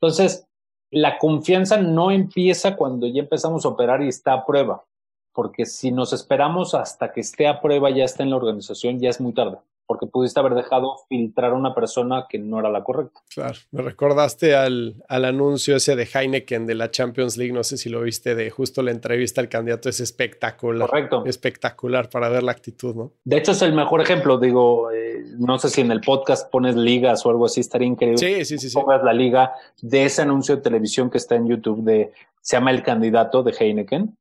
Entonces, 0.00 0.46
la 0.90 1.18
confianza 1.18 1.78
no 1.78 2.10
empieza 2.10 2.76
cuando 2.76 3.06
ya 3.06 3.22
empezamos 3.22 3.64
a 3.64 3.68
operar 3.68 4.02
y 4.02 4.08
está 4.08 4.34
a 4.34 4.44
prueba, 4.44 4.84
porque 5.32 5.64
si 5.64 5.90
nos 5.90 6.12
esperamos 6.12 6.74
hasta 6.74 7.12
que 7.12 7.22
esté 7.22 7.48
a 7.48 7.62
prueba, 7.62 7.88
ya 7.88 8.04
está 8.04 8.22
en 8.22 8.30
la 8.30 8.36
organización, 8.36 9.00
ya 9.00 9.08
es 9.08 9.20
muy 9.20 9.32
tarde 9.32 9.56
porque 9.92 10.06
pudiste 10.06 10.40
haber 10.40 10.54
dejado 10.54 10.96
filtrar 11.06 11.50
a 11.50 11.54
una 11.54 11.74
persona 11.74 12.24
que 12.26 12.38
no 12.38 12.58
era 12.58 12.70
la 12.70 12.82
correcta. 12.82 13.20
Claro, 13.28 13.58
me 13.72 13.82
recordaste 13.82 14.54
al, 14.54 15.04
al, 15.06 15.26
anuncio 15.26 15.76
ese 15.76 15.96
de 15.96 16.08
Heineken 16.10 16.64
de 16.64 16.74
la 16.74 16.90
Champions 16.90 17.36
League, 17.36 17.52
no 17.52 17.62
sé 17.62 17.76
si 17.76 17.90
lo 17.90 18.00
viste, 18.00 18.34
de 18.34 18.48
justo 18.48 18.80
la 18.80 18.90
entrevista 18.90 19.42
al 19.42 19.50
candidato, 19.50 19.90
es 19.90 20.00
espectacular. 20.00 20.88
Correcto. 20.88 21.24
Espectacular 21.26 22.08
para 22.08 22.30
ver 22.30 22.42
la 22.42 22.52
actitud, 22.52 22.96
¿no? 22.96 23.12
De 23.22 23.36
hecho, 23.36 23.52
es 23.52 23.60
el 23.60 23.74
mejor 23.74 24.00
ejemplo, 24.00 24.38
digo, 24.38 24.90
eh, 24.92 25.26
no 25.38 25.58
sé 25.58 25.68
si 25.68 25.82
en 25.82 25.92
el 25.92 26.00
podcast 26.00 26.50
pones 26.50 26.74
ligas 26.74 27.26
o 27.26 27.28
algo 27.28 27.44
así, 27.44 27.60
estaría 27.60 27.88
increíble. 27.88 28.16
Sí, 28.16 28.46
sí, 28.46 28.56
sí. 28.56 28.70
sí. 28.70 28.74
Pongas 28.74 29.04
la 29.04 29.12
liga 29.12 29.52
de 29.82 30.06
ese 30.06 30.22
anuncio 30.22 30.56
de 30.56 30.62
televisión 30.62 31.10
que 31.10 31.18
está 31.18 31.34
en 31.34 31.48
YouTube 31.48 31.82
de, 31.82 32.12
se 32.40 32.56
llama 32.56 32.70
El 32.70 32.82
Candidato 32.82 33.42
de 33.42 33.52
Heineken. 33.52 34.16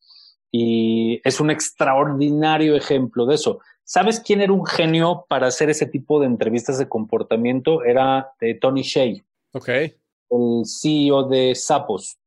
Y 0.52 1.22
es 1.24 1.40
un 1.40 1.50
extraordinario 1.50 2.76
ejemplo 2.76 3.26
de 3.26 3.36
eso 3.36 3.62
¿Sabes 3.94 4.22
quién 4.22 4.40
era 4.40 4.54
un 4.54 4.66
genio 4.66 5.26
para 5.28 5.48
hacer 5.48 5.70
ese 5.70 5.86
tipo 5.86 6.22
de 6.22 6.26
entrevistas 6.26 6.78
de 6.78 6.88
comportamiento? 6.88 7.84
Era 7.84 8.32
eh, 8.40 8.58
Tony 8.58 8.84
Shea. 8.84 9.22
Ok. 9.52 9.68
El 9.68 10.64
CEO 10.64 11.24
de 11.24 11.54
Sapos. 11.56 12.18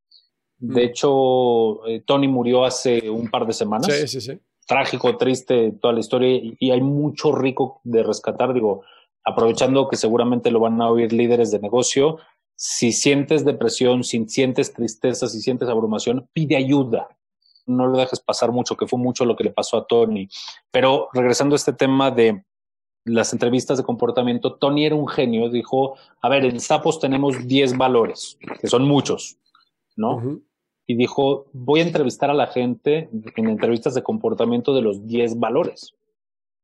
De 0.59 0.83
mm. 0.83 0.87
hecho, 0.87 1.87
eh, 1.87 2.03
Tony 2.05 2.29
murió 2.29 2.67
hace 2.67 3.09
un 3.09 3.31
par 3.31 3.47
de 3.47 3.55
semanas. 3.55 3.87
Sí, 3.87 4.07
sí, 4.09 4.21
sí. 4.21 4.39
Trágico, 4.67 5.17
triste, 5.17 5.73
toda 5.81 5.95
la 5.95 6.01
historia. 6.01 6.39
Y, 6.61 6.71
hay 6.71 6.83
mucho 6.83 7.33
rico 7.33 7.81
de 7.83 8.03
rescatar. 8.03 8.53
Digo, 8.53 8.83
aprovechando 9.25 9.89
que 9.89 9.97
seguramente 9.97 10.51
lo 10.51 10.61
van 10.61 10.83
a 10.83 10.91
oír 10.91 11.15
líderes 11.15 11.51
de 11.51 11.61
negocio. 11.61 12.19
Si 12.57 12.93
sientes 12.93 13.43
depresión, 13.43 14.05
si 14.05 14.23
sientes 14.29 14.75
tristeza, 14.75 15.29
si 15.29 15.41
sientes 15.41 15.71
abrumación, 15.71 16.29
pide 16.35 16.57
ayuda 16.57 17.09
no 17.67 17.87
lo 17.87 17.99
dejes 17.99 18.21
pasar 18.21 18.53
mucho, 18.53 18.77
que 18.77 18.87
fue 18.87 18.99
mucho 18.99 19.25
lo 19.25 19.37
que 19.37 19.45
le 19.45 19.51
pasó 19.51 19.77
a 19.77 19.87
Tony. 19.87 20.29
Pero 20.71 21.09
regresando 21.13 21.55
a 21.55 21.57
este 21.57 21.73
tema 21.73 22.11
de 22.11 22.45
las 23.05 23.33
entrevistas 23.33 23.79
de 23.79 23.85
comportamiento, 23.85 24.55
Tony 24.55 24.87
era 24.87 24.95
un 24.95 25.09
genio, 25.09 25.51
dijo, 25.51 25.97
a 26.21 26.29
ver, 26.29 26.45
en 26.45 26.61
Sapos 26.61 27.01
tenemos 27.01 27.47
10 27.47 27.77
valores, 27.77 28.39
que 28.61 28.67
son 28.67 28.85
muchos, 28.85 29.37
¿no? 29.97 30.41
Y 30.87 30.97
dijo, 30.97 31.47
voy 31.53 31.81
a 31.81 31.85
entrevistar 31.85 32.31
a 32.31 32.35
la 32.35 32.47
gente 32.47 33.09
en 33.37 33.49
entrevistas 33.49 33.95
de 33.95 34.03
comportamiento 34.03 34.75
de 34.75 34.83
los 34.83 35.07
10 35.07 35.39
valores. 35.39 35.95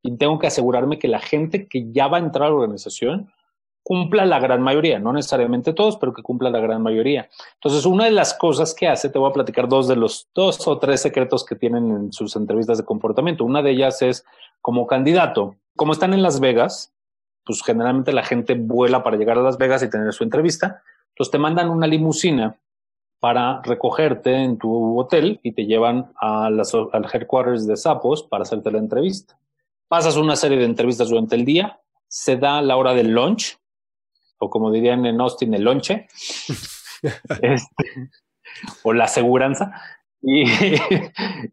Y 0.03 0.17
tengo 0.17 0.39
que 0.39 0.47
asegurarme 0.47 0.99
que 0.99 1.09
la 1.09 1.21
gente 1.21 1.69
que 1.69 1.91
ya 1.93 2.09
va 2.09 2.17
a 2.17 2.21
entrar 2.21 2.47
a 2.47 2.51
la 2.51 2.57
organización 2.57 3.31
cumpla 3.91 4.25
la 4.25 4.39
gran 4.39 4.63
mayoría, 4.63 5.01
no 5.01 5.13
necesariamente 5.13 5.73
todos, 5.73 5.97
pero 5.97 6.13
que 6.15 6.23
cumpla 6.23 6.49
la 6.49 6.61
gran 6.61 6.81
mayoría. 6.81 7.29
Entonces, 7.55 7.85
una 7.87 8.05
de 8.05 8.13
las 8.13 8.35
cosas 8.35 8.73
que 8.73 8.87
hace, 8.87 9.09
te 9.09 9.19
voy 9.19 9.29
a 9.29 9.33
platicar 9.33 9.67
dos 9.67 9.89
de 9.89 9.97
los 9.97 10.29
dos 10.33 10.65
o 10.69 10.79
tres 10.79 11.03
secretos 11.03 11.45
que 11.45 11.57
tienen 11.57 11.91
en 11.91 12.13
sus 12.13 12.37
entrevistas 12.37 12.79
de 12.79 12.85
comportamiento. 12.85 13.45
Una 13.45 13.63
de 13.63 13.73
ellas 13.73 14.01
es 14.01 14.25
como 14.63 14.87
candidato, 14.87 15.57
como 15.75 15.91
están 15.91 16.15
en 16.15 16.23
Las 16.23 16.39
Vegas, 16.39 16.93
pues 17.45 17.65
generalmente 17.65 18.13
la 18.13 18.23
gente 18.23 18.55
vuela 18.55 19.03
para 19.03 19.17
llegar 19.17 19.39
a 19.39 19.43
Las 19.43 19.59
Vegas 19.59 19.83
y 19.83 19.91
tener 19.91 20.13
su 20.13 20.23
entrevista. 20.23 20.85
Entonces 21.09 21.33
te 21.33 21.39
mandan 21.39 21.69
una 21.69 21.89
limusina 21.89 22.61
para 23.19 23.61
recogerte 23.63 24.37
en 24.37 24.57
tu 24.57 25.01
hotel 25.01 25.41
y 25.43 25.51
te 25.51 25.67
llevan 25.67 26.13
a 26.15 26.49
las, 26.49 26.73
al 26.75 27.07
headquarters 27.13 27.67
de 27.67 27.77
Sapos 27.77 28.23
para 28.23 28.43
hacerte 28.43 28.71
la 28.71 28.79
entrevista. 28.79 29.37
Pasas 29.89 30.17
una 30.17 30.37
serie 30.37 30.59
de 30.59 30.67
entrevistas 30.67 31.09
durante 31.09 31.35
el 31.35 31.45
día, 31.45 31.81
se 32.07 32.37
da 32.37 32.63
la 32.63 32.77
hora 32.77 32.95
del 32.95 33.11
lunch, 33.11 33.60
o 34.41 34.51
como 34.51 34.73
dirían 34.73 35.07
en 35.07 35.21
Austin, 35.21 35.55
el 35.55 35.63
lonche, 35.63 36.09
este, 37.43 38.11
o 38.83 38.93
la 38.93 39.05
aseguranza, 39.05 39.73
y, 40.23 40.45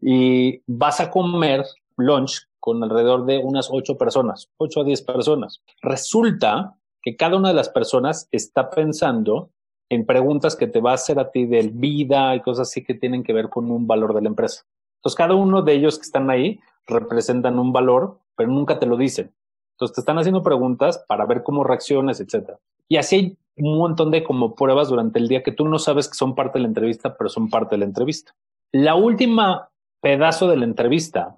y, 0.02 0.62
vas 0.66 1.00
a 1.00 1.10
comer 1.10 1.64
lunch 1.96 2.48
con 2.58 2.82
alrededor 2.82 3.24
de 3.24 3.38
unas 3.38 3.68
ocho 3.70 3.96
personas, 3.96 4.50
ocho 4.56 4.80
a 4.80 4.84
diez 4.84 5.00
personas. 5.02 5.62
Resulta 5.80 6.76
que 7.00 7.16
cada 7.16 7.36
una 7.36 7.48
de 7.48 7.54
las 7.54 7.68
personas 7.68 8.28
está 8.30 8.68
pensando 8.68 9.50
en 9.88 10.04
preguntas 10.04 10.56
que 10.56 10.66
te 10.66 10.80
va 10.80 10.90
a 10.90 10.94
hacer 10.94 11.18
a 11.18 11.30
ti 11.30 11.46
de 11.46 11.70
vida 11.72 12.34
y 12.34 12.40
cosas 12.40 12.68
así 12.68 12.84
que 12.84 12.94
tienen 12.94 13.22
que 13.22 13.32
ver 13.32 13.48
con 13.48 13.70
un 13.70 13.86
valor 13.86 14.14
de 14.14 14.22
la 14.22 14.28
empresa. 14.28 14.64
Entonces, 14.98 15.16
cada 15.16 15.34
uno 15.34 15.62
de 15.62 15.74
ellos 15.74 15.96
que 15.98 16.02
están 16.02 16.28
ahí 16.28 16.60
representan 16.86 17.58
un 17.58 17.72
valor, 17.72 18.18
pero 18.36 18.50
nunca 18.50 18.78
te 18.78 18.86
lo 18.86 18.96
dicen. 18.96 19.32
Entonces, 19.72 19.94
te 19.94 20.00
están 20.00 20.18
haciendo 20.18 20.42
preguntas 20.42 21.04
para 21.08 21.24
ver 21.24 21.42
cómo 21.42 21.64
reaccionas, 21.64 22.20
etcétera. 22.20 22.58
Y 22.88 22.96
así 22.96 23.16
hay 23.16 23.36
un 23.56 23.78
montón 23.78 24.10
de 24.10 24.24
como 24.24 24.54
pruebas 24.54 24.88
durante 24.88 25.18
el 25.18 25.28
día 25.28 25.42
que 25.42 25.52
tú 25.52 25.68
no 25.68 25.78
sabes 25.78 26.08
que 26.08 26.14
son 26.14 26.34
parte 26.34 26.58
de 26.58 26.62
la 26.62 26.68
entrevista, 26.68 27.16
pero 27.16 27.28
son 27.28 27.50
parte 27.50 27.74
de 27.74 27.80
la 27.80 27.84
entrevista. 27.84 28.34
La 28.72 28.94
última 28.94 29.70
pedazo 30.00 30.48
de 30.48 30.56
la 30.56 30.64
entrevista 30.64 31.36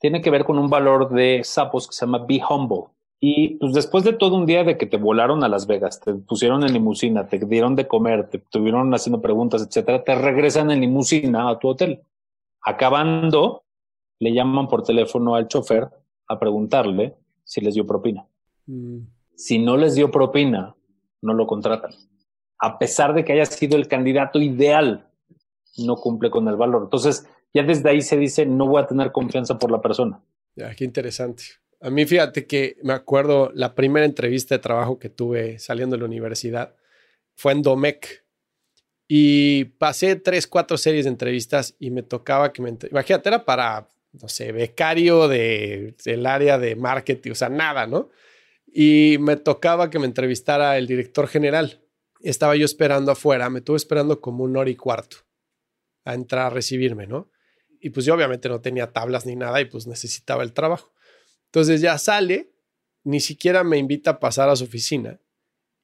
tiene 0.00 0.20
que 0.20 0.30
ver 0.30 0.44
con 0.44 0.58
un 0.58 0.70
valor 0.70 1.10
de 1.10 1.42
sapos 1.44 1.88
que 1.88 1.94
se 1.94 2.06
llama 2.06 2.24
Be 2.26 2.40
Humble. 2.48 2.84
Y 3.20 3.56
pues 3.56 3.72
después 3.72 4.04
de 4.04 4.12
todo 4.12 4.36
un 4.36 4.46
día 4.46 4.62
de 4.62 4.78
que 4.78 4.86
te 4.86 4.96
volaron 4.96 5.42
a 5.42 5.48
Las 5.48 5.66
Vegas, 5.66 6.00
te 6.00 6.14
pusieron 6.14 6.62
en 6.62 6.72
limusina, 6.72 7.26
te 7.26 7.38
dieron 7.38 7.74
de 7.74 7.88
comer, 7.88 8.28
te 8.28 8.36
estuvieron 8.36 8.94
haciendo 8.94 9.20
preguntas, 9.20 9.66
etcétera, 9.66 10.04
te 10.04 10.14
regresan 10.14 10.70
en 10.70 10.80
limusina 10.80 11.50
a 11.50 11.58
tu 11.58 11.68
hotel. 11.68 12.02
Acabando, 12.62 13.64
le 14.20 14.32
llaman 14.32 14.68
por 14.68 14.84
teléfono 14.84 15.34
al 15.34 15.48
chofer 15.48 15.88
a 16.28 16.38
preguntarle 16.38 17.16
si 17.42 17.60
les 17.60 17.74
dio 17.74 17.86
propina. 17.86 18.24
Mm. 18.66 18.98
Si 19.34 19.58
no 19.58 19.76
les 19.76 19.96
dio 19.96 20.12
propina, 20.12 20.76
no 21.22 21.34
lo 21.34 21.46
contratan. 21.46 21.92
A 22.60 22.78
pesar 22.78 23.14
de 23.14 23.24
que 23.24 23.32
haya 23.32 23.46
sido 23.46 23.76
el 23.76 23.88
candidato 23.88 24.40
ideal, 24.40 25.08
no 25.78 25.96
cumple 25.96 26.30
con 26.30 26.48
el 26.48 26.56
valor. 26.56 26.82
Entonces, 26.84 27.26
ya 27.54 27.62
desde 27.62 27.90
ahí 27.90 28.02
se 28.02 28.16
dice, 28.16 28.46
no 28.46 28.66
voy 28.66 28.82
a 28.82 28.86
tener 28.86 29.12
confianza 29.12 29.58
por 29.58 29.70
la 29.70 29.80
persona. 29.80 30.20
Ya, 30.56 30.74
qué 30.74 30.84
interesante. 30.84 31.44
A 31.80 31.90
mí 31.90 32.04
fíjate 32.04 32.46
que 32.46 32.76
me 32.82 32.92
acuerdo 32.92 33.52
la 33.54 33.74
primera 33.74 34.04
entrevista 34.04 34.56
de 34.56 34.58
trabajo 34.58 34.98
que 34.98 35.08
tuve 35.08 35.58
saliendo 35.58 35.94
de 35.94 36.00
la 36.00 36.06
universidad 36.06 36.74
fue 37.36 37.52
en 37.52 37.62
Domec. 37.62 38.24
Y 39.06 39.64
pasé 39.64 40.16
tres, 40.16 40.46
cuatro 40.46 40.76
series 40.76 41.04
de 41.04 41.10
entrevistas 41.10 41.76
y 41.78 41.90
me 41.90 42.02
tocaba 42.02 42.52
que 42.52 42.60
me... 42.60 42.76
Imagínate, 42.90 43.28
era 43.28 43.44
para, 43.44 43.88
no 44.12 44.28
sé, 44.28 44.52
becario 44.52 45.28
de, 45.28 45.94
del 46.04 46.26
área 46.26 46.58
de 46.58 46.76
marketing, 46.76 47.30
o 47.30 47.34
sea, 47.34 47.48
nada, 47.48 47.86
¿no? 47.86 48.10
Y 48.72 49.16
me 49.20 49.36
tocaba 49.36 49.90
que 49.90 49.98
me 49.98 50.06
entrevistara 50.06 50.76
el 50.78 50.86
director 50.86 51.26
general. 51.26 51.82
Estaba 52.20 52.56
yo 52.56 52.64
esperando 52.64 53.12
afuera, 53.12 53.48
me 53.50 53.60
tuve 53.60 53.76
esperando 53.76 54.20
como 54.20 54.44
un 54.44 54.56
hora 54.56 54.70
y 54.70 54.76
cuarto 54.76 55.18
a 56.04 56.14
entrar 56.14 56.46
a 56.46 56.50
recibirme, 56.50 57.06
¿no? 57.06 57.30
Y 57.80 57.90
pues 57.90 58.06
yo 58.06 58.14
obviamente 58.14 58.48
no 58.48 58.60
tenía 58.60 58.92
tablas 58.92 59.26
ni 59.26 59.36
nada 59.36 59.60
y 59.60 59.66
pues 59.66 59.86
necesitaba 59.86 60.42
el 60.42 60.52
trabajo. 60.52 60.92
Entonces 61.46 61.80
ya 61.80 61.96
sale, 61.98 62.52
ni 63.04 63.20
siquiera 63.20 63.62
me 63.64 63.78
invita 63.78 64.12
a 64.12 64.20
pasar 64.20 64.48
a 64.48 64.56
su 64.56 64.64
oficina 64.64 65.20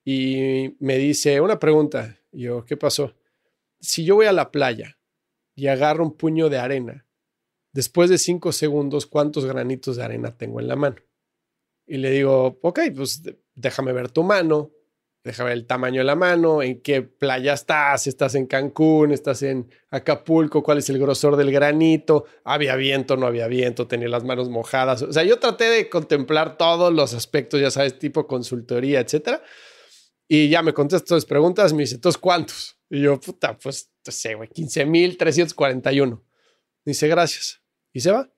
y 0.05 0.76
me 0.80 0.99
dice 0.99 1.41
una 1.41 1.59
pregunta. 1.59 2.18
yo, 2.32 2.64
¿qué 2.64 2.76
pasó? 2.76 3.14
Si 3.80 4.05
yo 4.05 4.16
voy 4.16 4.26
a 4.26 4.32
la 4.32 4.51
playa 4.51 4.99
y 5.55 5.68
agarro 5.68 6.05
un 6.05 6.16
puño 6.16 6.49
de 6.49 6.59
arena, 6.59 7.07
después 7.72 8.11
de 8.11 8.18
cinco 8.18 8.53
segundos, 8.53 9.07
¿cuántos 9.07 9.47
granitos 9.47 9.97
de 9.97 10.05
arena 10.05 10.37
tengo 10.37 10.61
en 10.61 10.68
la 10.68 10.76
mano? 10.76 10.97
Y 11.87 11.99
le 11.99 12.11
digo, 12.11 12.59
ok, 12.62 12.80
pues 12.95 13.22
déjame 13.55 13.93
ver 13.93 14.11
tu 14.11 14.22
mano, 14.22 14.72
déjame 15.22 15.51
ver 15.51 15.59
el 15.59 15.66
tamaño 15.66 16.01
de 16.01 16.05
la 16.05 16.16
mano, 16.16 16.62
en 16.62 16.82
qué 16.82 17.03
playa 17.03 17.55
estás, 17.55 18.07
estás 18.07 18.35
en 18.35 18.47
Cancún, 18.47 19.12
estás 19.12 19.43
en 19.43 19.70
Acapulco, 19.91 20.62
cuál 20.62 20.78
es 20.78 20.91
el 20.91 20.99
grosor 20.99 21.37
del 21.37 21.51
granito, 21.51 22.26
había 22.45 22.76
viento, 22.76 23.16
no 23.16 23.26
había 23.26 23.47
viento, 23.47 23.87
tenía 23.87 24.09
las 24.09 24.24
manos 24.24 24.51
mojadas. 24.51 25.03
O 25.03 25.12
sea, 25.12 25.24
yo 25.24 25.39
traté 25.39 25.64
de 25.64 25.89
contemplar 25.89 26.59
todos 26.59 26.93
los 26.93 27.14
aspectos, 27.14 27.61
ya 27.61 27.70
sabes, 27.70 27.99
tipo 27.99 28.26
consultoría, 28.26 29.01
etcétera. 29.01 29.43
Y 30.28 30.49
ya 30.49 30.62
me 30.62 30.72
contestó 30.72 31.14
las 31.14 31.26
preguntas, 31.26 31.72
me 31.72 31.82
dice, 31.82 31.97
¿entonces 31.97 32.18
cuántos? 32.18 32.78
Y 32.91 33.03
yo, 33.03 33.18
puta, 33.20 33.59
pues, 33.59 33.91
no 34.07 34.12
sé, 34.12 34.35
güey, 34.35 34.49
15,341. 34.49 36.24
Dice, 36.85 37.09
gracias. 37.09 37.62
Y 37.93 38.01
se 38.01 38.11
va. 38.11 38.34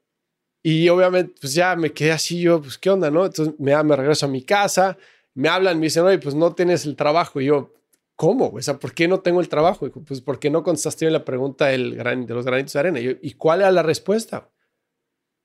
Y 0.69 0.89
obviamente, 0.89 1.33
pues 1.41 1.55
ya 1.55 1.77
me 1.77 1.93
quedé 1.93 2.11
así, 2.11 2.41
yo, 2.41 2.61
pues, 2.61 2.77
¿qué 2.77 2.91
onda, 2.91 3.09
no? 3.09 3.25
Entonces 3.25 3.55
me, 3.61 3.81
me 3.85 3.95
regreso 3.95 4.27
a 4.27 4.29
mi 4.29 4.43
casa, 4.43 4.99
me 5.33 5.49
hablan, 5.49 5.79
me 5.79 5.85
dicen, 5.85 6.03
oye, 6.03 6.19
pues 6.19 6.35
no 6.35 6.57
tienes 6.57 6.87
el 6.87 6.97
trabajo. 6.97 7.41
Y 7.41 7.45
yo, 7.45 7.73
¿cómo? 8.17 8.49
O 8.49 8.61
sea, 8.61 8.77
¿por 8.77 8.93
qué 8.93 9.07
no 9.07 9.21
tengo 9.21 9.41
el 9.41 9.49
trabajo? 9.49 9.87
Y 9.87 9.91
pues 9.91 10.21
porque 10.23 10.51
no 10.51 10.64
contestaste 10.64 11.07
en 11.07 11.12
la 11.12 11.25
pregunta 11.25 11.67
del 11.67 11.95
gran, 11.95 12.27
de 12.27 12.35
los 12.35 12.45
granitos 12.45 12.73
de 12.73 12.81
arena. 12.81 12.99
Y, 12.99 13.05
yo, 13.05 13.12
¿y 13.23 13.35
cuál 13.35 13.61
era 13.61 13.71
la 13.71 13.85
respuesta? 13.85 14.51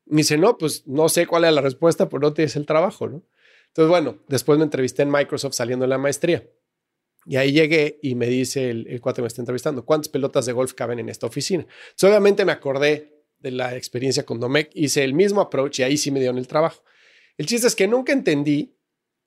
Me 0.07 0.21
dice, 0.21 0.39
no, 0.39 0.57
pues 0.57 0.87
no 0.87 1.07
sé 1.07 1.27
cuál 1.27 1.43
era 1.43 1.51
la 1.51 1.61
respuesta, 1.61 2.09
pero 2.09 2.19
no 2.19 2.33
tienes 2.33 2.55
el 2.55 2.65
trabajo, 2.65 3.07
¿no? 3.07 3.21
Entonces, 3.67 3.89
bueno, 3.91 4.17
después 4.27 4.57
me 4.57 4.63
entrevisté 4.63 5.03
en 5.03 5.11
Microsoft 5.11 5.53
saliendo 5.53 5.83
de 5.83 5.89
la 5.89 5.99
maestría. 5.99 6.49
Y 7.27 7.35
ahí 7.35 7.51
llegué 7.51 7.99
y 8.01 8.15
me 8.15 8.25
dice 8.25 8.71
el, 8.71 8.87
el 8.87 8.99
cuate 8.99 9.17
que 9.17 9.21
me 9.21 9.27
está 9.27 9.43
entrevistando, 9.43 9.85
¿cuántas 9.85 10.09
pelotas 10.09 10.47
de 10.47 10.53
golf 10.53 10.73
caben 10.73 10.97
en 10.97 11.09
esta 11.09 11.27
oficina? 11.27 11.61
Entonces, 11.61 12.09
obviamente 12.09 12.43
me 12.43 12.53
acordé 12.53 13.20
de 13.41 13.51
la 13.51 13.75
experiencia 13.75 14.25
con 14.25 14.39
Domec, 14.39 14.69
hice 14.73 15.03
el 15.03 15.13
mismo 15.13 15.41
approach 15.41 15.79
y 15.79 15.83
ahí 15.83 15.97
sí 15.97 16.11
me 16.11 16.19
dieron 16.19 16.37
el 16.37 16.47
trabajo. 16.47 16.83
El 17.37 17.45
chiste 17.45 17.67
es 17.67 17.75
que 17.75 17.87
nunca 17.87 18.13
entendí 18.13 18.77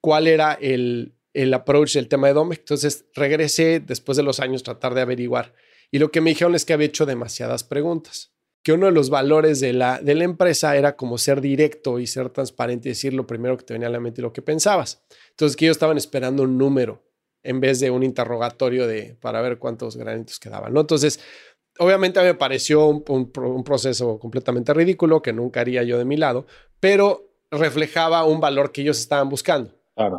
cuál 0.01 0.27
era 0.27 0.55
el, 0.55 1.17
el 1.33 1.53
approach 1.53 1.95
del 1.95 2.09
tema 2.09 2.29
de 2.29 2.35
Domec. 2.35 2.61
Entonces 2.61 3.07
regresé 3.15 3.81
después 3.81 4.17
de 4.17 4.23
los 4.23 4.41
años 4.41 4.62
tratar 4.62 4.95
de 4.95 5.01
averiguar. 5.01 5.55
Y 5.91 5.99
lo 5.99 6.11
que 6.11 6.21
me 6.21 6.31
dijeron 6.31 6.55
es 6.55 6.65
que 6.65 6.73
había 6.73 6.87
hecho 6.87 7.07
demasiadas 7.07 7.65
preguntas. 7.65 8.33
Que 8.62 8.73
uno 8.73 8.87
de 8.87 8.93
los 8.93 9.11
valores 9.11 9.61
de 9.61 9.75
la, 9.75 10.01
de 10.01 10.15
la 10.15 10.25
empresa 10.25 10.77
era 10.77 10.97
como 10.97 11.19
ser 11.19 11.41
directo 11.41 11.99
y 11.99 12.07
ser 12.07 12.31
transparente 12.31 12.89
y 12.89 12.93
decir 12.93 13.12
lo 13.12 13.27
primero 13.27 13.57
que 13.59 13.65
te 13.65 13.75
venía 13.75 13.89
a 13.89 13.91
la 13.91 14.01
mente 14.01 14.21
y 14.21 14.23
lo 14.23 14.33
que 14.33 14.43
pensabas. 14.43 15.03
Entonces 15.31 15.57
que 15.57 15.67
ellos 15.67 15.77
estaban 15.77 15.99
esperando 15.99 16.45
un 16.45 16.57
número 16.57 17.05
en 17.43 17.61
vez 17.61 17.79
de 17.79 17.91
un 17.91 18.03
interrogatorio 18.03 18.87
de 18.87 19.17
para 19.21 19.43
ver 19.43 19.59
cuántos 19.59 19.97
granitos 19.97 20.41
quedaban. 20.41 20.73
¿no? 20.73 20.81
Entonces, 20.81 21.21
obviamente 21.79 22.22
me 22.22 22.35
pareció 22.35 22.87
un, 22.87 23.05
un 23.09 23.64
proceso 23.64 24.18
completamente 24.18 24.72
ridículo 24.75 25.22
que 25.22 25.33
nunca 25.33 25.61
haría 25.61 25.83
yo 25.83 25.99
de 25.99 26.05
mi 26.05 26.16
lado, 26.16 26.47
pero 26.81 27.29
reflejaba 27.51 28.25
un 28.25 28.41
valor 28.41 28.72
que 28.72 28.83
ellos 28.83 28.99
estaban 28.99 29.29
buscando. 29.29 29.72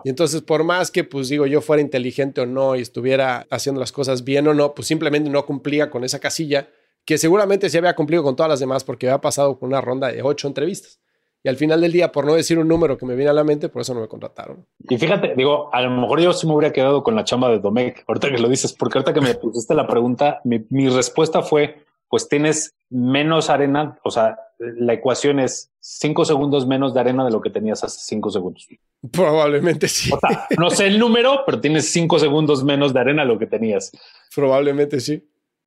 Y 0.06 0.10
entonces, 0.10 0.41
por 0.41 0.64
más 0.64 0.89
que, 0.89 1.03
pues 1.03 1.28
digo, 1.28 1.45
yo 1.45 1.60
fuera 1.60 1.82
inteligente 1.82 2.39
o 2.39 2.45
no 2.45 2.78
y 2.78 2.82
estuviera 2.82 3.45
haciendo 3.49 3.82
las 3.82 3.91
cosas 3.91 4.24
bien 4.24 4.47
o 4.47 4.53
no, 4.53 4.74
pues 4.74 4.88
simplemente 4.88 5.30
no 5.30 5.45
cumplía 5.45 5.89
con 5.89 6.06
esa 6.06 6.20
casilla, 6.20 6.70
que 7.03 7.18
seguramente 7.18 7.70
sí 7.70 7.78
había 7.78 7.95
cumplido 7.95 8.24
con 8.24 8.38
todas 8.38 8.49
las 8.49 8.62
demás 8.62 8.86
porque 8.86 9.08
había 9.10 9.20
pasado 9.20 9.60
con 9.60 9.68
una 9.68 9.82
ronda 9.82 10.12
de 10.12 10.22
ocho 10.22 10.47
entrevistas. 10.47 11.01
Y 11.46 11.48
al 11.48 11.58
final 11.58 11.80
del 11.80 11.91
día, 11.91 12.12
por 12.12 12.26
no 12.26 12.34
decir 12.34 12.58
un 12.58 12.68
número 12.68 12.98
que 12.98 13.06
me 13.06 13.14
viene 13.16 13.30
a 13.30 13.34
la 13.34 13.43
mente, 13.43 13.70
por 13.70 13.84
eso 13.84 13.93
no 13.93 14.02
me 14.02 14.08
contrataron. 14.08 14.66
Y 14.89 14.98
fíjate, 14.98 15.36
digo, 15.38 15.70
a 15.72 15.80
lo 15.84 15.91
mejor 15.91 16.20
yo 16.20 16.34
sí 16.34 16.48
me 16.48 16.56
hubiera 16.56 16.74
quedado 16.74 17.04
con 17.04 17.16
la 17.16 17.24
chamba 17.24 17.52
de 17.52 17.60
Domecq, 17.60 18.04
ahorita 18.08 18.32
que 18.32 18.39
lo 18.39 18.50
dices, 18.50 18.74
porque 18.74 18.98
ahorita 18.98 19.14
que 19.14 19.22
me 19.22 19.36
pusiste 19.36 19.76
la 19.76 19.86
pregunta, 19.86 20.41
mi, 20.43 20.66
mi 20.72 20.89
respuesta 20.89 21.43
fue, 21.43 21.84
pues 22.10 22.28
tienes 22.28 22.74
menos 22.89 23.52
arena, 23.52 24.00
o 24.04 24.10
sea, 24.10 24.39
la 24.58 24.93
ecuación 24.93 25.39
es 25.39 25.72
cinco 25.80 26.26
segundos 26.26 26.66
menos 26.66 26.96
de 26.96 27.02
arena 27.02 27.24
de 27.24 27.30
lo 27.30 27.41
que 27.41 27.52
tenías 27.52 27.84
hace 27.84 28.00
cinco 28.02 28.32
segundos. 28.32 28.68
Probablemente 29.12 29.88
sí. 29.88 30.10
no 30.58 30.72
sé 30.72 30.88
el 30.88 30.98
número, 30.98 31.41
pero 31.46 31.62
tienes 31.62 31.91
cinco 31.91 32.18
segundos 32.18 32.64
menos 32.64 32.91
de 32.91 33.02
arena 33.02 33.22
de 33.22 33.28
lo 33.28 33.38
que 33.38 33.46
tenías. 33.46 33.91
Probablemente 34.36 35.00
sí. 35.00 35.24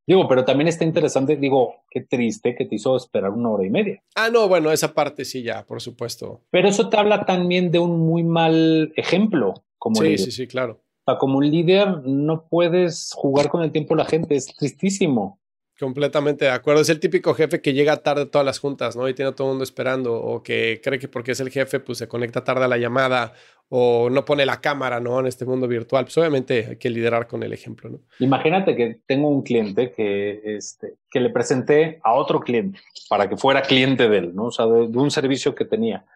Digo, 0.08 0.26
pero 0.26 0.42
también 0.42 0.68
está 0.68 0.86
interesante, 0.86 1.36
digo, 1.36 1.82
qué 1.90 2.00
triste 2.00 2.56
que 2.56 2.64
te 2.64 2.76
hizo 2.76 2.96
esperar 2.96 3.30
una 3.30 3.50
hora 3.50 3.66
y 3.66 3.68
media. 3.68 4.02
Ah, 4.14 4.30
no, 4.30 4.48
bueno, 4.48 4.72
esa 4.72 4.94
parte 4.94 5.26
sí, 5.26 5.42
ya, 5.42 5.66
por 5.66 5.82
supuesto. 5.82 6.40
Pero 6.50 6.66
eso 6.66 6.88
te 6.88 6.96
habla 6.96 7.26
también 7.26 7.70
de 7.70 7.78
un 7.78 8.00
muy 8.00 8.22
mal 8.22 8.90
ejemplo. 8.96 9.52
Como 9.76 9.96
sí, 9.96 10.16
sí, 10.16 10.30
sí, 10.30 10.46
claro. 10.46 10.80
O 11.04 11.12
sea, 11.12 11.18
como 11.18 11.36
un 11.36 11.50
líder 11.50 12.06
no 12.06 12.48
puedes 12.48 13.12
jugar 13.14 13.50
con 13.50 13.62
el 13.62 13.70
tiempo 13.70 13.94
de 13.94 14.02
la 14.02 14.08
gente, 14.08 14.34
es 14.34 14.46
tristísimo. 14.46 15.42
Completamente 15.78 16.46
de 16.46 16.52
acuerdo. 16.52 16.80
Es 16.80 16.88
el 16.88 17.00
típico 17.00 17.34
jefe 17.34 17.60
que 17.60 17.74
llega 17.74 17.98
tarde 17.98 18.22
a 18.22 18.30
todas 18.30 18.46
las 18.46 18.58
juntas, 18.58 18.96
¿no? 18.96 19.08
Y 19.10 19.14
tiene 19.14 19.28
a 19.28 19.34
todo 19.34 19.48
el 19.48 19.52
mundo 19.52 19.64
esperando, 19.64 20.14
o 20.14 20.42
que 20.42 20.80
cree 20.82 20.98
que 20.98 21.08
porque 21.08 21.32
es 21.32 21.40
el 21.40 21.50
jefe, 21.50 21.80
pues 21.80 21.98
se 21.98 22.08
conecta 22.08 22.42
tarde 22.42 22.64
a 22.64 22.68
la 22.68 22.78
llamada, 22.78 23.34
o 23.70 24.08
no 24.08 24.24
pone 24.24 24.46
la 24.46 24.60
cámara, 24.60 24.98
¿no? 24.98 25.20
En 25.20 25.26
este 25.26 25.44
mundo 25.44 25.68
virtual. 25.68 26.04
Pues 26.04 26.16
obviamente 26.18 26.66
hay 26.70 26.76
que 26.76 26.88
liderar 26.88 27.26
con 27.26 27.42
el 27.42 27.52
ejemplo, 27.52 27.90
¿no? 27.90 28.00
Imagínate 28.18 28.74
que 28.74 29.00
tengo 29.06 29.28
un 29.28 29.42
cliente 29.42 29.92
que, 29.92 30.56
este, 30.56 30.94
que 31.10 31.20
le 31.20 31.30
presenté 31.30 32.00
a 32.02 32.14
otro 32.14 32.40
cliente 32.40 32.80
para 33.08 33.28
que 33.28 33.36
fuera 33.36 33.62
cliente 33.62 34.08
de 34.08 34.18
él, 34.18 34.34
¿no? 34.34 34.46
O 34.46 34.50
sea, 34.50 34.66
de, 34.66 34.86
un 34.86 35.10
servicio 35.10 35.54
que 35.54 35.66
tenía. 35.66 36.06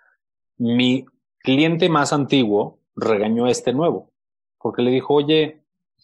Mi 0.57 1.05
cliente 1.40 1.88
más 1.88 2.12
antiguo 2.12 2.78
regañó 2.96 3.46
a 3.46 3.50
este 3.50 3.72
nuevo, 3.72 4.11
porque 4.59 4.82
le 4.82 4.90
dijo, 4.90 5.14
oye, 5.14 5.62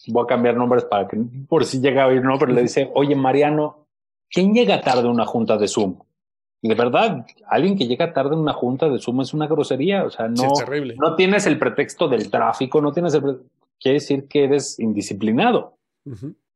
voy 0.08 0.24
a 0.24 0.26
cambiar 0.26 0.56
nombres 0.56 0.84
para 0.84 1.08
que 1.08 1.16
por 1.48 1.64
si 1.64 1.80
llega 1.80 2.04
a 2.04 2.06
oír, 2.08 2.22
¿no? 2.22 2.38
Pero 2.38 2.52
le 2.52 2.62
dice, 2.62 2.90
oye, 2.94 3.14
Mariano, 3.14 3.86
¿quién 4.28 4.52
llega 4.52 4.82
tarde 4.82 5.08
a 5.08 5.10
una 5.10 5.24
junta 5.24 5.56
de 5.56 5.68
Zoom? 5.68 5.98
De 6.60 6.74
verdad, 6.74 7.24
alguien 7.48 7.76
que 7.76 7.86
llega 7.86 8.12
tarde 8.12 8.34
a 8.34 8.38
una 8.38 8.52
junta 8.52 8.88
de 8.88 8.98
Zoom 8.98 9.20
es 9.20 9.32
una 9.32 9.46
grosería. 9.46 10.04
O 10.04 10.10
sea, 10.10 10.28
no, 10.28 10.52
no 11.00 11.14
tienes 11.14 11.46
el 11.46 11.58
pretexto 11.58 12.08
del 12.08 12.30
tráfico, 12.30 12.80
no 12.80 12.92
tienes 12.92 13.14
el 13.14 13.22
quiere 13.80 13.94
decir 13.94 14.26
que 14.28 14.44
eres 14.44 14.78
indisciplinado. 14.78 15.76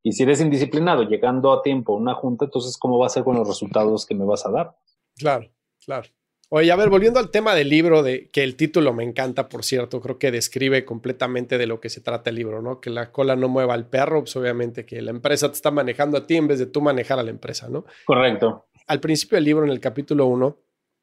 Y 0.03 0.12
si 0.12 0.22
eres 0.22 0.40
indisciplinado 0.40 1.03
llegando 1.05 1.53
a 1.53 1.62
tiempo 1.62 1.94
a 1.94 1.98
una 1.98 2.14
junta, 2.14 2.46
entonces, 2.46 2.76
¿cómo 2.76 2.98
va 2.98 3.07
a 3.07 3.11
ser 3.11 3.22
con 3.22 3.36
los 3.36 3.46
resultados 3.46 4.07
que 4.07 4.14
me 4.14 4.24
vas 4.24 4.46
a 4.46 4.50
dar? 4.50 4.76
Claro, 5.16 5.48
claro. 5.84 6.09
Oye, 6.48 6.70
a 6.70 6.76
ver, 6.76 6.90
volviendo 6.90 7.18
al 7.18 7.30
tema 7.30 7.55
del 7.55 7.70
libro, 7.70 8.03
de 8.03 8.28
que 8.30 8.42
el 8.44 8.57
título 8.57 8.92
me 8.92 9.05
encanta, 9.05 9.48
por 9.48 9.64
cierto, 9.64 10.03
creo 10.03 10.18
que 10.18 10.30
describe 10.30 10.84
completamente 10.84 11.57
de 11.57 11.66
lo 11.66 11.80
que 11.80 11.88
se 11.88 12.03
trata 12.03 12.28
el 12.28 12.36
libro, 12.36 12.61
¿no? 12.61 12.78
Que 12.78 12.90
la 12.90 13.11
cola 13.11 13.36
no 13.36 13.48
mueva 13.48 13.72
al 13.72 13.86
perro, 13.86 14.20
pues 14.20 14.36
obviamente 14.36 14.84
que 14.84 15.00
la 15.00 15.12
empresa 15.12 15.48
te 15.48 15.55
está 15.55 15.70
manejando 15.70 16.18
a 16.18 16.26
ti 16.26 16.36
en 16.36 16.48
vez 16.48 16.59
de 16.59 16.66
tú 16.66 16.82
manejar 16.82 17.18
a 17.18 17.22
la 17.22 17.30
empresa, 17.30 17.70
¿no? 17.70 17.86
Correcto. 18.05 18.66
Al 18.93 19.01
principio 19.01 19.36
del 19.36 19.45
libro, 19.45 19.64
en 19.64 19.70
el 19.70 19.80
capítulo 19.80 20.26
1, 20.26 20.55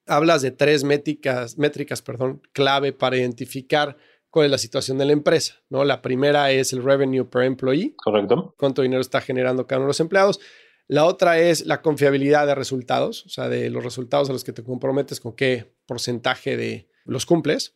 hablas 0.05 0.43
de 0.43 0.51
tres 0.51 0.83
métricas, 0.83 1.57
métricas 1.57 2.03
perdón, 2.03 2.39
clave 2.53 2.93
para 2.93 3.17
identificar 3.17 3.97
cuál 4.29 4.45
es 4.45 4.51
la 4.51 4.59
situación 4.59 4.99
de 4.99 5.05
la 5.05 5.13
empresa, 5.13 5.55
¿no? 5.69 5.83
La 5.83 6.03
primera 6.03 6.51
es 6.51 6.71
el 6.71 6.83
revenue 6.83 7.25
per 7.25 7.45
employee. 7.45 7.95
Correcto. 7.95 8.53
Cuánto 8.59 8.83
dinero 8.83 9.01
está 9.01 9.21
generando 9.21 9.65
cada 9.65 9.79
uno 9.79 9.87
de 9.87 9.89
los 9.89 9.99
empleados. 10.01 10.39
La 10.87 11.05
otra 11.05 11.39
es 11.39 11.65
la 11.65 11.81
confiabilidad 11.81 12.45
de 12.45 12.53
resultados, 12.53 13.25
o 13.25 13.29
sea, 13.29 13.49
de 13.49 13.71
los 13.71 13.83
resultados 13.83 14.29
a 14.29 14.33
los 14.33 14.43
que 14.43 14.53
te 14.53 14.63
comprometes 14.63 15.19
con 15.19 15.35
qué 15.35 15.73
porcentaje 15.87 16.57
de 16.57 16.91
los 17.05 17.25
cumples. 17.25 17.75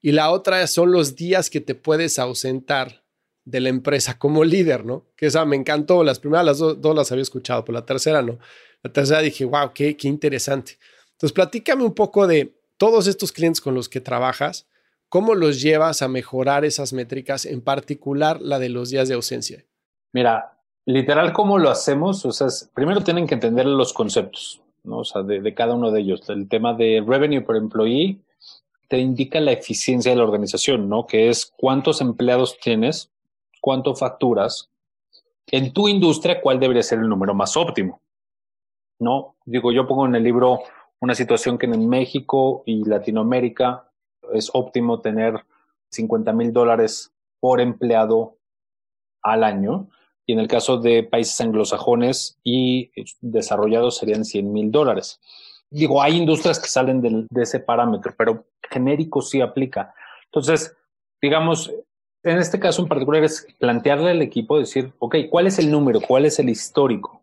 Y 0.00 0.12
la 0.12 0.30
otra 0.30 0.64
son 0.68 0.92
los 0.92 1.16
días 1.16 1.50
que 1.50 1.60
te 1.60 1.74
puedes 1.74 2.20
ausentar 2.20 3.02
de 3.44 3.60
la 3.60 3.70
empresa 3.70 4.20
como 4.20 4.44
líder, 4.44 4.84
¿no? 4.84 5.08
Que 5.16 5.26
esa 5.26 5.44
me 5.46 5.56
encantó. 5.56 6.04
Las 6.04 6.20
primeras 6.20 6.46
las 6.46 6.58
dos, 6.58 6.94
las 6.94 7.10
había 7.10 7.22
escuchado, 7.22 7.64
pero 7.64 7.76
la 7.76 7.86
tercera 7.86 8.22
no. 8.22 8.38
La 8.82 8.92
tercera 8.92 9.20
dije, 9.20 9.44
wow, 9.44 9.72
qué, 9.74 9.96
qué 9.96 10.08
interesante. 10.08 10.78
Entonces, 11.12 11.32
platícame 11.32 11.84
un 11.84 11.94
poco 11.94 12.26
de 12.26 12.54
todos 12.76 13.06
estos 13.06 13.32
clientes 13.32 13.60
con 13.60 13.74
los 13.74 13.88
que 13.88 14.00
trabajas, 14.00 14.68
¿cómo 15.08 15.34
los 15.34 15.60
llevas 15.60 16.00
a 16.00 16.08
mejorar 16.08 16.64
esas 16.64 16.92
métricas, 16.92 17.44
en 17.44 17.60
particular 17.60 18.40
la 18.40 18.58
de 18.58 18.68
los 18.68 18.90
días 18.90 19.08
de 19.08 19.14
ausencia? 19.14 19.64
Mira, 20.12 20.58
literal, 20.86 21.32
¿cómo 21.32 21.58
lo 21.58 21.70
hacemos? 21.70 22.24
O 22.24 22.32
sea, 22.32 22.46
primero 22.72 23.02
tienen 23.02 23.26
que 23.26 23.34
entender 23.34 23.66
los 23.66 23.92
conceptos, 23.92 24.62
¿no? 24.84 24.98
O 24.98 25.04
sea, 25.04 25.22
de, 25.22 25.40
de 25.40 25.54
cada 25.54 25.74
uno 25.74 25.90
de 25.90 26.00
ellos. 26.00 26.28
El 26.28 26.48
tema 26.48 26.72
de 26.74 27.04
revenue 27.04 27.42
per 27.42 27.56
employee 27.56 28.20
te 28.88 28.98
indica 28.98 29.40
la 29.40 29.52
eficiencia 29.52 30.12
de 30.12 30.16
la 30.16 30.24
organización, 30.24 30.88
¿no? 30.88 31.06
Que 31.06 31.28
es 31.28 31.52
cuántos 31.56 32.00
empleados 32.00 32.58
tienes, 32.58 33.10
cuánto 33.60 33.94
facturas. 33.94 34.70
En 35.48 35.72
tu 35.72 35.88
industria, 35.88 36.40
¿cuál 36.40 36.60
debería 36.60 36.82
ser 36.82 37.00
el 37.00 37.08
número 37.08 37.34
más 37.34 37.56
óptimo? 37.56 38.00
¿No? 38.98 39.36
Digo, 39.44 39.72
yo 39.72 39.86
pongo 39.86 40.06
en 40.06 40.14
el 40.14 40.24
libro 40.24 40.60
una 41.00 41.14
situación 41.14 41.58
que 41.58 41.66
en 41.66 41.88
México 41.88 42.62
y 42.66 42.84
Latinoamérica 42.84 43.88
es 44.32 44.50
óptimo 44.52 45.00
tener 45.00 45.44
50 45.90 46.32
mil 46.32 46.52
dólares 46.52 47.12
por 47.40 47.60
empleado 47.60 48.36
al 49.22 49.44
año. 49.44 49.88
Y 50.26 50.32
en 50.32 50.40
el 50.40 50.48
caso 50.48 50.76
de 50.78 51.04
países 51.04 51.40
anglosajones 51.40 52.38
y 52.44 52.90
desarrollados 53.20 53.96
serían 53.96 54.24
100 54.24 54.52
mil 54.52 54.70
dólares. 54.70 55.20
Digo, 55.70 56.02
hay 56.02 56.16
industrias 56.16 56.58
que 56.58 56.68
salen 56.68 57.00
de, 57.00 57.26
de 57.30 57.42
ese 57.42 57.60
parámetro, 57.60 58.14
pero 58.16 58.44
genérico 58.70 59.22
sí 59.22 59.40
aplica. 59.40 59.94
Entonces, 60.26 60.76
digamos, 61.22 61.72
en 62.22 62.38
este 62.38 62.58
caso 62.58 62.82
en 62.82 62.88
particular 62.88 63.24
es 63.24 63.46
plantearle 63.58 64.10
al 64.10 64.22
equipo, 64.22 64.58
decir, 64.58 64.92
ok, 64.98 65.16
¿cuál 65.30 65.46
es 65.46 65.58
el 65.58 65.70
número? 65.70 66.00
¿Cuál 66.00 66.26
es 66.26 66.38
el 66.38 66.48
histórico? 66.48 67.17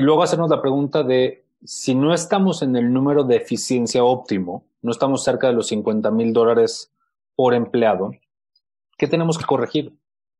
Y 0.00 0.02
luego 0.02 0.22
hacernos 0.22 0.48
la 0.48 0.62
pregunta 0.62 1.02
de, 1.02 1.44
si 1.62 1.94
no 1.94 2.14
estamos 2.14 2.62
en 2.62 2.74
el 2.74 2.90
número 2.90 3.22
de 3.22 3.36
eficiencia 3.36 4.02
óptimo, 4.02 4.64
no 4.80 4.92
estamos 4.92 5.22
cerca 5.22 5.48
de 5.48 5.52
los 5.52 5.66
50 5.66 6.10
mil 6.10 6.32
dólares 6.32 6.90
por 7.36 7.52
empleado, 7.52 8.12
¿qué 8.96 9.06
tenemos 9.08 9.36
que 9.36 9.44
corregir? 9.44 9.92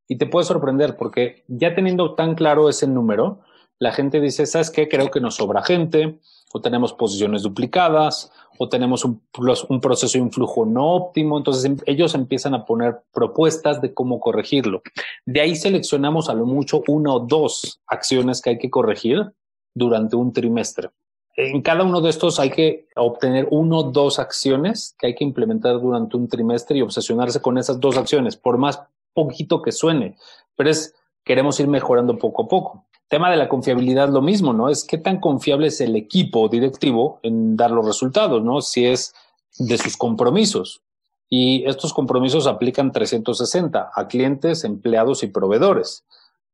Y 0.08 0.16
te 0.16 0.24
puede 0.24 0.46
sorprender 0.46 0.96
porque 0.96 1.44
ya 1.46 1.74
teniendo 1.74 2.14
tan 2.14 2.36
claro 2.36 2.70
ese 2.70 2.86
número, 2.86 3.40
la 3.78 3.92
gente 3.92 4.22
dice, 4.22 4.46
¿sabes 4.46 4.70
qué? 4.70 4.88
Creo 4.88 5.10
que 5.10 5.20
nos 5.20 5.34
sobra 5.34 5.62
gente, 5.62 6.20
o 6.54 6.62
tenemos 6.62 6.94
posiciones 6.94 7.42
duplicadas, 7.42 8.32
o 8.58 8.70
tenemos 8.70 9.04
un, 9.04 9.22
un 9.68 9.80
proceso 9.82 10.16
de 10.16 10.24
influjo 10.24 10.64
no 10.64 10.94
óptimo. 10.94 11.36
Entonces 11.36 11.66
em, 11.66 11.76
ellos 11.84 12.14
empiezan 12.14 12.54
a 12.54 12.64
poner 12.64 13.02
propuestas 13.12 13.82
de 13.82 13.92
cómo 13.92 14.20
corregirlo. 14.20 14.80
De 15.26 15.42
ahí 15.42 15.54
seleccionamos 15.54 16.30
a 16.30 16.34
lo 16.34 16.46
mucho 16.46 16.82
una 16.88 17.12
o 17.12 17.20
dos 17.20 17.82
acciones 17.86 18.40
que 18.40 18.48
hay 18.48 18.58
que 18.58 18.70
corregir 18.70 19.34
durante 19.74 20.16
un 20.16 20.32
trimestre. 20.32 20.90
En 21.36 21.62
cada 21.62 21.84
uno 21.84 22.00
de 22.00 22.10
estos 22.10 22.38
hay 22.38 22.50
que 22.50 22.88
obtener 22.96 23.48
uno 23.50 23.78
o 23.78 23.82
dos 23.84 24.18
acciones 24.18 24.94
que 24.98 25.08
hay 25.08 25.14
que 25.14 25.24
implementar 25.24 25.80
durante 25.80 26.16
un 26.16 26.28
trimestre 26.28 26.78
y 26.78 26.82
obsesionarse 26.82 27.40
con 27.40 27.56
esas 27.56 27.80
dos 27.80 27.96
acciones, 27.96 28.36
por 28.36 28.58
más 28.58 28.82
poquito 29.14 29.62
que 29.62 29.72
suene, 29.72 30.16
pero 30.56 30.70
es 30.70 30.94
queremos 31.24 31.58
ir 31.60 31.68
mejorando 31.68 32.18
poco 32.18 32.42
a 32.42 32.48
poco. 32.48 32.84
Tema 33.08 33.30
de 33.30 33.36
la 33.36 33.48
confiabilidad, 33.48 34.08
lo 34.08 34.22
mismo, 34.22 34.52
¿no? 34.52 34.68
Es 34.68 34.84
qué 34.84 34.98
tan 34.98 35.18
confiable 35.18 35.68
es 35.68 35.80
el 35.80 35.96
equipo 35.96 36.48
directivo 36.48 37.18
en 37.22 37.56
dar 37.56 37.70
los 37.70 37.86
resultados, 37.86 38.42
¿no? 38.42 38.60
Si 38.60 38.86
es 38.86 39.14
de 39.58 39.78
sus 39.78 39.96
compromisos. 39.96 40.82
Y 41.28 41.64
estos 41.66 41.92
compromisos 41.92 42.46
aplican 42.46 42.92
360 42.92 43.90
a 43.94 44.08
clientes, 44.08 44.64
empleados 44.64 45.22
y 45.22 45.28
proveedores 45.28 46.04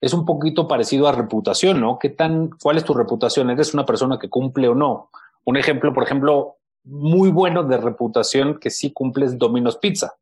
es 0.00 0.12
un 0.12 0.24
poquito 0.24 0.68
parecido 0.68 1.08
a 1.08 1.12
reputación, 1.12 1.80
¿no? 1.80 1.98
¿Qué 1.98 2.10
tan, 2.10 2.50
cuál 2.62 2.76
es 2.76 2.84
tu 2.84 2.94
reputación? 2.94 3.50
¿Eres 3.50 3.74
una 3.74 3.86
persona 3.86 4.18
que 4.18 4.28
cumple 4.28 4.68
o 4.68 4.74
no? 4.74 5.10
Un 5.44 5.56
ejemplo, 5.56 5.92
por 5.92 6.02
ejemplo, 6.02 6.56
muy 6.84 7.30
bueno 7.30 7.64
de 7.64 7.78
reputación 7.78 8.58
que 8.58 8.70
sí 8.70 8.92
cumples 8.92 9.38
Domino's 9.38 9.78
Pizza. 9.78 10.14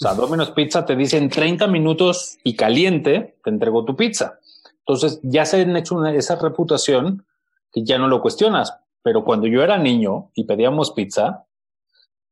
O 0.00 0.04
sea, 0.04 0.14
Domino's 0.14 0.50
Pizza 0.50 0.84
te 0.84 0.94
dice 0.94 1.16
en 1.16 1.28
30 1.28 1.66
minutos 1.66 2.38
y 2.44 2.54
caliente 2.54 3.38
te 3.42 3.50
entregó 3.50 3.84
tu 3.84 3.96
pizza. 3.96 4.38
Entonces 4.80 5.20
ya 5.22 5.44
se 5.44 5.60
han 5.60 5.76
hecho 5.76 6.04
esa 6.06 6.36
reputación 6.36 7.26
que 7.72 7.84
ya 7.84 7.98
no 7.98 8.08
lo 8.08 8.20
cuestionas. 8.20 8.74
Pero 9.02 9.24
cuando 9.24 9.46
yo 9.46 9.62
era 9.62 9.78
niño 9.78 10.30
y 10.34 10.44
pedíamos 10.44 10.92
pizza, 10.92 11.46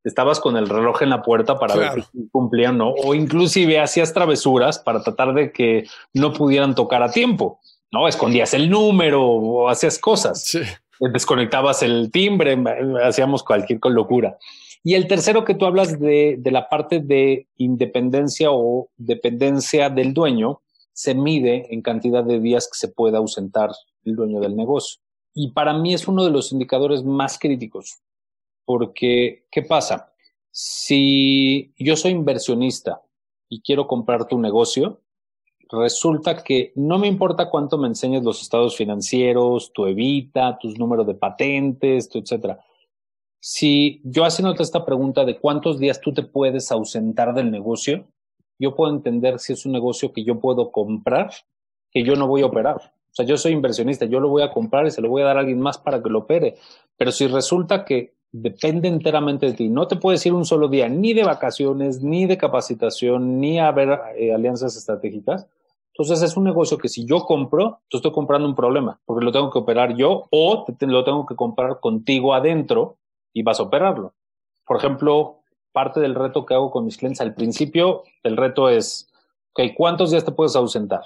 estabas 0.08 0.40
con 0.40 0.56
el 0.56 0.68
reloj 0.68 1.02
en 1.02 1.10
la 1.10 1.22
puerta 1.22 1.58
para 1.58 1.74
ver 1.74 2.04
si 2.04 2.28
cumplían 2.28 2.80
o 2.80 2.84
no, 2.86 2.90
o 2.92 3.14
inclusive 3.14 3.80
hacías 3.80 4.14
travesuras 4.14 4.78
para 4.78 5.02
tratar 5.02 5.34
de 5.34 5.52
que 5.52 5.86
no 6.14 6.32
pudieran 6.32 6.74
tocar 6.74 7.02
a 7.02 7.10
tiempo, 7.10 7.60
¿no? 7.90 8.06
Escondías 8.08 8.54
el 8.54 8.70
número 8.70 9.24
o 9.24 9.68
hacías 9.68 9.98
cosas. 9.98 10.58
Desconectabas 11.00 11.82
el 11.82 12.10
timbre, 12.10 12.56
hacíamos 13.04 13.42
cualquier 13.42 13.80
locura. 13.84 14.38
Y 14.82 14.94
el 14.94 15.08
tercero 15.08 15.44
que 15.44 15.54
tú 15.54 15.66
hablas 15.66 15.98
de, 15.98 16.36
de 16.38 16.50
la 16.52 16.68
parte 16.68 17.00
de 17.00 17.48
independencia 17.56 18.52
o 18.52 18.88
dependencia 18.96 19.90
del 19.90 20.14
dueño, 20.14 20.60
se 20.92 21.14
mide 21.14 21.66
en 21.74 21.82
cantidad 21.82 22.24
de 22.24 22.40
días 22.40 22.68
que 22.72 22.78
se 22.78 22.88
puede 22.88 23.16
ausentar 23.16 23.70
el 24.04 24.16
dueño 24.16 24.40
del 24.40 24.56
negocio. 24.56 25.00
Y 25.34 25.50
para 25.50 25.74
mí 25.74 25.92
es 25.92 26.08
uno 26.08 26.24
de 26.24 26.30
los 26.30 26.52
indicadores 26.52 27.04
más 27.04 27.38
críticos, 27.38 27.98
porque, 28.66 29.46
¿qué 29.50 29.62
pasa? 29.62 30.12
Si 30.50 31.72
yo 31.78 31.96
soy 31.96 32.12
inversionista 32.12 33.00
y 33.48 33.62
quiero 33.62 33.86
comprar 33.86 34.26
tu 34.26 34.38
negocio, 34.38 35.00
resulta 35.70 36.42
que 36.42 36.72
no 36.74 36.98
me 36.98 37.06
importa 37.06 37.48
cuánto 37.48 37.78
me 37.78 37.88
enseñes 37.88 38.22
los 38.22 38.42
estados 38.42 38.76
financieros, 38.76 39.72
tu 39.72 39.86
evita, 39.86 40.58
tus 40.58 40.78
números 40.78 41.06
de 41.06 41.14
patentes, 41.14 42.08
tu 42.08 42.18
etcétera. 42.18 42.60
Si 43.40 44.00
yo 44.04 44.24
haciéndote 44.24 44.62
esta 44.62 44.84
pregunta 44.84 45.24
de 45.24 45.38
cuántos 45.38 45.78
días 45.78 46.00
tú 46.00 46.12
te 46.12 46.22
puedes 46.22 46.72
ausentar 46.72 47.32
del 47.32 47.50
negocio, 47.50 48.06
yo 48.58 48.74
puedo 48.74 48.92
entender 48.92 49.38
si 49.38 49.52
es 49.52 49.66
un 49.66 49.72
negocio 49.72 50.12
que 50.12 50.24
yo 50.24 50.40
puedo 50.40 50.72
comprar, 50.72 51.30
que 51.92 52.02
yo 52.02 52.16
no 52.16 52.26
voy 52.26 52.42
a 52.42 52.46
operar. 52.46 52.76
O 52.76 53.14
sea, 53.16 53.24
yo 53.24 53.36
soy 53.36 53.52
inversionista, 53.52 54.04
yo 54.04 54.20
lo 54.20 54.28
voy 54.28 54.42
a 54.42 54.50
comprar 54.50 54.86
y 54.86 54.90
se 54.90 55.00
lo 55.00 55.08
voy 55.08 55.22
a 55.22 55.26
dar 55.26 55.36
a 55.36 55.40
alguien 55.40 55.60
más 55.60 55.78
para 55.78 56.02
que 56.02 56.10
lo 56.10 56.20
opere. 56.20 56.56
Pero 56.96 57.12
si 57.12 57.26
resulta 57.26 57.84
que 57.84 58.15
depende 58.32 58.88
enteramente 58.88 59.46
de 59.46 59.52
ti. 59.52 59.68
No 59.68 59.88
te 59.88 59.96
puedes 59.96 60.24
ir 60.26 60.32
un 60.32 60.44
solo 60.44 60.68
día 60.68 60.88
ni 60.88 61.14
de 61.14 61.24
vacaciones, 61.24 62.02
ni 62.02 62.26
de 62.26 62.38
capacitación, 62.38 63.40
ni 63.40 63.58
a 63.58 63.70
ver 63.72 64.00
eh, 64.16 64.34
alianzas 64.34 64.76
estratégicas. 64.76 65.46
Entonces 65.92 66.22
es 66.22 66.36
un 66.36 66.44
negocio 66.44 66.76
que 66.76 66.90
si 66.90 67.06
yo 67.06 67.20
compro, 67.20 67.80
yo 67.90 67.96
estoy 67.96 68.12
comprando 68.12 68.46
un 68.46 68.54
problema, 68.54 69.00
porque 69.06 69.24
lo 69.24 69.32
tengo 69.32 69.50
que 69.50 69.58
operar 69.58 69.96
yo 69.96 70.24
o 70.30 70.66
lo 70.80 71.04
tengo 71.04 71.24
que 71.24 71.34
comprar 71.34 71.80
contigo 71.80 72.34
adentro 72.34 72.98
y 73.32 73.42
vas 73.42 73.60
a 73.60 73.62
operarlo. 73.62 74.12
Por 74.66 74.76
ejemplo, 74.76 75.40
parte 75.72 76.00
del 76.00 76.14
reto 76.14 76.44
que 76.44 76.52
hago 76.52 76.70
con 76.70 76.84
mis 76.84 76.98
clientes 76.98 77.22
al 77.22 77.34
principio, 77.34 78.02
el 78.22 78.36
reto 78.36 78.68
es, 78.68 79.10
¿cuántos 79.76 80.10
días 80.10 80.24
te 80.24 80.32
puedes 80.32 80.54
ausentar? 80.54 81.00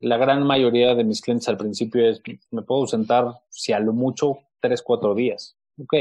La 0.00 0.16
gran 0.16 0.44
mayoría 0.44 0.94
de 0.96 1.04
mis 1.04 1.20
clientes 1.20 1.48
al 1.48 1.56
principio 1.56 2.08
es, 2.08 2.20
me 2.50 2.62
puedo 2.62 2.80
ausentar 2.80 3.42
si 3.48 3.72
a 3.72 3.78
lo 3.78 3.92
mucho 3.92 4.38
tres, 4.60 4.82
cuatro 4.82 5.14
días. 5.14 5.56
Ok, 5.78 5.94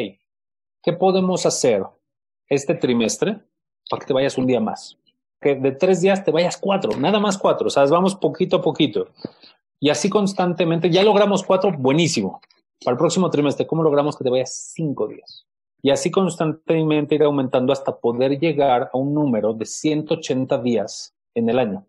¿qué 0.82 0.94
podemos 0.94 1.46
hacer 1.46 1.84
este 2.48 2.76
trimestre 2.76 3.40
para 3.90 4.00
que 4.00 4.08
te 4.08 4.14
vayas 4.14 4.38
un 4.38 4.48
día 4.48 4.60
más? 4.60 4.98
Que 5.42 5.56
de 5.56 5.72
tres 5.72 6.02
días 6.02 6.24
te 6.24 6.32
vayas 6.32 6.58
cuatro, 6.58 6.98
nada 6.98 7.20
más 7.20 7.38
cuatro, 7.38 7.68
o 7.68 7.70
sea, 7.70 7.86
vamos 7.86 8.16
poquito 8.16 8.58
a 8.58 8.62
poquito. 8.62 9.10
Y 9.80 9.90
así 9.90 10.10
constantemente, 10.10 10.90
ya 10.90 11.04
logramos 11.04 11.44
cuatro, 11.44 11.72
buenísimo. 11.78 12.42
Para 12.84 12.94
el 12.94 12.98
próximo 12.98 13.30
trimestre, 13.30 13.68
¿cómo 13.68 13.84
logramos 13.84 14.18
que 14.18 14.24
te 14.24 14.30
vayas 14.30 14.72
cinco 14.74 15.08
días? 15.08 15.46
Y 15.82 15.92
así 15.92 16.12
constantemente 16.12 17.16
ir 17.16 17.24
aumentando 17.24 17.72
hasta 17.72 17.98
poder 17.98 18.38
llegar 18.38 18.90
a 18.94 18.98
un 18.98 19.14
número 19.14 19.54
de 19.54 19.66
180 19.66 20.58
días 20.62 21.14
en 21.34 21.50
el 21.50 21.58
año. 21.58 21.86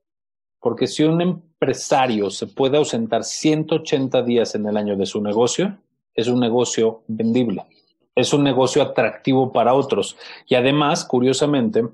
Porque 0.61 0.87
si 0.87 1.03
un 1.03 1.21
empresario 1.21 2.31
se 2.31 2.47
puede 2.47 2.77
ausentar 2.77 3.25
180 3.25 4.23
días 4.23 4.55
en 4.55 4.67
el 4.67 4.77
año 4.77 4.97
de 4.97 5.07
su 5.07 5.21
negocio, 5.21 5.77
es 6.15 6.29
un 6.29 6.39
negocio 6.39 7.03
vendible 7.09 7.65
es 8.21 8.33
un 8.33 8.45
negocio 8.45 8.83
atractivo 8.83 9.53
para 9.53 9.75
otros. 9.75 10.17
Y 10.47 10.55
además, 10.55 11.05
curiosamente, 11.05 11.85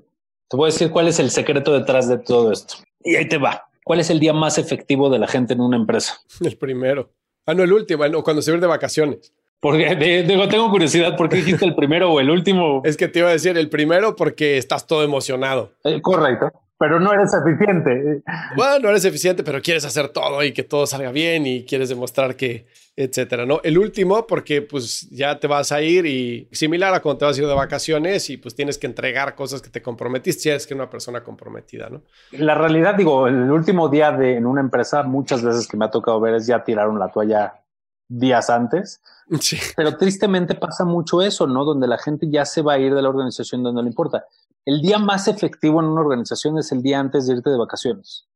te 0.47 0.57
voy 0.57 0.69
a 0.69 0.73
decir 0.73 0.91
cuál 0.91 1.07
es 1.07 1.19
el 1.19 1.29
secreto 1.29 1.73
detrás 1.73 2.07
de 2.07 2.17
todo 2.17 2.51
esto. 2.51 2.75
Y 3.03 3.15
ahí 3.15 3.27
te 3.27 3.37
va. 3.37 3.69
¿Cuál 3.83 3.99
es 4.01 4.09
el 4.09 4.19
día 4.19 4.33
más 4.33 4.57
efectivo 4.57 5.09
de 5.09 5.19
la 5.19 5.27
gente 5.27 5.53
en 5.53 5.61
una 5.61 5.77
empresa? 5.77 6.19
El 6.41 6.57
primero. 6.57 7.09
Ah, 7.45 7.53
no, 7.53 7.63
el 7.63 7.71
último, 7.71 8.03
o 8.03 8.23
cuando 8.23 8.41
se 8.41 8.51
va 8.51 8.57
de 8.57 8.67
vacaciones. 8.67 9.33
Porque 9.59 10.23
digo, 10.27 10.47
tengo 10.49 10.69
curiosidad, 10.69 11.15
¿por 11.15 11.29
qué 11.29 11.37
dijiste 11.37 11.65
el 11.65 11.73
primero 11.73 12.11
o 12.11 12.19
el 12.19 12.29
último? 12.29 12.81
Es 12.83 12.95
que 12.95 13.07
te 13.07 13.19
iba 13.19 13.29
a 13.29 13.31
decir 13.31 13.57
el 13.57 13.69
primero 13.69 14.15
porque 14.15 14.57
estás 14.57 14.85
todo 14.85 15.03
emocionado. 15.03 15.71
Eh, 15.83 16.01
correcto. 16.01 16.51
Pero 16.77 16.99
no 16.99 17.11
eres 17.11 17.31
eficiente. 17.33 18.21
Bueno, 18.55 18.79
no 18.79 18.89
eres 18.89 19.05
eficiente, 19.05 19.43
pero 19.43 19.61
quieres 19.61 19.85
hacer 19.85 20.09
todo 20.09 20.43
y 20.43 20.53
que 20.53 20.63
todo 20.63 20.85
salga 20.85 21.11
bien 21.11 21.45
y 21.47 21.65
quieres 21.65 21.89
demostrar 21.89 22.35
que, 22.35 22.67
etcétera, 22.95 23.45
¿no? 23.45 23.59
El 23.63 23.77
último, 23.77 24.27
porque 24.27 24.61
pues 24.61 25.09
ya 25.09 25.39
te 25.39 25.47
vas 25.47 25.71
a 25.71 25.81
ir 25.81 26.05
y 26.05 26.47
similar 26.51 26.93
a 26.93 27.01
cuando 27.01 27.19
te 27.19 27.25
vas 27.25 27.37
a 27.37 27.41
ir 27.41 27.47
de 27.47 27.53
vacaciones 27.53 28.29
y 28.29 28.37
pues 28.37 28.55
tienes 28.55 28.77
que 28.77 28.87
entregar 28.87 29.35
cosas 29.35 29.61
que 29.61 29.69
te 29.69 29.81
comprometiste, 29.81 30.41
si 30.41 30.49
eres 30.49 30.67
que 30.67 30.73
una 30.73 30.89
persona 30.89 31.23
comprometida, 31.23 31.89
¿no? 31.89 32.03
La 32.31 32.55
realidad, 32.55 32.95
digo, 32.95 33.27
el 33.27 33.51
último 33.51 33.89
día 33.89 34.11
de 34.11 34.37
en 34.37 34.45
una 34.45 34.61
empresa, 34.61 35.03
muchas 35.03 35.43
veces 35.43 35.67
que 35.67 35.77
me 35.77 35.85
ha 35.85 35.91
tocado 35.91 36.19
ver 36.19 36.35
es 36.35 36.47
ya 36.47 36.63
tiraron 36.63 36.99
la 36.99 37.11
toalla 37.11 37.63
días 38.07 38.49
antes. 38.49 39.01
Sí. 39.39 39.57
Pero 39.75 39.97
tristemente 39.97 40.55
pasa 40.55 40.85
mucho 40.85 41.21
eso, 41.21 41.47
¿no? 41.47 41.65
Donde 41.65 41.87
la 41.87 41.97
gente 41.97 42.29
ya 42.29 42.45
se 42.45 42.61
va 42.61 42.73
a 42.73 42.79
ir 42.79 42.93
de 42.93 43.01
la 43.01 43.09
organización 43.09 43.63
donde 43.63 43.79
no 43.79 43.83
le 43.83 43.89
importa. 43.89 44.25
El 44.67 44.81
día 44.81 44.99
más 44.99 45.29
efectivo 45.29 45.79
en 45.79 45.85
una 45.85 46.01
organización 46.01 46.57
es 46.57 46.73
el 46.73 46.81
día 46.81 46.99
antes 46.99 47.25
de 47.25 47.35
irte 47.35 47.49
de 47.49 47.57
vacaciones. 47.57 48.27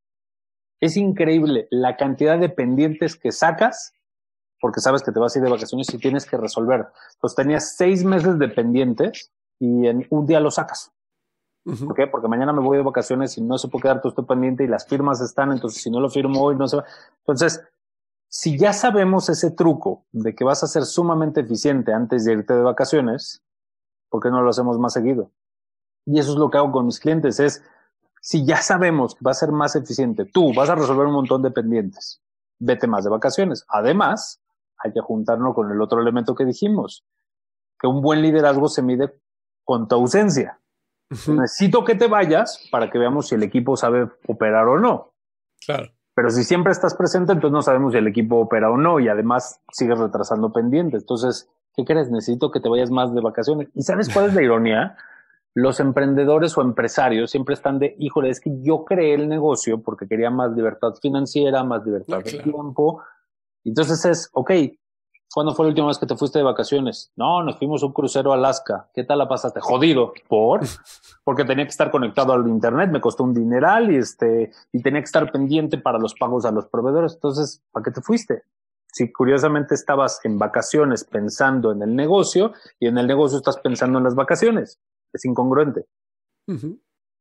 Es 0.80 0.96
increíble 0.96 1.68
la 1.72 1.98
cantidad 1.98 2.40
de 2.40 2.48
pendientes 2.48 3.18
que 3.18 3.34
sacas 3.34 3.94
porque 4.62 4.80
sabes 4.80 5.04
que 5.04 5.12
te 5.12 5.20
vas 5.20 5.36
a 5.36 5.40
ir 5.40 5.44
de 5.44 5.52
vacaciones 5.52 5.94
y 5.94 5.98
tienes 5.98 6.26
que 6.26 6.38
resolver. 6.38 6.88
Entonces 7.16 7.36
tenías 7.36 7.76
seis 7.76 8.06
meses 8.06 8.40
de 8.40 8.48
pendientes 8.48 9.30
y 9.60 9.88
en 9.88 10.08
un 10.10 10.26
día 10.26 10.40
lo 10.40 10.52
sacas. 10.52 10.94
¿Por 11.66 11.96
qué? 11.96 12.08
Porque 12.08 12.30
mañana 12.30 12.54
me 12.54 12.62
voy 12.62 12.78
de 12.78 12.84
vacaciones 12.84 13.38
y 13.38 13.42
no 13.42 13.58
se 13.58 13.68
puede 13.68 13.84
quedar 13.84 14.00
todo 14.00 14.12
este 14.12 14.24
pendiente 14.24 14.64
y 14.64 14.68
las 14.68 14.88
firmas 14.88 15.20
están, 15.20 15.52
entonces 15.52 15.84
si 15.84 15.92
no 15.92 16.00
lo 16.00 16.10
firmo 16.10 16.42
hoy 16.42 16.56
no 16.56 16.66
se 16.66 16.78
va. 16.78 16.86
Entonces, 17.18 17.62
si 18.30 18.58
ya 18.58 18.72
sabemos 18.72 19.28
ese 19.28 19.52
truco 19.52 20.06
de 20.14 20.34
que 20.34 20.46
vas 20.46 20.64
a 20.64 20.68
ser 20.68 20.86
sumamente 20.86 21.42
eficiente 21.42 21.92
antes 21.92 22.24
de 22.24 22.32
irte 22.32 22.54
de 22.54 22.62
vacaciones, 22.62 23.44
¿por 24.08 24.24
qué 24.24 24.30
no 24.30 24.42
lo 24.42 24.50
hacemos 24.50 24.80
más 24.80 24.94
seguido? 24.94 25.30
Y 26.06 26.20
eso 26.20 26.34
es 26.34 26.38
lo 26.38 26.50
que 26.50 26.58
hago 26.58 26.72
con 26.72 26.86
mis 26.86 27.00
clientes, 27.00 27.40
es, 27.40 27.64
si 28.22 28.46
ya 28.46 28.58
sabemos 28.58 29.16
que 29.16 29.24
va 29.24 29.32
a 29.32 29.36
ser 29.36 29.52
más 29.52 29.76
eficiente, 29.76 30.26
tú 30.26 30.54
vas 30.54 30.70
a 30.70 30.76
resolver 30.76 31.08
un 31.08 31.14
montón 31.14 31.42
de 31.42 31.52
pendientes, 31.52 32.22
vete 32.60 32.88
más 32.88 33.04
de 33.04 33.10
vacaciones. 33.10 33.66
Además, 33.68 34.42
hay 34.78 34.94
que 34.94 35.02
juntarnos 35.02 35.54
con 35.56 35.72
el 35.72 35.82
otro 35.82 36.02
elemento 36.02 36.36
que 36.36 36.46
dijimos, 36.46 37.06
que 37.80 37.88
un 37.88 38.02
buen 38.02 38.22
liderazgo 38.22 38.68
se 38.68 38.82
mide 38.82 39.20
con 39.64 39.88
tu 39.88 39.96
ausencia. 39.96 40.60
Necesito 41.28 41.84
que 41.84 41.96
te 41.96 42.08
vayas 42.08 42.68
para 42.72 42.90
que 42.90 42.98
veamos 42.98 43.28
si 43.28 43.36
el 43.36 43.44
equipo 43.44 43.76
sabe 43.76 44.10
operar 44.28 44.68
o 44.68 44.80
no. 44.80 45.14
Claro. 45.66 45.92
Pero 46.14 46.30
si 46.30 46.44
siempre 46.44 46.72
estás 46.72 46.94
presente, 46.94 47.34
entonces 47.34 47.54
no 47.54 47.62
sabemos 47.62 47.94
si 47.94 47.98
el 47.98 48.08
equipo 48.08 48.38
opera 48.38 48.70
o 48.70 48.78
no 48.78 49.00
y 49.00 49.08
además 49.08 49.62
sigues 49.72 49.98
retrasando 49.98 50.52
pendientes. 50.52 51.02
Entonces, 51.02 51.50
¿qué 51.76 51.86
crees? 51.86 52.10
Necesito 52.12 52.52
que 52.52 52.60
te 52.60 52.70
vayas 52.70 52.92
más 52.92 53.14
de 53.14 53.22
vacaciones. 53.22 53.70
¿Y 53.74 53.84
sabes 53.84 54.10
cuál 54.10 54.28
es 54.28 54.36
la 54.36 54.44
ironía? 54.44 54.98
Los 55.54 55.80
emprendedores 55.80 56.58
o 56.58 56.62
empresarios 56.62 57.32
siempre 57.32 57.56
están 57.56 57.78
de, 57.80 57.96
híjole, 58.00 58.30
es 58.30 58.40
que 58.40 58.52
yo 58.62 58.86
creé 58.86 59.16
el 59.16 59.28
negocio 59.28 59.82
porque 59.82 60.08
quería 60.08 60.30
más 60.30 60.52
libertad 60.54 60.94
financiera, 61.02 61.64
más 61.64 61.86
libertad 61.86 62.24
de 62.24 62.40
tiempo. 62.40 63.02
Entonces 63.66 64.06
es, 64.06 64.30
ok, 64.32 64.52
¿cuándo 65.34 65.54
fue 65.54 65.66
la 65.66 65.70
última 65.70 65.88
vez 65.88 65.98
que 65.98 66.06
te 66.06 66.16
fuiste 66.16 66.40
de 66.40 66.46
vacaciones? 66.46 67.12
No, 67.18 67.44
nos 67.44 67.58
fuimos 67.58 67.84
un 67.84 67.92
crucero 67.92 68.32
a 68.32 68.36
Alaska. 68.36 68.90
¿Qué 68.94 69.04
tal 69.04 69.18
la 69.18 69.28
pasaste? 69.28 69.60
Jodido. 69.60 70.14
¿Por? 70.30 70.62
Porque 71.26 71.44
tenía 71.44 71.66
que 71.66 71.72
estar 71.72 71.92
conectado 71.92 72.32
al 72.32 72.48
internet, 72.48 72.90
me 72.90 73.02
costó 73.02 73.26
un 73.26 73.34
dineral 73.34 73.92
y 73.92 73.98
este, 73.98 74.52
y 74.72 74.82
tenía 74.82 75.02
que 75.02 75.06
estar 75.06 75.30
pendiente 75.32 75.78
para 75.78 76.00
los 76.00 76.14
pagos 76.14 76.46
a 76.46 76.52
los 76.52 76.68
proveedores. 76.68 77.16
Entonces, 77.16 77.62
¿para 77.72 77.84
qué 77.84 77.92
te 77.92 78.02
fuiste? 78.02 78.44
Si 78.94 79.12
curiosamente 79.12 79.76
estabas 79.76 80.20
en 80.24 80.40
vacaciones 80.40 81.04
pensando 81.04 81.72
en 81.74 81.82
el 81.82 81.96
negocio 81.96 82.54
y 82.80 82.88
en 82.88 82.98
el 82.98 83.08
negocio 83.08 83.38
estás 83.38 83.58
pensando 83.58 83.98
en 83.98 84.06
las 84.06 84.16
vacaciones 84.16 84.80
es 85.14 85.26
incongruente. 85.26 85.86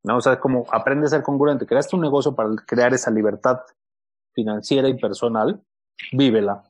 ¿No? 0.02 0.16
O 0.16 0.20
sea, 0.20 0.40
como 0.40 0.66
aprende 0.72 1.06
a 1.06 1.10
ser 1.10 1.22
congruente. 1.22 1.66
Creaste 1.66 1.94
un 1.94 2.02
negocio 2.02 2.34
para 2.34 2.50
crear 2.66 2.92
esa 2.94 3.10
libertad 3.10 3.60
financiera 4.32 4.88
y 4.88 4.98
personal, 4.98 5.62
vívela. 6.12 6.64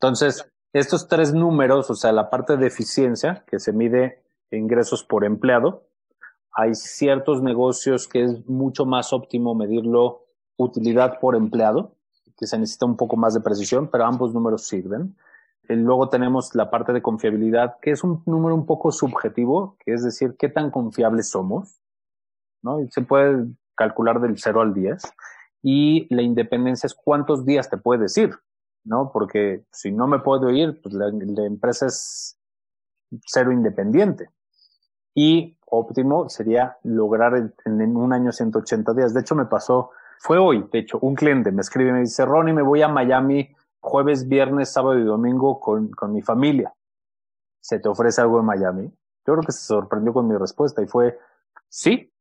Entonces, 0.00 0.48
estos 0.72 1.08
tres 1.08 1.32
números, 1.32 1.90
o 1.90 1.94
sea, 1.94 2.12
la 2.12 2.30
parte 2.30 2.56
de 2.56 2.66
eficiencia, 2.66 3.44
que 3.46 3.58
se 3.58 3.72
mide 3.72 4.22
ingresos 4.50 5.02
por 5.02 5.24
empleado, 5.24 5.88
hay 6.52 6.74
ciertos 6.74 7.42
negocios 7.42 8.08
que 8.08 8.24
es 8.24 8.46
mucho 8.48 8.86
más 8.86 9.12
óptimo 9.12 9.54
medirlo 9.54 10.26
utilidad 10.56 11.18
por 11.20 11.36
empleado, 11.36 11.96
que 12.36 12.46
se 12.46 12.58
necesita 12.58 12.86
un 12.86 12.96
poco 12.96 13.16
más 13.16 13.34
de 13.34 13.40
precisión, 13.40 13.88
pero 13.90 14.04
ambos 14.04 14.32
números 14.32 14.66
sirven. 14.66 15.16
Eh, 15.68 15.76
luego 15.76 16.08
tenemos 16.08 16.54
la 16.54 16.70
parte 16.70 16.92
de 16.92 17.02
confiabilidad, 17.02 17.76
que 17.80 17.90
es 17.90 18.04
un 18.04 18.22
número 18.26 18.54
un 18.54 18.66
poco 18.66 18.92
subjetivo, 18.92 19.76
que 19.84 19.94
es 19.94 20.02
decir, 20.04 20.36
qué 20.38 20.48
tan 20.48 20.70
confiables 20.70 21.30
somos, 21.30 21.80
¿no? 22.62 22.80
Y 22.80 22.88
se 22.90 23.02
puede 23.02 23.46
calcular 23.74 24.20
del 24.20 24.38
0 24.38 24.60
al 24.60 24.74
10. 24.74 25.02
Y 25.62 26.14
la 26.14 26.22
independencia 26.22 26.86
es 26.86 26.94
cuántos 26.94 27.44
días 27.44 27.68
te 27.68 27.76
puedes 27.76 28.16
ir, 28.16 28.34
¿no? 28.84 29.10
Porque 29.12 29.64
si 29.72 29.90
no 29.90 30.06
me 30.06 30.20
puedo 30.20 30.50
ir, 30.50 30.80
pues 30.82 30.94
la, 30.94 31.08
empresa 31.08 31.86
es 31.86 32.38
cero 33.26 33.52
independiente. 33.52 34.30
Y 35.14 35.58
óptimo 35.66 36.28
sería 36.28 36.76
lograr 36.82 37.36
en, 37.36 37.80
en 37.80 37.96
un 37.96 38.12
año 38.12 38.32
180 38.32 38.92
días. 38.94 39.14
De 39.14 39.20
hecho, 39.20 39.34
me 39.34 39.46
pasó, 39.46 39.90
fue 40.20 40.38
hoy, 40.38 40.68
de 40.72 40.80
hecho, 40.80 40.98
un 41.00 41.14
cliente 41.14 41.50
me 41.50 41.62
escribe 41.62 41.90
y 41.90 41.92
me 41.94 42.00
dice, 42.00 42.24
Ronnie, 42.24 42.54
me 42.54 42.62
voy 42.62 42.82
a 42.82 42.88
Miami 42.88 43.56
jueves, 43.86 44.28
viernes, 44.28 44.72
sábado 44.72 44.98
y 44.98 45.04
domingo 45.04 45.60
con, 45.60 45.88
con 45.90 46.12
mi 46.12 46.22
familia. 46.22 46.74
¿Se 47.60 47.78
te 47.78 47.88
ofrece 47.88 48.20
algo 48.20 48.40
en 48.40 48.46
Miami? 48.46 48.84
Yo 49.26 49.32
creo 49.32 49.42
que 49.42 49.52
se 49.52 49.66
sorprendió 49.66 50.12
con 50.12 50.28
mi 50.28 50.36
respuesta 50.36 50.82
y 50.82 50.86
fue, 50.86 51.18
sí, 51.68 52.12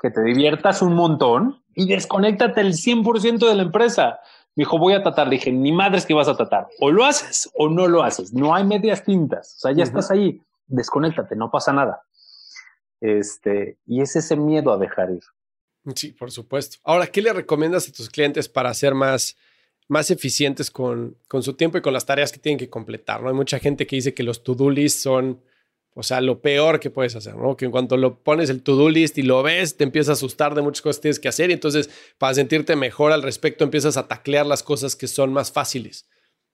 que 0.00 0.10
te 0.10 0.22
diviertas 0.22 0.82
un 0.82 0.94
montón 0.94 1.62
y 1.74 1.86
desconéctate 1.86 2.60
el 2.60 2.72
100% 2.72 3.48
de 3.48 3.54
la 3.54 3.62
empresa. 3.62 4.20
Me 4.54 4.62
dijo, 4.62 4.78
voy 4.78 4.94
a 4.94 5.02
tratar. 5.02 5.26
Le 5.26 5.36
dije, 5.36 5.52
ni 5.52 5.72
madres 5.72 6.06
que 6.06 6.14
vas 6.14 6.28
a 6.28 6.36
tratar. 6.36 6.68
O 6.80 6.90
lo 6.90 7.04
haces 7.04 7.50
o 7.54 7.68
no 7.68 7.86
lo 7.88 8.02
haces. 8.02 8.32
No 8.32 8.54
hay 8.54 8.64
medias 8.64 9.04
tintas. 9.04 9.56
O 9.56 9.58
sea, 9.60 9.72
ya 9.72 9.84
estás 9.84 10.10
ahí. 10.10 10.40
Desconéctate, 10.66 11.36
no 11.36 11.50
pasa 11.50 11.72
nada. 11.72 12.02
Este, 13.00 13.78
y 13.86 14.00
es 14.00 14.16
ese 14.16 14.36
miedo 14.36 14.72
a 14.72 14.78
dejar 14.78 15.10
ir. 15.10 15.22
Sí, 15.94 16.12
por 16.12 16.30
supuesto. 16.30 16.78
Ahora, 16.84 17.06
¿qué 17.06 17.22
le 17.22 17.32
recomiendas 17.32 17.88
a 17.88 17.92
tus 17.92 18.10
clientes 18.10 18.48
para 18.48 18.70
hacer 18.70 18.94
más 18.94 19.36
más 19.88 20.10
eficientes 20.10 20.70
con, 20.70 21.16
con, 21.28 21.42
su 21.42 21.54
tiempo 21.54 21.78
y 21.78 21.80
con 21.80 21.92
las 21.92 22.06
tareas 22.06 22.32
que 22.32 22.38
tienen 22.38 22.58
que 22.58 22.68
completar. 22.68 23.22
¿no? 23.22 23.28
Hay 23.28 23.34
mucha 23.34 23.58
gente 23.58 23.86
que 23.86 23.96
dice 23.96 24.14
que 24.14 24.22
los 24.22 24.42
to-do 24.42 24.70
lists 24.70 25.02
son, 25.02 25.40
o 25.94 26.02
sea, 26.02 26.20
lo 26.20 26.40
peor 26.40 26.80
que 26.80 26.90
puedes 26.90 27.14
hacer, 27.14 27.36
¿no? 27.36 27.56
Que 27.56 27.66
en 27.66 27.70
cuanto 27.70 27.96
lo 27.96 28.18
pones 28.22 28.50
el 28.50 28.62
to-do 28.62 28.88
list 28.90 29.16
y 29.18 29.22
lo 29.22 29.42
ves, 29.42 29.76
te 29.76 29.84
empieza 29.84 30.12
a 30.12 30.14
asustar 30.14 30.54
de 30.54 30.62
muchas 30.62 30.82
cosas 30.82 30.98
que 30.98 31.02
tienes 31.02 31.20
que 31.20 31.28
hacer 31.28 31.50
y 31.50 31.54
entonces 31.54 31.90
para 32.18 32.34
sentirte 32.34 32.74
mejor 32.76 33.12
al 33.12 33.22
respecto 33.22 33.64
empiezas 33.64 33.96
a 33.96 34.08
taclear 34.08 34.46
las 34.46 34.62
cosas 34.62 34.96
que 34.96 35.06
son 35.06 35.32
más 35.32 35.52
fáciles. 35.52 36.08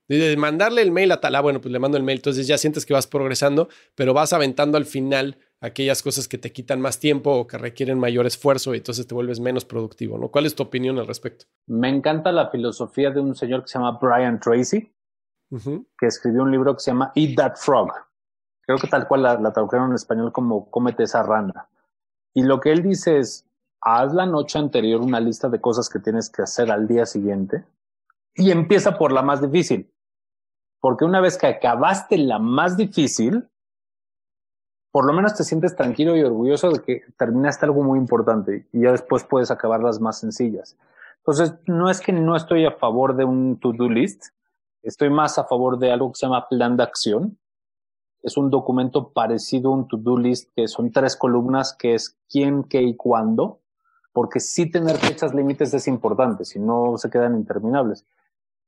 De 0.08 0.36
mandarle 0.36 0.82
el 0.82 0.90
mail 0.90 1.10
a 1.12 1.20
tal, 1.20 1.34
ah, 1.36 1.40
bueno, 1.40 1.60
pues 1.60 1.72
le 1.72 1.78
mando 1.78 1.96
el 1.96 2.02
mail, 2.02 2.18
entonces 2.18 2.46
ya 2.46 2.58
sientes 2.58 2.84
que 2.84 2.92
vas 2.92 3.06
progresando, 3.06 3.68
pero 3.94 4.12
vas 4.12 4.32
aventando 4.32 4.76
al 4.76 4.84
final 4.84 5.38
aquellas 5.62 6.02
cosas 6.02 6.26
que 6.28 6.38
te 6.38 6.52
quitan 6.52 6.80
más 6.80 6.98
tiempo 6.98 7.32
o 7.32 7.46
que 7.46 7.56
requieren 7.56 7.98
mayor 7.98 8.26
esfuerzo 8.26 8.74
y 8.74 8.78
entonces 8.78 9.06
te 9.06 9.14
vuelves 9.14 9.38
menos 9.38 9.64
productivo, 9.64 10.18
¿no? 10.18 10.28
¿Cuál 10.28 10.44
es 10.44 10.56
tu 10.56 10.64
opinión 10.64 10.98
al 10.98 11.06
respecto? 11.06 11.46
Me 11.66 11.88
encanta 11.88 12.32
la 12.32 12.50
filosofía 12.50 13.10
de 13.10 13.20
un 13.20 13.34
señor 13.36 13.62
que 13.62 13.68
se 13.68 13.78
llama 13.78 13.98
Brian 14.00 14.40
Tracy, 14.40 14.92
que 15.98 16.06
escribió 16.06 16.42
un 16.42 16.50
libro 16.50 16.74
que 16.74 16.80
se 16.80 16.90
llama 16.90 17.12
Eat 17.14 17.36
That 17.36 17.56
Frog. 17.56 17.92
Creo 18.62 18.78
que 18.78 18.88
tal 18.88 19.06
cual 19.06 19.22
la, 19.22 19.38
la 19.38 19.52
tradujeron 19.52 19.90
en 19.90 19.94
español 19.94 20.32
como 20.32 20.68
Cómete 20.70 21.04
esa 21.04 21.22
rana. 21.22 21.68
Y 22.34 22.42
lo 22.42 22.58
que 22.60 22.72
él 22.72 22.82
dice 22.82 23.18
es, 23.18 23.46
haz 23.80 24.12
la 24.14 24.26
noche 24.26 24.58
anterior 24.58 25.00
una 25.00 25.20
lista 25.20 25.48
de 25.48 25.60
cosas 25.60 25.88
que 25.88 26.00
tienes 26.00 26.28
que 26.28 26.42
hacer 26.42 26.70
al 26.70 26.88
día 26.88 27.06
siguiente 27.06 27.64
y 28.34 28.50
empieza 28.50 28.98
por 28.98 29.12
la 29.12 29.22
más 29.22 29.40
difícil. 29.40 29.92
Porque 30.80 31.04
una 31.04 31.20
vez 31.20 31.38
que 31.38 31.46
acabaste 31.46 32.18
la 32.18 32.40
más 32.40 32.76
difícil, 32.76 33.48
por 34.92 35.06
lo 35.06 35.14
menos 35.14 35.34
te 35.34 35.42
sientes 35.42 35.74
tranquilo 35.74 36.14
y 36.14 36.22
orgulloso 36.22 36.70
de 36.70 36.82
que 36.82 37.00
terminaste 37.16 37.64
algo 37.64 37.82
muy 37.82 37.98
importante 37.98 38.68
y 38.72 38.82
ya 38.82 38.92
después 38.92 39.24
puedes 39.24 39.50
acabar 39.50 39.82
las 39.82 40.00
más 40.00 40.20
sencillas. 40.20 40.76
Entonces, 41.16 41.54
no 41.66 41.88
es 41.88 42.00
que 42.00 42.12
no 42.12 42.36
estoy 42.36 42.66
a 42.66 42.72
favor 42.72 43.16
de 43.16 43.24
un 43.24 43.58
to-do 43.58 43.88
list, 43.88 44.26
estoy 44.82 45.08
más 45.08 45.38
a 45.38 45.44
favor 45.44 45.78
de 45.78 45.92
algo 45.92 46.12
que 46.12 46.18
se 46.18 46.26
llama 46.26 46.46
plan 46.48 46.76
de 46.76 46.82
acción. 46.82 47.38
Es 48.22 48.36
un 48.36 48.50
documento 48.50 49.12
parecido 49.12 49.70
a 49.70 49.74
un 49.74 49.88
to-do 49.88 50.18
list 50.18 50.50
que 50.54 50.68
son 50.68 50.92
tres 50.92 51.16
columnas 51.16 51.74
que 51.76 51.94
es 51.94 52.18
quién, 52.28 52.64
qué 52.64 52.82
y 52.82 52.94
cuándo, 52.94 53.60
porque 54.12 54.40
sí 54.40 54.70
tener 54.70 54.98
fechas 54.98 55.32
límites 55.32 55.72
es 55.72 55.88
importante, 55.88 56.44
si 56.44 56.58
no 56.58 56.98
se 56.98 57.08
quedan 57.08 57.34
interminables. 57.34 58.04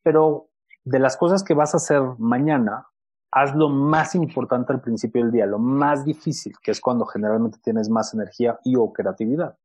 Pero 0.03 0.49
de 0.85 0.99
las 1.01 1.19
cosas 1.19 1.45
que 1.45 1.55
vas 1.55 1.75
a 1.75 1.77
hacer 1.77 2.01
mañana, 2.19 2.87
haz 3.35 3.55
lo 3.57 3.69
más 3.69 4.15
importante 4.15 4.73
al 4.73 4.81
principio 4.81 5.21
del 5.21 5.33
día, 5.33 5.45
lo 5.45 5.59
más 5.59 6.05
difícil, 6.05 6.55
que 6.63 6.71
es 6.71 6.81
cuando 6.81 7.05
generalmente 7.05 7.59
tienes 7.63 7.91
más 7.91 8.15
energía 8.15 8.61
y 8.63 8.77
o 8.77 8.93
creatividad. 8.93 9.57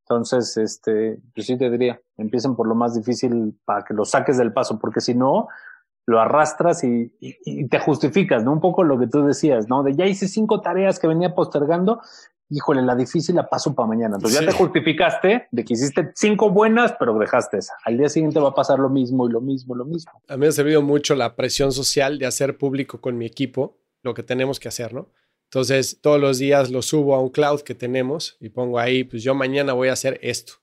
Entonces, 0.00 0.56
este, 0.56 1.20
yo 1.34 1.42
sí 1.42 1.58
te 1.58 1.70
diría, 1.70 2.00
empiecen 2.16 2.56
por 2.56 2.66
lo 2.66 2.74
más 2.74 2.94
difícil 2.94 3.58
para 3.66 3.84
que 3.84 3.92
lo 3.92 4.06
saques 4.06 4.38
del 4.38 4.54
paso, 4.54 4.78
porque 4.78 5.02
si 5.02 5.14
no, 5.14 5.48
lo 6.06 6.18
arrastras 6.18 6.82
y, 6.82 7.14
y, 7.20 7.68
te 7.68 7.78
justificas, 7.78 8.42
¿no? 8.42 8.52
Un 8.52 8.60
poco 8.60 8.84
lo 8.84 8.98
que 8.98 9.06
tú 9.06 9.22
decías, 9.22 9.68
¿no? 9.68 9.82
De 9.82 9.94
ya 9.94 10.06
hice 10.06 10.26
cinco 10.26 10.62
tareas 10.62 10.98
que 10.98 11.06
venía 11.06 11.34
postergando 11.34 12.00
híjole, 12.50 12.82
la 12.82 12.94
difícil 12.94 13.34
la 13.34 13.48
paso 13.48 13.74
para 13.74 13.88
mañana. 13.88 14.16
Entonces 14.16 14.40
ya 14.40 14.46
te 14.46 14.52
justificaste 14.52 15.48
de 15.50 15.64
que 15.64 15.74
hiciste 15.74 16.12
cinco 16.14 16.50
buenas, 16.50 16.94
pero 16.98 17.18
dejaste 17.18 17.58
esa. 17.58 17.74
Al 17.84 17.98
día 17.98 18.08
siguiente 18.08 18.38
va 18.40 18.50
a 18.50 18.54
pasar 18.54 18.78
lo 18.78 18.90
mismo 18.90 19.28
y 19.28 19.32
lo 19.32 19.40
mismo, 19.40 19.74
lo 19.74 19.84
mismo. 19.84 20.12
A 20.28 20.34
mí 20.34 20.40
me 20.40 20.46
ha 20.48 20.52
servido 20.52 20.82
mucho 20.82 21.14
la 21.14 21.36
presión 21.36 21.72
social 21.72 22.18
de 22.18 22.26
hacer 22.26 22.58
público 22.58 23.00
con 23.00 23.16
mi 23.16 23.26
equipo 23.26 23.78
lo 24.02 24.14
que 24.14 24.22
tenemos 24.22 24.60
que 24.60 24.68
hacer, 24.68 24.92
¿no? 24.92 25.10
Entonces, 25.44 25.98
todos 26.00 26.20
los 26.20 26.38
días 26.38 26.70
lo 26.70 26.82
subo 26.82 27.14
a 27.14 27.20
un 27.20 27.30
cloud 27.30 27.60
que 27.60 27.74
tenemos 27.74 28.36
y 28.40 28.50
pongo 28.50 28.78
ahí, 28.78 29.04
pues 29.04 29.22
yo 29.22 29.34
mañana 29.34 29.72
voy 29.72 29.88
a 29.88 29.92
hacer 29.92 30.18
esto. 30.22 30.54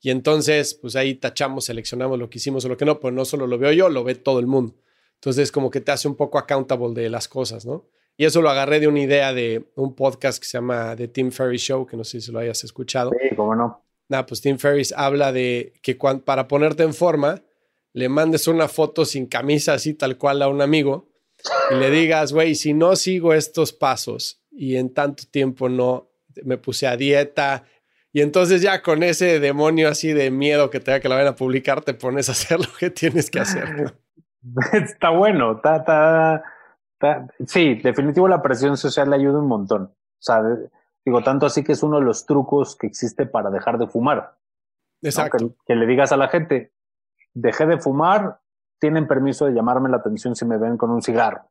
Y 0.00 0.10
entonces, 0.10 0.74
pues 0.74 0.94
ahí 0.96 1.14
tachamos, 1.16 1.64
seleccionamos 1.64 2.18
lo 2.18 2.30
que 2.30 2.38
hicimos 2.38 2.64
o 2.64 2.68
lo 2.68 2.76
que 2.76 2.84
no, 2.84 3.00
pues 3.00 3.12
no 3.12 3.24
solo 3.24 3.46
lo 3.46 3.58
veo 3.58 3.72
yo, 3.72 3.88
lo 3.88 4.04
ve 4.04 4.14
todo 4.14 4.38
el 4.38 4.46
mundo. 4.46 4.74
Entonces, 5.14 5.50
como 5.50 5.70
que 5.70 5.80
te 5.80 5.92
hace 5.92 6.06
un 6.06 6.14
poco 6.14 6.38
accountable 6.38 7.00
de 7.00 7.10
las 7.10 7.26
cosas, 7.28 7.66
¿no? 7.66 7.88
Y 8.16 8.24
eso 8.24 8.40
lo 8.40 8.48
agarré 8.48 8.80
de 8.80 8.88
una 8.88 9.00
idea 9.00 9.32
de 9.32 9.64
un 9.74 9.94
podcast 9.94 10.38
que 10.38 10.46
se 10.48 10.58
llama 10.58 10.96
The 10.96 11.08
Tim 11.08 11.30
Ferriss 11.30 11.62
Show, 11.62 11.86
que 11.86 11.96
no 11.96 12.04
sé 12.04 12.20
si 12.20 12.32
lo 12.32 12.38
hayas 12.38 12.64
escuchado. 12.64 13.10
Sí, 13.10 13.34
cómo 13.36 13.54
no. 13.54 13.84
Nada, 14.08 14.24
pues 14.24 14.40
Tim 14.40 14.58
Ferriss 14.58 14.94
habla 14.96 15.32
de 15.32 15.74
que 15.82 15.96
para 16.24 16.48
ponerte 16.48 16.82
en 16.82 16.94
forma, 16.94 17.42
le 17.92 18.08
mandes 18.08 18.46
una 18.46 18.68
foto 18.68 19.04
sin 19.04 19.26
camisa 19.26 19.74
así 19.74 19.94
tal 19.94 20.16
cual 20.16 20.42
a 20.42 20.48
un 20.48 20.60
amigo 20.62 21.08
y 21.70 21.74
le 21.74 21.90
digas, 21.90 22.32
güey, 22.32 22.54
si 22.54 22.72
no 22.72 22.96
sigo 22.96 23.34
estos 23.34 23.72
pasos 23.72 24.42
y 24.50 24.76
en 24.76 24.94
tanto 24.94 25.24
tiempo 25.30 25.68
no 25.68 26.10
me 26.44 26.58
puse 26.58 26.86
a 26.86 26.96
dieta, 26.96 27.64
y 28.12 28.22
entonces 28.22 28.62
ya 28.62 28.82
con 28.82 29.02
ese 29.02 29.40
demonio 29.40 29.88
así 29.88 30.14
de 30.14 30.30
miedo 30.30 30.70
que 30.70 30.80
te 30.80 30.90
da 30.90 31.00
que 31.00 31.08
la 31.08 31.16
vayan 31.16 31.34
a 31.34 31.36
publicar, 31.36 31.82
te 31.82 31.92
pones 31.92 32.30
a 32.30 32.32
hacer 32.32 32.58
lo 32.60 32.72
que 32.78 32.88
tienes 32.88 33.30
que 33.30 33.40
hacer. 33.40 33.94
Está 34.72 35.10
bueno, 35.10 35.56
está, 35.56 35.76
está, 35.76 36.44
sí, 37.46 37.74
definitivo 37.82 38.28
la 38.28 38.42
presión 38.42 38.76
social 38.76 39.10
le 39.10 39.16
ayuda 39.16 39.40
un 39.40 39.48
montón. 39.48 39.82
O 39.84 40.22
sea, 40.22 40.42
digo, 41.04 41.22
tanto 41.22 41.46
así 41.46 41.62
que 41.62 41.72
es 41.72 41.82
uno 41.82 41.98
de 41.98 42.04
los 42.04 42.26
trucos 42.26 42.76
que 42.76 42.86
existe 42.86 43.26
para 43.26 43.50
dejar 43.50 43.78
de 43.78 43.86
fumar. 43.86 44.36
Exacto. 45.02 45.54
Que, 45.66 45.74
le 45.74 45.86
digas 45.86 46.12
a 46.12 46.16
la 46.16 46.28
gente, 46.28 46.72
dejé 47.34 47.66
de 47.66 47.78
fumar, 47.78 48.40
tienen 48.78 49.06
permiso 49.06 49.46
de 49.46 49.52
llamarme 49.52 49.88
la 49.88 49.98
atención 49.98 50.34
si 50.34 50.44
me 50.44 50.58
ven 50.58 50.76
con 50.76 50.90
un 50.90 51.02
cigarro. 51.02 51.42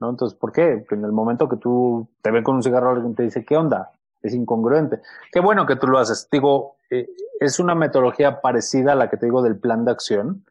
¿No? 0.00 0.10
Entonces, 0.10 0.36
¿por 0.36 0.50
qué? 0.52 0.78
Porque 0.78 0.96
en 0.96 1.04
el 1.04 1.12
momento 1.12 1.48
que 1.48 1.56
tú 1.56 2.08
te 2.22 2.30
ven 2.30 2.42
con 2.42 2.56
un 2.56 2.62
cigarro, 2.62 2.90
alguien 2.90 3.14
te 3.14 3.22
dice, 3.22 3.44
¿qué 3.44 3.56
onda? 3.56 3.92
Es 4.20 4.34
incongruente. 4.34 5.00
Qué 5.30 5.40
bueno 5.40 5.66
que 5.66 5.76
tú 5.76 5.86
lo 5.86 5.98
haces. 5.98 6.28
Digo, 6.30 6.76
eh, 6.90 7.08
es 7.40 7.60
una 7.60 7.74
metodología 7.74 8.40
parecida 8.40 8.92
a 8.92 8.96
la 8.96 9.08
que 9.08 9.16
te 9.16 9.26
digo 9.26 9.42
del 9.42 9.58
plan 9.58 9.84
de 9.84 9.92
acción, 9.92 10.44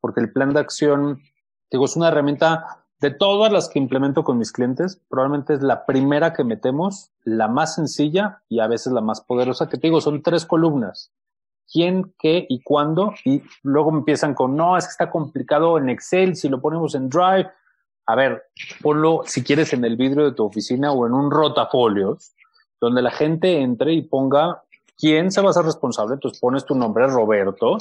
porque 0.00 0.20
el 0.20 0.32
plan 0.32 0.52
de 0.52 0.60
acción, 0.60 1.20
digo, 1.70 1.86
es 1.86 1.96
una 1.96 2.08
herramienta 2.08 2.84
de 3.00 3.10
todas 3.10 3.52
las 3.52 3.68
que 3.68 3.78
implemento 3.78 4.24
con 4.24 4.38
mis 4.38 4.52
clientes, 4.52 5.00
probablemente 5.08 5.54
es 5.54 5.62
la 5.62 5.86
primera 5.86 6.32
que 6.32 6.44
metemos, 6.44 7.12
la 7.22 7.46
más 7.46 7.76
sencilla 7.76 8.42
y 8.48 8.60
a 8.60 8.66
veces 8.66 8.92
la 8.92 9.00
más 9.00 9.20
poderosa, 9.20 9.68
que 9.68 9.78
te 9.78 9.86
digo, 9.86 10.00
son 10.00 10.22
tres 10.22 10.44
columnas. 10.44 11.12
¿Quién, 11.70 12.14
qué 12.18 12.46
y 12.48 12.62
cuándo? 12.62 13.14
Y 13.24 13.42
luego 13.62 13.90
empiezan 13.90 14.34
con, 14.34 14.56
no, 14.56 14.76
es 14.76 14.86
que 14.86 14.90
está 14.90 15.10
complicado 15.10 15.78
en 15.78 15.90
Excel, 15.90 16.34
si 16.34 16.48
lo 16.48 16.60
ponemos 16.60 16.94
en 16.94 17.08
Drive. 17.08 17.50
A 18.06 18.16
ver, 18.16 18.44
ponlo 18.82 19.20
si 19.26 19.44
quieres 19.44 19.72
en 19.74 19.84
el 19.84 19.96
vidrio 19.96 20.24
de 20.24 20.32
tu 20.32 20.44
oficina 20.44 20.92
o 20.92 21.06
en 21.06 21.12
un 21.12 21.30
rotafolios, 21.30 22.32
donde 22.80 23.02
la 23.02 23.10
gente 23.10 23.60
entre 23.60 23.92
y 23.92 24.02
ponga 24.02 24.62
quién 24.96 25.30
se 25.30 25.42
va 25.42 25.50
a 25.50 25.52
ser 25.52 25.66
responsable. 25.66 26.14
Entonces 26.14 26.40
pones 26.40 26.64
tu 26.64 26.74
nombre, 26.74 27.06
Roberto, 27.06 27.76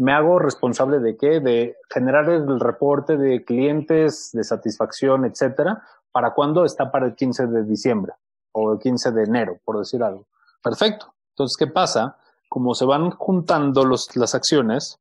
me 0.00 0.14
hago 0.14 0.38
responsable 0.38 0.98
de 0.98 1.18
qué? 1.18 1.40
De 1.40 1.76
generar 1.90 2.26
el 2.30 2.58
reporte 2.58 3.18
de 3.18 3.44
clientes, 3.44 4.30
de 4.32 4.44
satisfacción, 4.44 5.26
etcétera. 5.26 5.82
¿Para 6.10 6.32
cuándo 6.32 6.64
está 6.64 6.90
para 6.90 7.04
el 7.04 7.14
15 7.14 7.48
de 7.48 7.64
diciembre 7.64 8.14
o 8.52 8.72
el 8.72 8.78
15 8.78 9.12
de 9.12 9.24
enero, 9.24 9.58
por 9.62 9.78
decir 9.78 10.02
algo? 10.02 10.26
Perfecto. 10.62 11.12
Entonces, 11.34 11.54
¿qué 11.58 11.66
pasa? 11.66 12.16
Como 12.48 12.74
se 12.74 12.86
van 12.86 13.10
juntando 13.10 13.84
los, 13.84 14.16
las 14.16 14.34
acciones, 14.34 14.98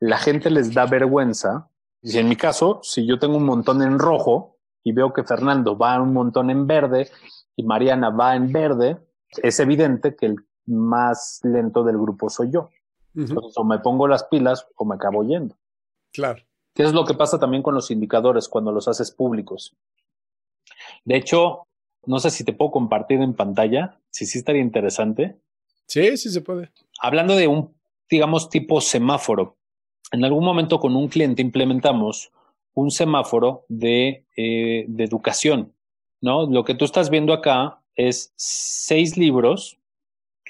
la 0.00 0.18
gente 0.18 0.50
les 0.50 0.74
da 0.74 0.84
vergüenza. 0.86 1.68
Y 2.02 2.18
en 2.18 2.28
mi 2.28 2.34
caso, 2.34 2.80
si 2.82 3.06
yo 3.06 3.20
tengo 3.20 3.36
un 3.36 3.46
montón 3.46 3.82
en 3.82 4.00
rojo 4.00 4.56
y 4.82 4.90
veo 4.90 5.12
que 5.12 5.22
Fernando 5.22 5.78
va 5.78 6.02
un 6.02 6.12
montón 6.12 6.50
en 6.50 6.66
verde 6.66 7.08
y 7.54 7.62
Mariana 7.62 8.10
va 8.10 8.34
en 8.34 8.50
verde, 8.50 8.98
es 9.44 9.60
evidente 9.60 10.16
que 10.16 10.26
el 10.26 10.36
más 10.66 11.38
lento 11.44 11.84
del 11.84 11.98
grupo 11.98 12.28
soy 12.28 12.50
yo 12.50 12.68
o 13.56 13.64
me 13.64 13.78
pongo 13.78 14.08
las 14.08 14.24
pilas 14.24 14.66
o 14.76 14.84
me 14.84 14.94
acabo 14.94 15.24
yendo. 15.24 15.56
Claro. 16.12 16.42
¿Qué 16.74 16.84
es 16.84 16.92
lo 16.92 17.04
que 17.04 17.14
pasa 17.14 17.38
también 17.38 17.62
con 17.62 17.74
los 17.74 17.90
indicadores 17.90 18.48
cuando 18.48 18.72
los 18.72 18.88
haces 18.88 19.10
públicos? 19.10 19.76
De 21.04 21.16
hecho, 21.16 21.66
no 22.06 22.18
sé 22.20 22.30
si 22.30 22.44
te 22.44 22.52
puedo 22.52 22.70
compartir 22.70 23.20
en 23.20 23.34
pantalla, 23.34 24.00
si 24.10 24.26
sí 24.26 24.38
estaría 24.38 24.62
interesante. 24.62 25.36
Sí, 25.86 26.16
sí 26.16 26.30
se 26.30 26.40
puede. 26.40 26.70
Hablando 27.00 27.36
de 27.36 27.48
un, 27.48 27.74
digamos, 28.08 28.48
tipo 28.48 28.80
semáforo. 28.80 29.56
En 30.12 30.24
algún 30.24 30.44
momento 30.44 30.80
con 30.80 30.96
un 30.96 31.08
cliente 31.08 31.42
implementamos 31.42 32.32
un 32.74 32.90
semáforo 32.90 33.64
de, 33.68 34.24
eh, 34.36 34.84
de 34.88 35.04
educación, 35.04 35.74
¿no? 36.20 36.48
Lo 36.48 36.64
que 36.64 36.74
tú 36.74 36.84
estás 36.84 37.10
viendo 37.10 37.32
acá 37.32 37.82
es 37.94 38.32
seis 38.36 39.16
libros 39.16 39.79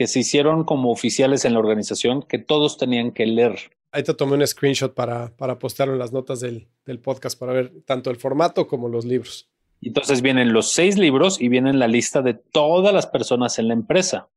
que 0.00 0.06
se 0.06 0.20
hicieron 0.20 0.64
como 0.64 0.90
oficiales 0.90 1.44
en 1.44 1.52
la 1.52 1.58
organización 1.58 2.22
que 2.22 2.38
todos 2.38 2.78
tenían 2.78 3.10
que 3.12 3.26
leer. 3.26 3.58
Ahí 3.92 4.02
te 4.02 4.14
tomé 4.14 4.32
un 4.36 4.46
screenshot 4.46 4.94
para, 4.94 5.36
para 5.36 5.58
postarlo 5.58 5.92
en 5.92 5.98
las 5.98 6.10
notas 6.10 6.40
del, 6.40 6.68
del 6.86 7.00
podcast 7.00 7.38
para 7.38 7.52
ver 7.52 7.82
tanto 7.84 8.08
el 8.08 8.16
formato 8.16 8.66
como 8.66 8.88
los 8.88 9.04
libros. 9.04 9.50
Entonces 9.82 10.22
vienen 10.22 10.54
los 10.54 10.72
seis 10.72 10.96
libros 10.96 11.38
y 11.38 11.48
vienen 11.48 11.78
la 11.78 11.86
lista 11.86 12.22
de 12.22 12.32
todas 12.32 12.94
las 12.94 13.08
personas 13.08 13.58
en 13.58 13.68
la 13.68 13.74
empresa. 13.74 14.30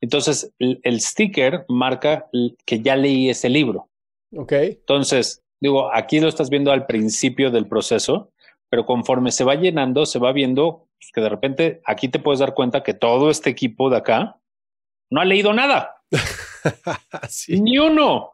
Entonces 0.00 0.52
el, 0.58 0.80
el 0.82 1.00
sticker 1.00 1.66
marca 1.68 2.28
que 2.66 2.80
ya 2.80 2.96
leí 2.96 3.30
ese 3.30 3.48
libro. 3.48 3.90
Ok. 4.34 4.54
Entonces, 4.54 5.44
digo, 5.60 5.94
aquí 5.94 6.18
lo 6.18 6.26
estás 6.26 6.50
viendo 6.50 6.72
al 6.72 6.86
principio 6.86 7.52
del 7.52 7.68
proceso, 7.68 8.32
pero 8.68 8.86
conforme 8.86 9.30
se 9.30 9.44
va 9.44 9.54
llenando, 9.54 10.04
se 10.04 10.18
va 10.18 10.32
viendo 10.32 10.88
pues, 10.98 11.12
que 11.14 11.20
de 11.20 11.28
repente 11.28 11.80
aquí 11.84 12.08
te 12.08 12.18
puedes 12.18 12.40
dar 12.40 12.54
cuenta 12.54 12.82
que 12.82 12.92
todo 12.92 13.30
este 13.30 13.50
equipo 13.50 13.88
de 13.88 13.98
acá 13.98 14.39
no 15.10 15.20
ha 15.20 15.24
leído 15.24 15.52
nada. 15.52 16.02
Ni 17.48 17.78
uno. 17.78 18.32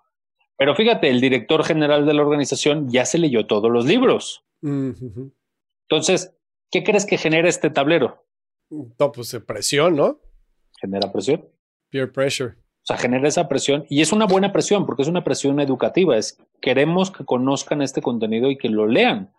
Pero 0.56 0.74
fíjate, 0.74 1.08
el 1.08 1.20
director 1.20 1.64
general 1.64 2.06
de 2.06 2.14
la 2.14 2.22
organización 2.22 2.88
ya 2.88 3.04
se 3.04 3.18
leyó 3.18 3.46
todos 3.46 3.70
los 3.70 3.84
libros. 3.84 4.44
Entonces, 4.62 6.34
¿qué 6.70 6.82
crees 6.82 7.04
que 7.04 7.18
genera 7.18 7.48
este 7.48 7.70
tablero? 7.70 8.24
No, 8.70 9.12
pues 9.12 9.36
presión, 9.46 9.96
¿no? 9.96 10.20
Genera 10.80 11.12
presión. 11.12 11.46
Peer 11.90 12.10
pressure. 12.10 12.54
O 12.54 12.86
sea, 12.86 12.96
genera 12.96 13.28
esa 13.28 13.48
presión 13.48 13.84
y 13.88 14.00
es 14.00 14.12
una 14.12 14.26
buena 14.26 14.52
presión 14.52 14.86
porque 14.86 15.02
es 15.02 15.08
una 15.08 15.24
presión 15.24 15.60
educativa. 15.60 16.16
Es 16.16 16.38
queremos 16.60 17.10
que 17.10 17.24
conozcan 17.24 17.82
este 17.82 18.00
contenido 18.00 18.50
y 18.50 18.56
que 18.56 18.68
lo 18.68 18.86
lean. 18.86 19.32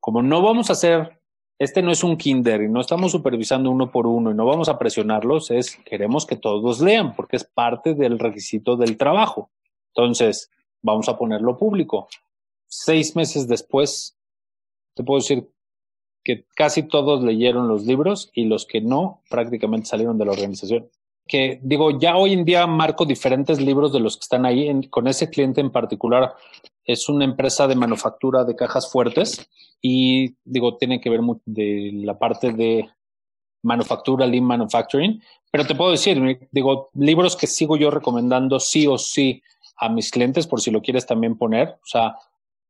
Como 0.00 0.22
no 0.22 0.42
vamos 0.42 0.70
a 0.70 0.72
hacer 0.72 1.17
este 1.58 1.82
no 1.82 1.90
es 1.90 2.04
un 2.04 2.16
kinder 2.16 2.62
y 2.62 2.68
no 2.68 2.80
estamos 2.80 3.12
supervisando 3.12 3.70
uno 3.70 3.90
por 3.90 4.06
uno 4.06 4.30
y 4.30 4.34
no 4.34 4.46
vamos 4.46 4.68
a 4.68 4.78
presionarlos, 4.78 5.50
es 5.50 5.76
queremos 5.84 6.24
que 6.24 6.36
todos 6.36 6.80
lean 6.80 7.16
porque 7.16 7.36
es 7.36 7.44
parte 7.44 7.94
del 7.94 8.18
requisito 8.18 8.76
del 8.76 8.96
trabajo. 8.96 9.50
Entonces, 9.94 10.50
vamos 10.82 11.08
a 11.08 11.18
ponerlo 11.18 11.56
público. 11.56 12.08
Seis 12.66 13.16
meses 13.16 13.48
después, 13.48 14.16
te 14.94 15.02
puedo 15.02 15.18
decir 15.18 15.48
que 16.22 16.44
casi 16.54 16.84
todos 16.84 17.24
leyeron 17.24 17.68
los 17.68 17.84
libros 17.84 18.30
y 18.34 18.44
los 18.44 18.66
que 18.66 18.80
no 18.80 19.22
prácticamente 19.28 19.86
salieron 19.86 20.18
de 20.18 20.26
la 20.26 20.32
organización. 20.32 20.88
Que 21.26 21.58
digo, 21.62 21.98
ya 21.98 22.16
hoy 22.16 22.34
en 22.34 22.44
día 22.44 22.66
marco 22.66 23.04
diferentes 23.04 23.60
libros 23.60 23.92
de 23.92 24.00
los 24.00 24.16
que 24.16 24.22
están 24.22 24.46
ahí. 24.46 24.88
con 24.88 25.08
ese 25.08 25.28
cliente 25.28 25.60
en 25.60 25.70
particular, 25.70 26.34
es 26.88 27.08
una 27.10 27.26
empresa 27.26 27.68
de 27.68 27.76
manufactura 27.76 28.44
de 28.44 28.56
cajas 28.56 28.90
fuertes 28.90 29.46
y 29.82 30.34
digo, 30.42 30.78
tiene 30.78 31.00
que 31.02 31.10
ver 31.10 31.20
mucho 31.20 31.42
de 31.44 31.90
la 31.94 32.18
parte 32.18 32.50
de 32.52 32.88
manufactura, 33.62 34.26
lean 34.26 34.44
manufacturing, 34.44 35.22
pero 35.50 35.66
te 35.66 35.74
puedo 35.74 35.90
decir, 35.90 36.48
digo, 36.50 36.88
libros 36.94 37.36
que 37.36 37.46
sigo 37.46 37.76
yo 37.76 37.90
recomendando 37.90 38.58
sí 38.58 38.86
o 38.86 38.96
sí 38.96 39.42
a 39.76 39.90
mis 39.90 40.10
clientes, 40.10 40.46
por 40.46 40.62
si 40.62 40.70
lo 40.70 40.80
quieres 40.80 41.04
también 41.04 41.36
poner, 41.36 41.68
o 41.68 41.86
sea, 41.86 42.16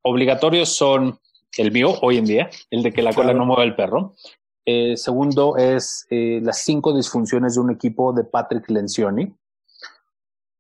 obligatorios 0.03 0.71
son 0.71 1.21
el 1.57 1.71
mío 1.71 1.95
hoy 2.03 2.19
en 2.19 2.25
día, 2.25 2.51
el 2.71 2.83
de 2.83 2.93
que 2.93 3.03
la 3.03 3.15
cola 3.15 3.33
no 3.33 3.47
mueva 3.47 3.63
el 3.63 3.77
perro. 3.77 4.15
Eh, 4.67 4.97
segundo 4.97 5.57
es 5.57 6.07
eh, 6.11 6.41
las 6.43 6.65
cinco 6.65 6.95
disfunciones 6.95 7.55
de 7.55 7.61
un 7.61 7.71
equipo 7.71 8.13
de 8.13 8.25
Patrick 8.25 8.69
Lencioni. 8.69 9.33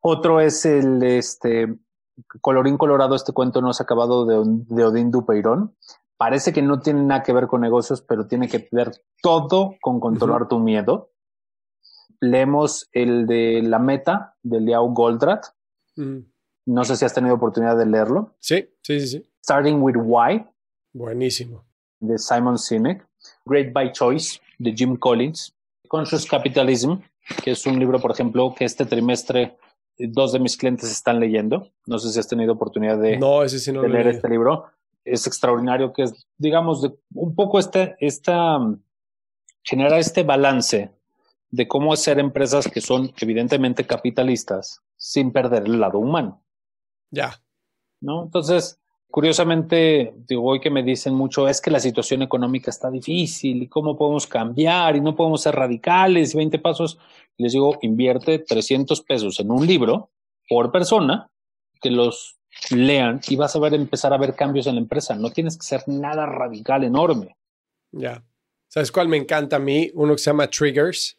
Otro 0.01 0.41
es 0.41 0.65
el 0.65 1.03
este, 1.03 1.75
colorín 2.41 2.77
colorado, 2.77 3.15
este 3.15 3.33
cuento 3.33 3.61
no 3.61 3.73
se 3.73 3.83
ha 3.83 3.85
acabado 3.85 4.27
de, 4.27 4.43
de 4.75 4.85
Odín 4.85 5.11
Dupeirón 5.11 5.75
parece 6.19 6.53
que 6.53 6.61
no 6.61 6.81
tiene 6.81 7.03
nada 7.05 7.23
que 7.23 7.33
ver 7.33 7.47
con 7.47 7.63
negocios, 7.63 8.03
pero 8.03 8.27
tiene 8.27 8.49
que 8.49 8.69
ver 8.71 8.91
todo 9.23 9.77
con 9.81 10.01
controlar 10.01 10.49
tu 10.49 10.59
miedo. 10.59 11.13
Leemos 12.21 12.89
el 12.93 13.27
de 13.27 13.63
La 13.63 13.79
Meta 13.79 14.37
de 14.43 14.61
Liao 14.61 14.89
Goldratt. 14.93 15.47
Mm. 15.97 16.19
No 16.67 16.85
sé 16.85 16.97
si 16.97 17.05
has 17.05 17.15
tenido 17.15 17.37
oportunidad 17.37 17.79
de 17.79 17.87
leerlo. 17.87 18.35
Sí, 18.41 18.69
sí, 18.83 19.01
sí, 19.01 19.07
sí. 19.07 19.31
Starting 19.43 19.81
with 19.81 19.95
Why. 19.97 20.45
Buenísimo. 20.93 21.65
De 22.01 22.19
Simon 22.19 22.59
Sinek. 22.59 23.07
Great 23.47 23.73
by 23.73 23.93
Choice 23.93 24.41
de 24.59 24.73
Jim 24.73 24.97
Collins. 24.97 25.55
Conscious 25.89 26.27
Capitalism, 26.27 26.97
que 27.43 27.53
es 27.53 27.65
un 27.65 27.79
libro, 27.79 27.99
por 28.01 28.11
ejemplo, 28.11 28.53
que 28.55 28.65
este 28.65 28.85
trimestre 28.85 29.57
dos 29.99 30.33
de 30.33 30.39
mis 30.39 30.57
clientes 30.57 30.91
están 30.91 31.21
leyendo. 31.21 31.71
No 31.87 31.99
sé 31.99 32.13
si 32.13 32.19
has 32.19 32.29
tenido 32.29 32.53
oportunidad 32.53 32.99
de, 32.99 33.19
no, 33.19 33.43
ese 33.43 33.59
sí 33.59 33.73
no 33.73 33.83
leer 33.87 34.09
este 34.09 34.29
libro. 34.29 34.67
Es 35.05 35.27
extraordinario 35.27 35.93
que 35.93 36.03
es, 36.05 36.27
digamos, 36.37 36.83
de, 36.83 36.93
un 37.15 37.35
poco 37.35 37.59
este, 37.59 37.97
esta, 38.01 38.59
genera 39.63 39.99
este 39.99 40.23
balance 40.23 40.91
de 41.51 41.69
cómo 41.69 41.93
hacer 41.93 42.19
empresas 42.19 42.69
que 42.69 42.81
son 42.81 43.13
evidentemente 43.21 43.87
capitalistas 43.87 44.83
sin 44.97 45.33
perder 45.33 45.65
el 45.65 45.81
lado 45.81 45.99
humano. 45.99 46.43
Ya. 47.11 47.41
¿No? 48.01 48.25
Entonces, 48.25 48.79
curiosamente, 49.11 50.15
digo, 50.27 50.45
hoy 50.45 50.61
que 50.61 50.71
me 50.71 50.83
dicen 50.83 51.15
mucho 51.15 51.49
es 51.49 51.61
que 51.61 51.71
la 51.71 51.81
situación 51.81 52.23
económica 52.23 52.71
está 52.71 52.91
difícil 52.91 53.63
y 53.63 53.69
cómo 53.69 53.97
podemos 53.97 54.27
cambiar 54.27 54.97
y 54.97 55.01
no 55.01 55.17
podemos 55.17 55.43
ser 55.43 55.55
radicales 55.55 56.35
y 56.35 56.37
20 56.37 56.59
pasos. 56.59 56.99
Les 57.37 57.53
digo, 57.53 57.79
invierte 57.83 58.39
300 58.39 59.01
pesos 59.03 59.41
en 59.41 59.51
un 59.51 59.67
libro 59.67 60.11
por 60.49 60.71
persona 60.71 61.31
que 61.81 61.91
los 61.91 62.39
lean 62.71 63.21
y 63.29 63.37
vas 63.37 63.55
a 63.55 63.61
ver 63.61 63.75
empezar 63.75 64.13
a 64.13 64.19
ver 64.19 64.35
cambios 64.35 64.67
en 64.67 64.75
la 64.75 64.81
empresa. 64.81 65.15
No 65.15 65.31
tienes 65.31 65.57
que 65.57 65.65
ser 65.65 65.83
nada 65.87 66.27
radical 66.27 66.85
enorme. 66.85 67.37
Ya. 67.93 68.25
¿Sabes 68.69 68.93
cuál 68.93 69.09
me 69.09 69.17
encanta 69.17 69.57
a 69.57 69.61
mí? 69.61 69.91
Uno 69.95 70.15
que 70.15 70.19
se 70.19 70.31
llama 70.31 70.49
Triggers. 70.49 71.19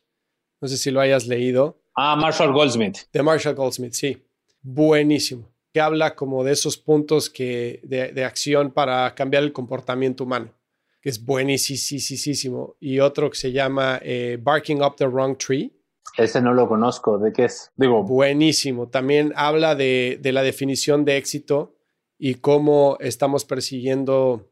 No 0.62 0.68
sé 0.68 0.78
si 0.78 0.92
lo 0.92 1.00
hayas 1.00 1.26
leído. 1.26 1.82
Ah, 1.96 2.16
Marshall 2.16 2.54
Goldsmith. 2.54 2.98
De 3.12 3.24
Marshall 3.24 3.56
Goldsmith, 3.56 3.94
sí. 3.94 4.18
Buenísimo. 4.62 5.50
Que 5.74 5.82
habla 5.82 6.16
como 6.16 6.44
de 6.44 6.54
esos 6.54 6.78
puntos 6.78 7.30
que, 7.30 7.80
de, 7.84 8.24
acción 8.24 8.72
para 8.72 9.14
cambiar 9.16 9.44
el 9.44 9.54
comportamiento 9.54 10.24
humano. 10.24 10.54
Que 11.02 11.10
es 11.10 11.24
buenísimo. 11.24 12.76
Y 12.80 13.00
otro 13.00 13.30
que 13.30 13.38
se 13.38 13.52
llama 13.52 14.00
eh, 14.02 14.38
Barking 14.42 14.82
Up 14.82 14.96
the 14.98 15.08
Wrong 15.08 15.38
Tree. 15.38 15.72
Ese 16.18 16.42
no 16.42 16.54
lo 16.54 16.68
conozco. 16.68 17.18
¿De 17.18 17.32
qué 17.32 17.46
es? 17.46 17.72
Digo. 17.76 18.04
Buenísimo. 18.04 18.90
También 18.90 19.32
habla 19.36 19.76
de, 19.76 20.18
de 20.22 20.32
la 20.32 20.42
definición 20.42 21.06
de 21.06 21.18
éxito 21.18 21.76
y 22.18 22.36
cómo 22.36 22.98
estamos 23.00 23.46
persiguiendo 23.46 24.50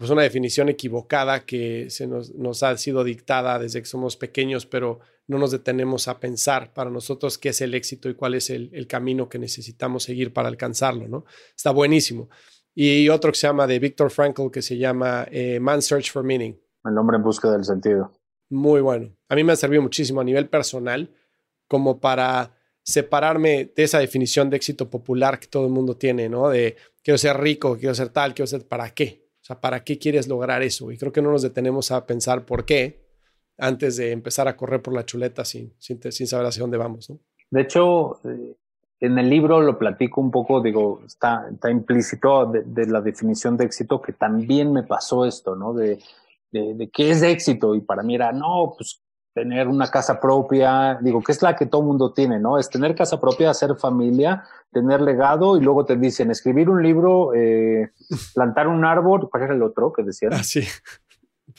pues 0.00 0.10
una 0.10 0.22
definición 0.22 0.70
equivocada 0.70 1.44
que 1.44 1.90
se 1.90 2.06
nos, 2.06 2.34
nos, 2.34 2.62
ha 2.62 2.74
sido 2.78 3.04
dictada 3.04 3.58
desde 3.58 3.80
que 3.80 3.86
somos 3.86 4.16
pequeños, 4.16 4.64
pero 4.64 5.00
no 5.30 5.38
nos 5.38 5.52
detenemos 5.52 6.08
a 6.08 6.18
pensar 6.18 6.74
para 6.74 6.90
nosotros 6.90 7.38
qué 7.38 7.50
es 7.50 7.60
el 7.60 7.74
éxito 7.74 8.08
y 8.08 8.14
cuál 8.14 8.34
es 8.34 8.50
el, 8.50 8.68
el 8.72 8.88
camino 8.88 9.28
que 9.28 9.38
necesitamos 9.38 10.02
seguir 10.02 10.32
para 10.32 10.48
alcanzarlo, 10.48 11.06
¿no? 11.06 11.24
Está 11.56 11.70
buenísimo. 11.70 12.28
Y 12.74 13.08
otro 13.10 13.30
que 13.30 13.38
se 13.38 13.46
llama 13.46 13.68
de 13.68 13.78
Viktor 13.78 14.10
Frankl 14.10 14.50
que 14.50 14.60
se 14.60 14.76
llama 14.76 15.28
eh, 15.30 15.60
Man 15.60 15.82
Search 15.82 16.10
for 16.10 16.24
Meaning. 16.24 16.58
El 16.84 16.98
hombre 16.98 17.16
en 17.16 17.22
busca 17.22 17.48
del 17.48 17.64
sentido. 17.64 18.12
Muy 18.48 18.80
bueno. 18.80 19.14
A 19.28 19.36
mí 19.36 19.44
me 19.44 19.52
ha 19.52 19.56
servido 19.56 19.82
muchísimo 19.82 20.20
a 20.20 20.24
nivel 20.24 20.48
personal 20.48 21.14
como 21.68 22.00
para 22.00 22.56
separarme 22.82 23.72
de 23.76 23.84
esa 23.84 24.00
definición 24.00 24.50
de 24.50 24.56
éxito 24.56 24.90
popular 24.90 25.38
que 25.38 25.46
todo 25.46 25.66
el 25.66 25.72
mundo 25.72 25.96
tiene, 25.96 26.28
¿no? 26.28 26.48
De 26.48 26.74
quiero 27.04 27.18
ser 27.18 27.38
rico, 27.38 27.76
quiero 27.78 27.94
ser 27.94 28.08
tal, 28.08 28.34
quiero 28.34 28.48
ser 28.48 28.66
para 28.66 28.90
qué. 28.90 29.28
O 29.40 29.44
sea, 29.44 29.60
¿para 29.60 29.84
qué 29.84 29.96
quieres 29.96 30.26
lograr 30.26 30.62
eso? 30.62 30.90
Y 30.90 30.98
creo 30.98 31.12
que 31.12 31.22
no 31.22 31.30
nos 31.30 31.42
detenemos 31.42 31.92
a 31.92 32.04
pensar 32.04 32.44
por 32.44 32.64
qué 32.64 33.09
antes 33.60 33.96
de 33.96 34.12
empezar 34.12 34.48
a 34.48 34.56
correr 34.56 34.82
por 34.82 34.94
la 34.94 35.04
chuleta 35.04 35.44
sin, 35.44 35.72
sin, 35.78 36.26
saber 36.26 36.46
hacia 36.46 36.62
dónde 36.62 36.78
vamos. 36.78 37.10
¿no? 37.10 37.18
De 37.50 37.60
hecho, 37.62 38.20
eh, 38.24 38.56
en 39.00 39.18
el 39.18 39.28
libro 39.28 39.60
lo 39.60 39.78
platico 39.78 40.20
un 40.20 40.30
poco, 40.30 40.60
digo, 40.60 41.02
está, 41.06 41.48
está 41.52 41.70
implícito 41.70 42.46
de, 42.46 42.86
la 42.86 43.00
definición 43.00 43.56
de 43.56 43.64
éxito 43.64 44.00
que 44.00 44.12
también 44.12 44.72
me 44.72 44.82
pasó 44.82 45.24
esto, 45.24 45.56
¿no? 45.56 45.72
De, 45.72 45.98
de, 46.52 46.74
de, 46.74 46.90
qué 46.90 47.10
es 47.10 47.22
éxito. 47.22 47.74
Y 47.74 47.80
para 47.80 48.02
mí 48.02 48.14
era, 48.14 48.32
no, 48.32 48.74
pues 48.76 49.00
tener 49.32 49.68
una 49.68 49.88
casa 49.88 50.20
propia, 50.20 50.98
digo, 51.00 51.22
que 51.22 51.32
es 51.32 51.40
la 51.42 51.54
que 51.54 51.66
todo 51.66 51.82
mundo 51.82 52.12
tiene, 52.12 52.38
¿no? 52.38 52.58
Es 52.58 52.68
tener 52.68 52.94
casa 52.94 53.20
propia, 53.20 53.50
hacer 53.50 53.76
familia, 53.76 54.44
tener 54.72 55.00
legado 55.00 55.56
y 55.56 55.60
luego 55.60 55.84
te 55.84 55.96
dicen 55.96 56.30
escribir 56.30 56.68
un 56.68 56.82
libro, 56.82 57.32
eh, 57.34 57.90
plantar 58.34 58.68
un 58.68 58.84
árbol, 58.84 59.28
¿cuál 59.30 59.44
era 59.44 59.54
el 59.54 59.62
otro 59.62 59.92
que 59.92 60.02
decían? 60.02 60.34
Ah, 60.34 60.42
sí. 60.42 60.62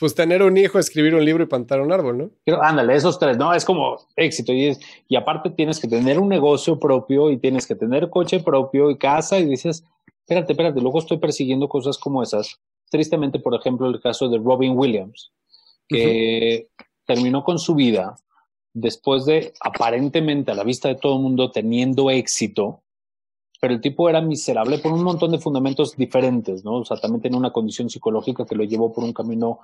Pues 0.02 0.16
tener 0.16 0.42
un 0.42 0.56
hijo, 0.56 0.80
escribir 0.80 1.14
un 1.14 1.24
libro 1.24 1.44
y 1.44 1.46
plantar 1.46 1.80
un 1.80 1.92
árbol, 1.92 2.18
¿no? 2.18 2.30
Pero, 2.44 2.60
ándale, 2.60 2.96
esos 2.96 3.20
tres, 3.20 3.38
¿no? 3.38 3.54
Es 3.54 3.64
como 3.64 3.98
éxito. 4.16 4.52
Y, 4.52 4.66
es, 4.66 4.80
y 5.06 5.14
aparte 5.14 5.48
tienes 5.50 5.78
que 5.78 5.86
tener 5.86 6.18
un 6.18 6.28
negocio 6.28 6.80
propio 6.80 7.30
y 7.30 7.36
tienes 7.36 7.68
que 7.68 7.76
tener 7.76 8.10
coche 8.10 8.40
propio 8.40 8.90
y 8.90 8.98
casa 8.98 9.38
y 9.38 9.44
dices, 9.44 9.84
espérate, 10.22 10.54
espérate, 10.54 10.80
luego 10.80 10.98
estoy 10.98 11.18
persiguiendo 11.18 11.68
cosas 11.68 11.98
como 11.98 12.20
esas. 12.20 12.58
Tristemente, 12.90 13.38
por 13.38 13.54
ejemplo, 13.54 13.88
el 13.88 14.00
caso 14.00 14.28
de 14.28 14.38
Robin 14.38 14.76
Williams, 14.76 15.30
que 15.86 16.66
terminó 17.06 17.44
con 17.44 17.60
su 17.60 17.76
vida 17.76 18.16
después 18.74 19.24
de 19.24 19.52
aparentemente 19.60 20.50
a 20.50 20.56
la 20.56 20.64
vista 20.64 20.88
de 20.88 20.96
todo 20.96 21.14
el 21.14 21.22
mundo 21.22 21.52
teniendo 21.52 22.10
éxito, 22.10 22.82
pero 23.60 23.74
el 23.74 23.80
tipo 23.80 24.08
era 24.08 24.20
miserable 24.20 24.78
por 24.78 24.92
un 24.92 25.04
montón 25.04 25.30
de 25.30 25.38
fundamentos 25.38 25.96
diferentes, 25.96 26.64
¿no? 26.64 26.78
O 26.78 26.84
sea, 26.84 26.96
también 26.96 27.22
tenía 27.22 27.38
una 27.38 27.52
condición 27.52 27.88
psicológica 27.88 28.44
que 28.44 28.56
lo 28.56 28.64
llevó 28.64 28.92
por 28.92 29.04
un 29.04 29.12
camino 29.12 29.60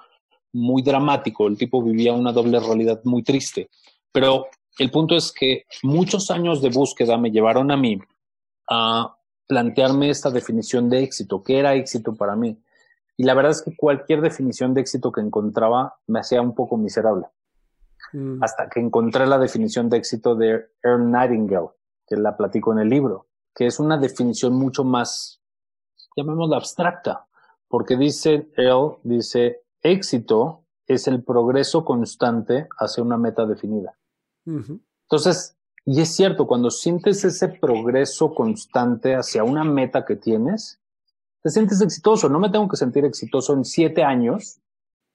muy 0.52 0.82
dramático. 0.82 1.46
El 1.46 1.56
tipo 1.56 1.82
vivía 1.82 2.12
una 2.12 2.32
doble 2.32 2.60
realidad 2.60 3.00
muy 3.04 3.22
triste. 3.22 3.70
Pero 4.12 4.46
el 4.78 4.90
punto 4.90 5.16
es 5.16 5.32
que 5.32 5.64
muchos 5.82 6.30
años 6.30 6.62
de 6.62 6.70
búsqueda 6.70 7.18
me 7.18 7.30
llevaron 7.30 7.70
a 7.70 7.76
mí 7.76 7.98
a 8.70 9.16
plantearme 9.46 10.10
esta 10.10 10.30
definición 10.30 10.88
de 10.90 11.02
éxito. 11.02 11.42
¿Qué 11.42 11.58
era 11.58 11.74
éxito 11.74 12.14
para 12.14 12.36
mí? 12.36 12.58
Y 13.16 13.24
la 13.24 13.34
verdad 13.34 13.50
es 13.52 13.62
que 13.62 13.76
cualquier 13.76 14.20
definición 14.20 14.74
de 14.74 14.82
éxito 14.82 15.10
que 15.10 15.20
encontraba 15.20 15.96
me 16.06 16.20
hacía 16.20 16.40
un 16.40 16.54
poco 16.54 16.76
miserable. 16.76 17.26
Mm. 18.12 18.42
Hasta 18.42 18.68
que 18.68 18.78
encontré 18.78 19.26
la 19.26 19.38
definición 19.38 19.88
de 19.88 19.96
éxito 19.96 20.36
de 20.36 20.66
Earl 20.82 21.10
Nightingale, 21.10 21.70
que 22.06 22.16
la 22.16 22.36
platico 22.36 22.72
en 22.72 22.78
el 22.78 22.88
libro, 22.88 23.26
que 23.54 23.66
es 23.66 23.80
una 23.80 23.98
definición 23.98 24.54
mucho 24.54 24.84
más, 24.84 25.42
llamémosla 26.16 26.56
abstracta, 26.56 27.26
porque 27.66 27.96
dice 27.96 28.48
Earl, 28.56 28.98
dice, 29.02 29.62
éxito 29.82 30.64
es 30.86 31.06
el 31.06 31.22
progreso 31.22 31.84
constante 31.84 32.68
hacia 32.78 33.02
una 33.02 33.18
meta 33.18 33.46
definida. 33.46 33.98
Entonces, 34.46 35.58
y 35.84 36.00
es 36.00 36.14
cierto, 36.14 36.46
cuando 36.46 36.70
sientes 36.70 37.24
ese 37.24 37.48
progreso 37.48 38.34
constante 38.34 39.14
hacia 39.14 39.44
una 39.44 39.64
meta 39.64 40.04
que 40.04 40.16
tienes, 40.16 40.80
te 41.42 41.50
sientes 41.50 41.80
exitoso. 41.80 42.28
No 42.28 42.38
me 42.38 42.50
tengo 42.50 42.68
que 42.68 42.76
sentir 42.76 43.04
exitoso 43.04 43.52
en 43.54 43.64
siete 43.64 44.02
años. 44.02 44.60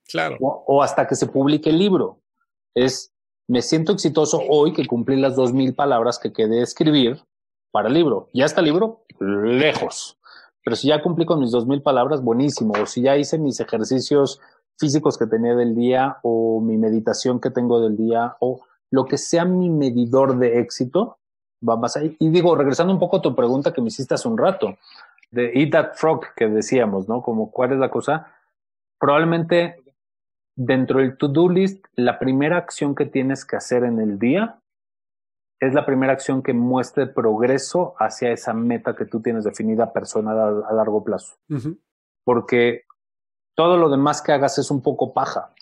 Claro. 0.07 0.37
O, 0.39 0.81
hasta 0.83 1.07
que 1.07 1.15
se 1.15 1.27
publique 1.27 1.69
el 1.69 1.79
libro. 1.79 2.21
Es, 2.75 3.13
me 3.47 3.61
siento 3.61 3.91
exitoso 3.91 4.41
hoy 4.49 4.73
que 4.73 4.85
cumplí 4.85 5.19
las 5.19 5.35
dos 5.35 5.53
mil 5.53 5.75
palabras 5.75 6.19
que 6.19 6.33
quedé 6.33 6.61
escribir 6.61 7.23
para 7.71 7.87
el 7.87 7.93
libro. 7.93 8.29
¿Ya 8.33 8.45
está 8.45 8.61
el 8.61 8.65
libro? 8.65 9.05
Lejos. 9.19 10.17
Pero 10.63 10.75
si 10.75 10.87
ya 10.87 11.01
cumplí 11.01 11.25
con 11.25 11.39
mis 11.39 11.51
dos 11.51 11.67
mil 11.67 11.81
palabras, 11.81 12.23
buenísimo. 12.23 12.73
O 12.81 12.85
si 12.85 13.01
ya 13.01 13.17
hice 13.17 13.37
mis 13.37 13.59
ejercicios 13.59 14.39
físicos 14.79 15.17
que 15.17 15.27
tenía 15.27 15.55
del 15.55 15.75
día 15.75 16.17
o 16.23 16.61
mi 16.61 16.77
meditación 16.77 17.39
que 17.39 17.49
tengo 17.49 17.81
del 17.81 17.97
día 17.97 18.35
o 18.39 18.61
lo 18.91 19.05
que 19.05 19.17
sea 19.17 19.45
mi 19.45 19.69
medidor 19.69 20.37
de 20.37 20.59
éxito, 20.59 21.17
va 21.67 21.77
más 21.77 21.97
ahí. 21.97 22.15
Y 22.19 22.29
digo, 22.29 22.55
regresando 22.55 22.93
un 22.93 22.99
poco 22.99 23.17
a 23.17 23.21
tu 23.21 23.35
pregunta 23.35 23.73
que 23.73 23.81
me 23.81 23.87
hiciste 23.87 24.13
hace 24.13 24.27
un 24.27 24.37
rato, 24.37 24.77
de 25.31 25.51
Eat 25.55 25.71
That 25.71 25.93
Frog 25.95 26.25
que 26.35 26.47
decíamos, 26.47 27.09
¿no? 27.09 27.23
Como 27.23 27.49
cuál 27.49 27.71
es 27.71 27.79
la 27.79 27.89
cosa. 27.89 28.27
Probablemente 28.99 29.83
dentro 30.55 30.99
del 30.99 31.17
to-do 31.17 31.49
list, 31.49 31.85
la 31.95 32.19
primera 32.19 32.57
acción 32.57 32.93
que 32.93 33.05
tienes 33.05 33.43
que 33.43 33.55
hacer 33.55 33.83
en 33.83 33.99
el 33.99 34.19
día 34.19 34.59
es 35.59 35.73
la 35.73 35.85
primera 35.85 36.13
acción 36.13 36.43
que 36.43 36.53
muestre 36.53 37.07
progreso 37.07 37.95
hacia 37.97 38.31
esa 38.31 38.53
meta 38.53 38.95
que 38.95 39.05
tú 39.05 39.21
tienes 39.21 39.43
definida 39.43 39.91
personal 39.91 40.63
a, 40.67 40.73
largo 40.73 41.03
plazo. 41.03 41.37
Porque 42.23 42.83
todo 43.55 43.77
lo 43.77 43.89
demás 43.89 44.21
que 44.21 44.31
hagas 44.31 44.57
es 44.57 44.71
un 44.71 44.81
poco 44.81 45.13
paja. 45.13 45.53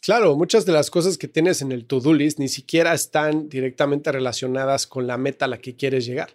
Claro, 0.00 0.36
muchas 0.36 0.64
de 0.64 0.72
las 0.72 0.90
cosas 0.90 1.18
que 1.18 1.28
tienes 1.28 1.60
en 1.60 1.72
el 1.72 1.86
to-do 1.86 2.14
list 2.14 2.38
ni 2.38 2.48
siquiera 2.48 2.94
están 2.94 3.48
directamente 3.48 4.12
relacionadas 4.12 4.86
con 4.86 5.06
la 5.06 5.18
meta 5.18 5.46
a 5.46 5.48
la 5.48 5.58
que 5.58 5.76
quieres 5.76 6.06
llegar. 6.06 6.30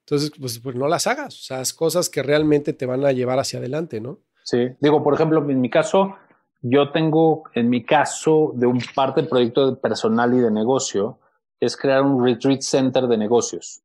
Entonces, 0.00 0.32
pues, 0.38 0.58
pues, 0.58 0.76
no 0.76 0.88
las 0.88 1.06
hagas. 1.06 1.34
O 1.34 1.42
sea, 1.42 1.60
es 1.60 1.72
cosas 1.72 2.10
que 2.10 2.22
realmente 2.22 2.72
te 2.72 2.86
van 2.86 3.04
a 3.04 3.12
llevar 3.12 3.38
hacia 3.38 3.58
adelante, 3.58 4.00
¿no? 4.00 4.18
Sí. 4.42 4.68
Digo, 4.80 5.02
por 5.02 5.14
ejemplo, 5.14 5.48
en 5.48 5.60
mi 5.60 5.70
caso, 5.70 6.16
yo 6.60 6.90
tengo, 6.90 7.44
en 7.54 7.70
mi 7.70 7.84
caso, 7.84 8.52
de 8.54 8.66
un 8.66 8.82
parte 8.94 9.22
del 9.22 9.30
proyecto 9.30 9.78
personal 9.80 10.34
y 10.34 10.40
de 10.40 10.50
negocio, 10.50 11.18
es 11.60 11.76
crear 11.76 12.02
un 12.02 12.22
retreat 12.22 12.60
center 12.60 13.06
de 13.06 13.16
negocios. 13.16 13.83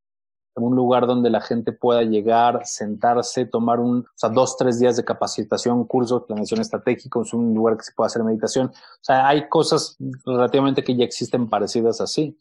Un 0.60 0.76
lugar 0.76 1.07
donde 1.07 1.30
la 1.30 1.41
gente 1.41 1.72
pueda 1.72 2.03
llegar, 2.03 2.62
sentarse, 2.66 3.45
tomar 3.45 3.80
un, 3.80 3.99
o 3.99 4.12
sea, 4.16 4.30
dos, 4.30 4.57
tres 4.57 4.80
días 4.80 4.95
de 4.97 5.05
capacitación, 5.05 5.86
cursos, 5.86 6.24
planeación 6.24 6.62
estratégica, 6.62 7.20
es 7.22 7.34
un 7.34 7.53
lugar 7.53 7.78
que 7.78 7.84
se 7.84 7.93
pueda 7.93 8.07
hacer 8.07 8.24
meditación. 8.24 8.68
O 8.68 9.03
sea, 9.03 9.28
hay 9.28 9.49
cosas 9.49 9.97
relativamente 10.26 10.84
que 10.84 10.95
ya 10.95 11.03
existen 11.03 11.49
parecidas 11.49 12.01
así. 12.01 12.38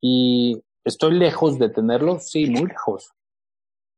Y 0.00 0.62
¿Estoy 0.86 1.14
lejos 1.14 1.58
de 1.58 1.68
tenerlo? 1.68 2.20
Sí, 2.20 2.48
muy 2.48 2.68
lejos. 2.68 3.12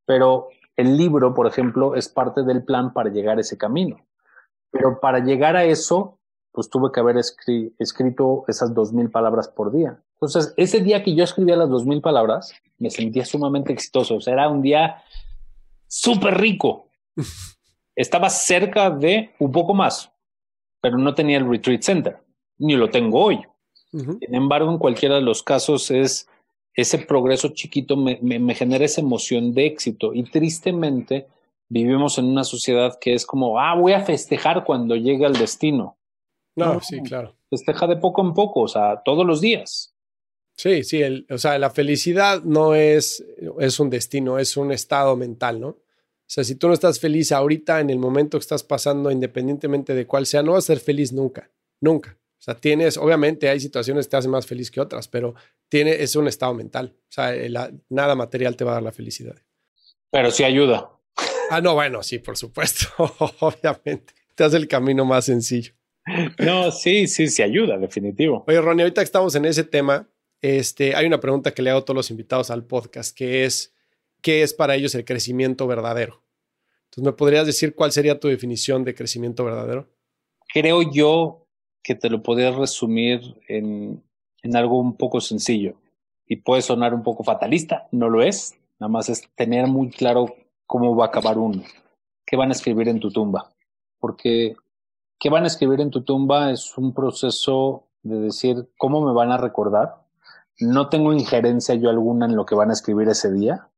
Pero 0.07 0.49
el 0.75 0.97
libro, 0.97 1.35
por 1.35 1.47
ejemplo, 1.47 1.95
es 1.95 2.09
parte 2.09 2.45
del 2.45 2.65
plan 2.65 2.95
para 2.95 3.11
llegar 3.11 3.37
a 3.37 3.43
ese 3.43 3.59
camino. 3.59 3.99
Pero 4.71 4.99
para 4.99 5.19
llegar 5.19 5.55
a 5.55 5.65
eso, 5.65 6.18
pues 6.59 6.71
tuve 6.71 6.91
que 6.93 6.99
haber 6.99 7.17
escrito 7.17 8.45
esas 8.49 8.75
dos 8.75 8.93
mil 8.93 9.13
palabras 9.13 9.47
por 9.47 9.73
día. 9.73 10.03
Entonces, 10.15 10.55
ese 10.57 10.81
día 10.81 11.05
que 11.05 11.15
yo 11.15 11.23
escribía 11.23 11.55
las 11.55 11.71
dos 11.71 11.87
mil 11.87 12.01
palabras, 12.01 12.53
me 12.79 12.91
sentía 12.91 13.25
sumamente 13.25 13.73
exitoso. 13.73 14.17
O 14.17 14.21
sea, 14.21 14.33
era 14.33 14.49
un 14.49 14.61
día 14.61 15.01
súper 15.87 16.37
rico. 16.37 16.89
Estaba 17.95 18.29
cerca 18.29 18.91
de 18.91 19.31
un 19.39 19.53
poco 19.53 19.73
más, 19.73 20.11
pero 20.81 20.99
no 20.99 21.15
tenía 21.15 21.39
el 21.39 21.49
retreat 21.49 21.83
center, 21.83 22.19
ni 22.59 22.75
lo 22.75 22.91
tengo 22.91 23.23
hoy. 23.23 23.41
Sin 23.93 24.35
embargo, 24.35 24.69
en 24.73 24.79
cualquiera 24.79 25.15
de 25.15 25.23
los 25.23 25.45
casos 25.45 25.93
es 25.93 26.29
ese 26.75 26.99
progreso 26.99 27.51
chiquito 27.51 27.97
me, 27.97 28.19
me, 28.21 28.55
genera 28.57 28.85
esa 28.85 29.01
emoción 29.01 29.55
de 29.55 29.67
éxito 29.67 30.13
y 30.13 30.25
tristemente 30.25 31.29
vivimos 31.69 32.19
en 32.19 32.25
una 32.25 32.43
sociedad 32.43 32.99
que 33.01 33.15
es 33.15 33.25
como, 33.25 33.61
ah, 33.61 33.77
voy 33.77 33.93
a 33.93 34.01
festejar 34.01 34.65
cuando 34.65 34.97
llegue 34.97 35.25
al 35.25 35.35
destino. 35.35 35.98
No, 36.59 36.81
sí, 36.81 37.01
claro. 37.03 37.37
Festeja 37.51 37.87
de 37.87 37.97
poco 37.97 38.23
en 38.23 38.35
poco, 38.35 38.63
o 38.63 38.69
sea, 38.69 39.03
todos 39.05 39.27
los 39.27 39.41
días. 39.41 39.95
Sí, 40.57 40.83
sí, 40.83 41.03
el, 41.03 41.27
o 41.31 41.39
sea, 41.39 41.59
la 41.59 41.71
felicidad 41.71 42.43
no 42.43 42.75
es, 42.75 43.25
es 43.61 43.79
un 43.79 43.91
destino, 43.91 44.39
es 44.39 44.57
un 44.57 44.73
estado 44.73 45.17
mental, 45.17 45.61
¿no? 45.61 45.69
O 45.69 46.31
sea, 46.31 46.45
si 46.45 46.57
tú 46.57 46.69
no 46.69 46.75
estás 46.75 47.01
feliz 47.01 47.33
ahorita, 47.33 47.81
en 47.81 47.91
el 47.91 47.99
momento 47.99 48.39
que 48.39 48.43
estás 48.43 48.65
pasando, 48.65 49.11
independientemente 49.11 49.95
de 49.95 50.07
cuál 50.07 50.27
sea, 50.27 50.43
no 50.43 50.53
vas 50.53 50.65
a 50.65 50.75
ser 50.75 50.81
feliz 50.81 51.13
nunca, 51.13 51.51
nunca. 51.81 52.19
O 52.39 52.43
sea, 52.43 52.55
tienes, 52.55 52.97
obviamente 52.97 53.49
hay 53.49 53.61
situaciones 53.61 54.07
que 54.07 54.11
te 54.11 54.17
hacen 54.19 54.31
más 54.31 54.47
feliz 54.47 54.71
que 54.71 54.81
otras, 54.81 55.09
pero 55.09 55.35
tiene, 55.69 56.03
es 56.03 56.15
un 56.17 56.29
estado 56.29 56.55
mental. 56.55 56.95
O 56.97 57.13
sea, 57.13 57.33
nada 57.89 58.15
material 58.15 58.57
te 58.57 58.65
va 58.65 58.73
a 58.73 58.75
dar 58.75 58.83
la 58.83 58.93
felicidad. 58.93 59.37
Pero 60.11 60.31
sí 60.31 60.45
ayuda. 60.45 60.91
Ah, 61.51 61.61
no, 61.61 61.75
bueno, 61.75 62.03
sí, 62.03 62.19
por 62.19 62.37
supuesto, 62.37 62.89
obviamente. 63.41 64.13
Te 64.35 64.45
hace 64.45 64.57
el 64.57 64.69
camino 64.69 65.05
más 65.05 65.25
sencillo. 65.25 65.73
No, 66.39 66.71
sí, 66.71 67.07
sí, 67.07 67.29
sí 67.29 67.43
ayuda, 67.43 67.79
definitivo. 67.79 68.45
Oye, 68.47 68.61
Ronnie, 68.61 68.83
ahorita 68.83 69.01
que 69.01 69.07
estamos 69.07 69.35
en 69.35 69.45
ese 69.45 69.65
tema, 69.65 70.09
este, 70.41 70.95
hay 70.95 71.07
una 71.07 71.21
pregunta 71.21 71.53
que 71.53 71.63
le 71.63 71.71
hago 71.71 71.81
a 71.81 71.85
todos 71.85 71.97
los 71.97 72.11
invitados 72.11 72.51
al 72.51 72.65
podcast, 72.65 73.17
que 73.17 73.45
es, 73.45 73.75
¿qué 74.23 74.43
es 74.43 74.55
para 74.55 74.75
ellos 74.75 74.95
el 74.95 75.05
crecimiento 75.05 75.67
verdadero? 75.67 76.23
Entonces, 76.85 77.05
¿me 77.05 77.13
podrías 77.13 77.47
decir 77.47 77.75
cuál 77.75 77.93
sería 77.93 78.21
tu 78.21 78.29
definición 78.29 78.85
de 78.85 78.95
crecimiento 78.95 79.45
verdadero? 79.45 79.89
Creo 80.53 80.83
yo 80.83 81.47
que 81.83 81.95
te 81.95 82.09
lo 82.09 82.23
podría 82.23 82.51
resumir 82.53 83.21
en, 83.49 84.03
en 84.43 84.57
algo 84.57 84.79
un 84.79 84.97
poco 84.97 85.21
sencillo 85.21 85.75
y 86.27 86.37
puede 86.37 86.63
sonar 86.63 86.95
un 86.95 87.03
poco 87.03 87.25
fatalista, 87.25 87.89
no 87.93 88.09
lo 88.09 88.23
es, 88.23 88.55
nada 88.79 88.91
más 88.91 89.09
es 89.09 89.23
tener 89.35 89.67
muy 89.67 89.91
claro 89.91 90.35
cómo 90.67 90.95
va 90.95 91.07
a 91.07 91.09
acabar 91.09 91.39
uno, 91.39 91.63
qué 92.27 92.37
van 92.37 92.51
a 92.51 92.53
escribir 92.53 92.89
en 92.89 93.01
tu 93.01 93.11
tumba, 93.11 93.51
porque 93.99 94.55
qué 95.19 95.31
van 95.31 95.45
a 95.45 95.49
escribir 95.49 95.81
en 95.81 95.91
tu 95.91 96.03
tumba 96.03 96.51
es 96.51 96.77
un 96.79 96.95
proceso 96.95 97.87
de 98.03 98.21
decir 98.21 98.71
cómo 98.77 99.05
me 99.05 99.13
van 99.13 99.33
a 99.33 99.37
recordar, 99.37 99.97
no 100.61 100.89
tengo 100.89 101.13
injerencia 101.13 101.75
yo 101.75 101.91
alguna 101.91 102.27
en 102.27 102.37
lo 102.37 102.47
que 102.47 102.55
van 102.55 102.71
a 102.71 102.73
escribir 102.73 103.09
ese 103.09 103.33
día, 103.33 103.69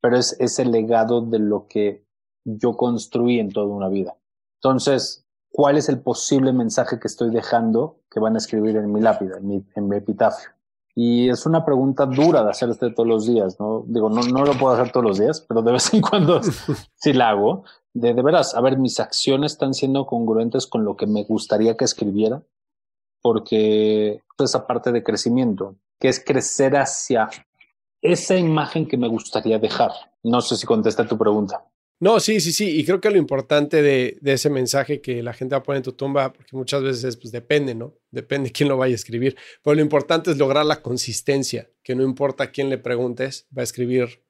pero 0.00 0.16
es 0.16 0.36
ese 0.40 0.64
legado 0.64 1.20
de 1.20 1.38
lo 1.38 1.66
que 1.68 2.04
yo 2.44 2.76
construí 2.76 3.38
en 3.38 3.52
toda 3.52 3.66
una 3.66 3.88
vida. 3.88 4.16
Entonces, 4.56 5.26
¿cuál 5.50 5.76
es 5.76 5.88
el 5.88 6.00
posible 6.00 6.52
mensaje 6.52 6.98
que 6.98 7.08
estoy 7.08 7.30
dejando 7.30 8.00
que 8.10 8.20
van 8.20 8.34
a 8.34 8.38
escribir 8.38 8.76
en 8.76 8.92
mi 8.92 9.00
lápida, 9.00 9.38
en 9.38 9.46
mi, 9.46 9.64
en 9.74 9.88
mi 9.88 9.96
epitafio? 9.96 10.50
Y 10.94 11.30
es 11.30 11.46
una 11.46 11.64
pregunta 11.64 12.04
dura 12.04 12.44
de 12.44 12.50
hacerse 12.50 12.90
todos 12.90 13.08
los 13.08 13.26
días, 13.26 13.58
¿no? 13.58 13.84
Digo, 13.86 14.10
no, 14.10 14.22
no 14.22 14.44
lo 14.44 14.52
puedo 14.52 14.74
hacer 14.74 14.92
todos 14.92 15.06
los 15.06 15.18
días, 15.18 15.40
pero 15.48 15.62
de 15.62 15.72
vez 15.72 15.92
en 15.94 16.02
cuando 16.02 16.40
sí 16.94 17.12
la 17.12 17.30
hago. 17.30 17.64
De, 17.94 18.14
de 18.14 18.22
veras, 18.22 18.54
a 18.54 18.60
ver, 18.60 18.78
mis 18.78 19.00
acciones 19.00 19.52
están 19.52 19.74
siendo 19.74 20.06
congruentes 20.06 20.66
con 20.66 20.84
lo 20.84 20.96
que 20.96 21.06
me 21.06 21.24
gustaría 21.24 21.76
que 21.76 21.84
escribiera, 21.84 22.42
porque 23.20 24.22
esa 24.44 24.66
parte 24.66 24.92
de 24.92 25.02
crecimiento 25.02 25.76
que 25.98 26.08
es 26.08 26.22
crecer 26.24 26.76
hacia 26.76 27.28
esa 28.00 28.36
imagen 28.36 28.86
que 28.86 28.96
me 28.96 29.08
gustaría 29.08 29.58
dejar. 29.58 29.92
No 30.24 30.40
sé 30.40 30.56
si 30.56 30.66
contesta 30.66 31.06
tu 31.06 31.16
pregunta. 31.16 31.64
No, 32.00 32.18
sí, 32.18 32.40
sí, 32.40 32.52
sí. 32.52 32.80
Y 32.80 32.84
creo 32.84 33.00
que 33.00 33.10
lo 33.10 33.18
importante 33.18 33.80
de, 33.80 34.18
ese 34.24 34.50
mensaje 34.50 35.00
que 35.00 35.22
la 35.22 35.32
gente 35.32 35.54
va 35.54 35.60
a 35.60 35.62
poner 35.62 35.78
en 35.78 35.84
tu 35.84 35.92
tumba, 35.92 36.32
porque 36.32 36.56
muchas 36.56 36.82
veces 36.82 37.16
pues 37.16 37.30
depende, 37.30 37.76
¿no? 37.76 37.94
Depende 38.10 38.50
quién 38.50 38.68
lo 38.68 38.76
vaya 38.76 38.94
a 38.94 38.96
escribir. 38.96 39.36
Pero 39.62 39.76
lo 39.76 39.82
importante 39.82 40.32
es 40.32 40.38
lograr 40.38 40.66
la 40.66 40.82
consistencia, 40.82 41.70
que 41.84 41.94
no 41.94 42.02
importa 42.02 42.50
quién 42.50 42.70
le 42.70 42.78
preguntes, 42.78 43.46
va 43.56 43.60
a 43.60 43.64
escribir 43.64 44.24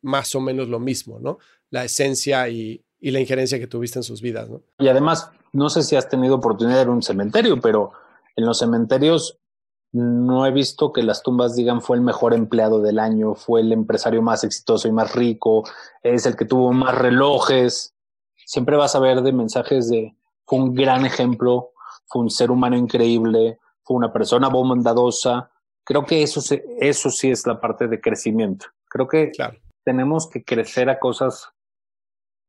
más 0.00 0.36
o 0.36 0.40
menos 0.40 0.68
lo 0.68 0.78
mismo, 0.78 1.18
¿no? 1.18 1.38
La 1.72 1.84
esencia 1.84 2.48
y, 2.48 2.84
y 3.00 3.10
la 3.10 3.18
injerencia 3.18 3.58
que 3.58 3.66
tuviste 3.66 3.98
en 3.98 4.04
sus 4.04 4.22
vidas, 4.22 4.48
¿no? 4.48 4.62
Y 4.78 4.86
además, 4.86 5.32
no 5.52 5.68
sé 5.68 5.82
si 5.82 5.96
has 5.96 6.08
tenido 6.08 6.36
oportunidad 6.36 6.76
de 6.76 6.82
ir 6.82 6.88
a 6.88 6.92
un 6.92 7.02
cementerio, 7.02 7.60
pero 7.60 7.92
en 8.36 8.46
los 8.46 8.60
cementerios 8.60 9.40
no 9.92 10.46
he 10.46 10.50
visto 10.52 10.92
que 10.92 11.02
las 11.02 11.22
tumbas 11.22 11.54
digan 11.54 11.82
fue 11.82 11.98
el 11.98 12.02
mejor 12.02 12.32
empleado 12.32 12.80
del 12.80 12.98
año, 12.98 13.34
fue 13.34 13.60
el 13.60 13.72
empresario 13.72 14.22
más 14.22 14.42
exitoso 14.42 14.88
y 14.88 14.92
más 14.92 15.14
rico, 15.14 15.64
es 16.02 16.24
el 16.24 16.34
que 16.36 16.46
tuvo 16.46 16.72
más 16.72 16.96
relojes. 16.96 17.94
Siempre 18.46 18.76
vas 18.76 18.94
a 18.94 19.00
ver 19.00 19.20
de 19.20 19.32
mensajes 19.32 19.90
de 19.90 20.16
fue 20.46 20.58
un 20.58 20.74
gran 20.74 21.04
ejemplo, 21.04 21.72
fue 22.06 22.22
un 22.22 22.30
ser 22.30 22.50
humano 22.50 22.76
increíble, 22.76 23.58
fue 23.82 23.96
una 23.96 24.12
persona 24.12 24.48
bondadosa. 24.48 25.50
Creo 25.84 26.06
que 26.06 26.22
eso, 26.22 26.40
eso 26.78 27.10
sí 27.10 27.30
es 27.30 27.46
la 27.46 27.60
parte 27.60 27.86
de 27.86 28.00
crecimiento. 28.00 28.66
Creo 28.88 29.08
que 29.08 29.32
tenemos 29.84 30.28
que 30.28 30.42
crecer 30.42 30.88
a 30.88 30.98
cosas 30.98 31.48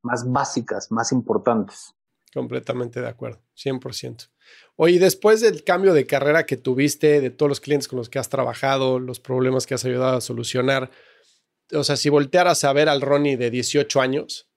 más 0.04 0.30
básicas, 0.30 0.92
más 0.92 1.12
importantes. 1.12 1.94
Completamente 2.32 3.00
de 3.00 3.08
acuerdo, 3.08 3.40
100%. 3.56 4.28
Oye, 4.76 4.98
después 4.98 5.40
del 5.40 5.64
cambio 5.64 5.94
de 5.94 6.06
carrera 6.06 6.46
que 6.46 6.56
tuviste, 6.56 7.20
de 7.20 7.30
todos 7.30 7.48
los 7.48 7.60
clientes 7.60 7.88
con 7.88 7.96
los 7.96 8.08
que 8.08 8.18
has 8.18 8.28
trabajado, 8.28 8.98
los 8.98 9.20
problemas 9.20 9.66
que 9.66 9.74
has 9.74 9.84
ayudado 9.84 10.16
a 10.16 10.20
solucionar, 10.20 10.90
o 11.72 11.84
sea, 11.84 11.96
si 11.96 12.08
voltearas 12.08 12.64
a 12.64 12.72
ver 12.72 12.88
al 12.88 13.00
Ronnie 13.00 13.36
de 13.36 13.50
18 13.50 14.00
años, 14.00 14.48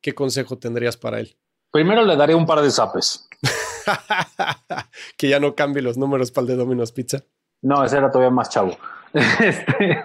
¿qué 0.00 0.14
consejo 0.14 0.58
tendrías 0.58 0.96
para 0.96 1.20
él? 1.20 1.36
Primero 1.70 2.04
le 2.04 2.16
daría 2.16 2.36
un 2.36 2.46
par 2.46 2.60
de 2.60 2.70
zapes. 2.70 3.28
que 5.18 5.28
ya 5.28 5.40
no 5.40 5.54
cambie 5.54 5.82
los 5.82 5.98
números 5.98 6.30
para 6.30 6.42
el 6.42 6.48
de 6.48 6.56
Domino's 6.56 6.92
Pizza. 6.92 7.24
No, 7.62 7.84
ese 7.84 7.98
era 7.98 8.10
todavía 8.10 8.30
más 8.30 8.48
chavo. 8.48 8.76
Este, 9.14 10.04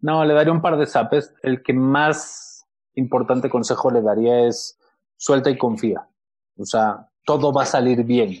no, 0.00 0.24
le 0.24 0.34
daría 0.34 0.52
un 0.52 0.60
par 0.60 0.76
de 0.76 0.86
zapes. 0.86 1.32
El 1.42 1.62
que 1.62 1.72
más 1.72 2.57
importante 2.98 3.48
consejo 3.48 3.90
le 3.90 4.02
daría 4.02 4.46
es 4.46 4.78
suelta 5.16 5.50
y 5.50 5.58
confía. 5.58 6.08
O 6.56 6.64
sea, 6.64 7.08
todo 7.24 7.52
va 7.52 7.62
a 7.62 7.66
salir 7.66 8.04
bien. 8.04 8.36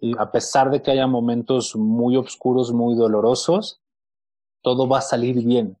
Y 0.00 0.18
a 0.18 0.30
pesar 0.30 0.70
de 0.70 0.82
que 0.82 0.90
haya 0.90 1.06
momentos 1.06 1.76
muy 1.76 2.16
oscuros, 2.16 2.72
muy 2.72 2.94
dolorosos, 2.94 3.82
todo 4.62 4.88
va 4.88 4.98
a 4.98 5.02
salir 5.02 5.44
bien. 5.44 5.78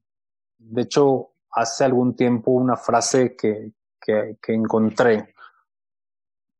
De 0.58 0.82
hecho, 0.82 1.30
hace 1.50 1.84
algún 1.84 2.14
tiempo 2.14 2.50
una 2.52 2.76
frase 2.76 3.34
que, 3.36 3.72
que, 4.00 4.36
encontré, 4.48 5.34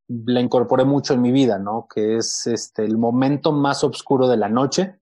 la 0.07 0.41
incorporé 0.41 0.85
mucho 0.85 1.13
en 1.13 1.21
mi 1.21 1.31
vida, 1.31 1.59
¿no? 1.59 1.87
Que 1.93 2.17
es 2.17 2.47
este, 2.47 2.83
el 2.83 2.97
momento 2.97 3.51
más 3.51 3.83
oscuro 3.83 4.27
de 4.27 4.37
la 4.37 4.49
noche 4.49 4.99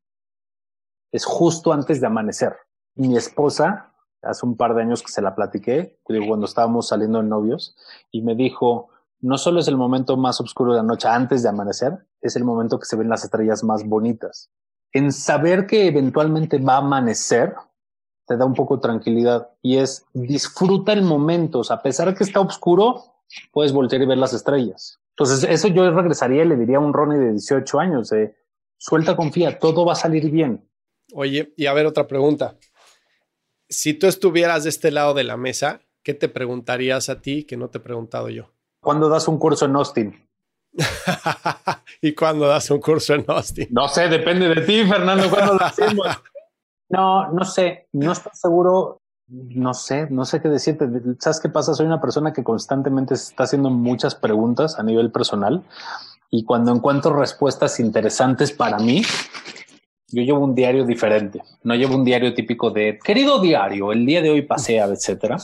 es 1.11 1.25
justo 1.25 1.73
antes 1.73 2.01
de 2.01 2.07
amanecer. 2.07 2.55
Mi 2.95 3.15
esposa, 3.17 3.88
hace 4.21 4.45
un 4.45 4.57
par 4.57 4.75
de 4.75 4.81
años 4.81 5.01
que 5.01 5.11
se 5.11 5.21
la 5.21 5.35
platiqué, 5.35 5.99
cuando 6.03 6.45
estábamos 6.45 6.87
saliendo 6.87 7.21
de 7.21 7.27
novios, 7.27 7.75
y 8.11 8.21
me 8.21 8.35
dijo, 8.35 8.89
no 9.21 9.37
solo 9.37 9.59
es 9.59 9.67
el 9.67 9.77
momento 9.77 10.17
más 10.17 10.39
oscuro 10.41 10.73
de 10.73 10.77
la 10.77 10.83
noche 10.83 11.07
antes 11.07 11.43
de 11.43 11.49
amanecer, 11.49 12.05
es 12.21 12.35
el 12.35 12.43
momento 12.43 12.79
que 12.79 12.85
se 12.85 12.95
ven 12.95 13.09
las 13.09 13.23
estrellas 13.23 13.63
más 13.63 13.85
bonitas. 13.85 14.49
En 14.91 15.11
saber 15.11 15.67
que 15.67 15.87
eventualmente 15.87 16.57
va 16.57 16.75
a 16.75 16.77
amanecer, 16.77 17.53
te 18.25 18.37
da 18.37 18.45
un 18.45 18.53
poco 18.53 18.77
de 18.77 18.81
tranquilidad 18.81 19.49
y 19.61 19.77
es 19.77 20.05
disfruta 20.13 20.93
el 20.93 21.03
momento. 21.03 21.59
O 21.59 21.63
sea, 21.63 21.77
a 21.77 21.81
pesar 21.81 22.07
de 22.07 22.15
que 22.15 22.23
está 22.23 22.39
oscuro, 22.39 23.03
puedes 23.51 23.71
voltear 23.71 24.01
y 24.01 24.05
ver 24.05 24.17
las 24.17 24.33
estrellas. 24.33 24.99
Entonces, 25.11 25.43
eso 25.49 25.67
yo 25.67 25.89
regresaría 25.91 26.43
y 26.43 26.47
le 26.47 26.55
diría 26.55 26.77
a 26.77 26.81
un 26.81 26.93
Ronnie 26.93 27.19
de 27.19 27.31
18 27.31 27.79
años, 27.79 28.11
suelta, 28.77 29.15
confía, 29.15 29.59
todo 29.59 29.85
va 29.85 29.93
a 29.93 29.95
salir 29.95 30.31
bien. 30.31 30.65
Oye, 31.13 31.53
y 31.57 31.65
a 31.65 31.73
ver 31.73 31.85
otra 31.85 32.07
pregunta. 32.07 32.55
Si 33.69 33.93
tú 33.93 34.07
estuvieras 34.07 34.63
de 34.63 34.71
este 34.71 34.89
lado 34.89 35.13
de 35.13 35.23
la 35.23 35.37
mesa, 35.37 35.81
¿qué 36.03 36.15
te 36.15 36.27
preguntarías 36.27 37.07
a 37.09 37.21
ti 37.21 37.43
que 37.43 37.55
no 37.55 37.69
te 37.69 37.77
he 37.77 37.81
preguntado 37.81 38.29
yo? 38.29 38.51
¿Cuándo 38.81 39.09
das 39.09 39.27
un 39.27 39.37
curso 39.37 39.65
en 39.65 39.75
Austin? 39.75 40.27
¿Y 42.01 42.15
cuándo 42.15 42.47
das 42.47 42.71
un 42.71 42.79
curso 42.79 43.13
en 43.13 43.25
Austin? 43.27 43.67
No 43.69 43.87
sé, 43.87 44.09
depende 44.09 44.47
de 44.47 44.61
ti, 44.61 44.83
Fernando, 44.85 45.29
cuándo 45.29 45.53
lo 45.53 45.61
hacemos. 45.61 46.07
No, 46.91 47.31
no 47.31 47.45
sé, 47.45 47.87
no 47.93 48.13
estoy 48.13 48.31
seguro, 48.33 48.97
no 49.27 49.75
sé, 49.75 50.07
no 50.09 50.25
sé 50.25 50.41
qué 50.41 50.49
decirte. 50.49 50.89
¿Sabes 51.19 51.39
qué 51.39 51.47
pasa? 51.47 51.75
Soy 51.75 51.85
una 51.85 52.01
persona 52.01 52.33
que 52.33 52.43
constantemente 52.43 53.13
está 53.13 53.43
haciendo 53.43 53.69
muchas 53.69 54.15
preguntas 54.15 54.79
a 54.79 54.81
nivel 54.81 55.11
personal 55.11 55.63
y 56.31 56.45
cuando 56.45 56.73
encuentro 56.73 57.13
respuestas 57.13 57.79
interesantes 57.79 58.51
para 58.51 58.79
mí, 58.79 59.03
yo 60.11 60.23
llevo 60.23 60.39
un 60.39 60.55
diario 60.55 60.85
diferente. 60.85 61.41
No 61.63 61.75
llevo 61.75 61.95
un 61.95 62.03
diario 62.03 62.33
típico 62.33 62.71
de 62.71 62.99
querido 63.03 63.39
diario, 63.39 63.91
el 63.91 64.05
día 64.05 64.21
de 64.21 64.29
hoy 64.29 64.41
pasea, 64.41 64.85
etcétera, 64.85 65.37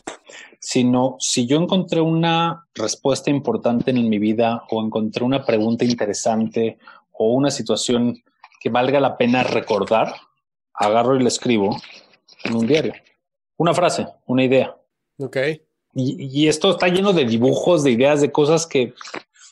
sino 0.59 1.15
si 1.19 1.45
yo 1.45 1.57
encontré 1.57 2.01
una 2.01 2.67
respuesta 2.73 3.29
importante 3.29 3.91
en 3.91 4.09
mi 4.09 4.19
vida 4.19 4.63
o 4.69 4.83
encontré 4.83 5.23
una 5.23 5.45
pregunta 5.45 5.85
interesante 5.85 6.77
o 7.11 7.33
una 7.33 7.51
situación 7.51 8.23
que 8.59 8.69
valga 8.69 8.99
la 8.99 9.17
pena 9.17 9.43
recordar, 9.43 10.15
agarro 10.73 11.15
y 11.15 11.21
la 11.21 11.27
escribo 11.27 11.77
en 12.43 12.55
un 12.55 12.65
diario. 12.65 12.93
Una 13.57 13.73
frase, 13.73 14.07
una 14.25 14.43
idea. 14.43 14.75
Ok. 15.19 15.37
Y, 15.97 16.47
esto 16.49 16.71
está 16.71 16.89
lleno 16.89 17.13
de 17.13 17.23
dibujos, 17.23 17.83
de 17.83 17.91
ideas, 17.91 18.19
de 18.19 18.29
cosas 18.29 18.67
que 18.67 18.93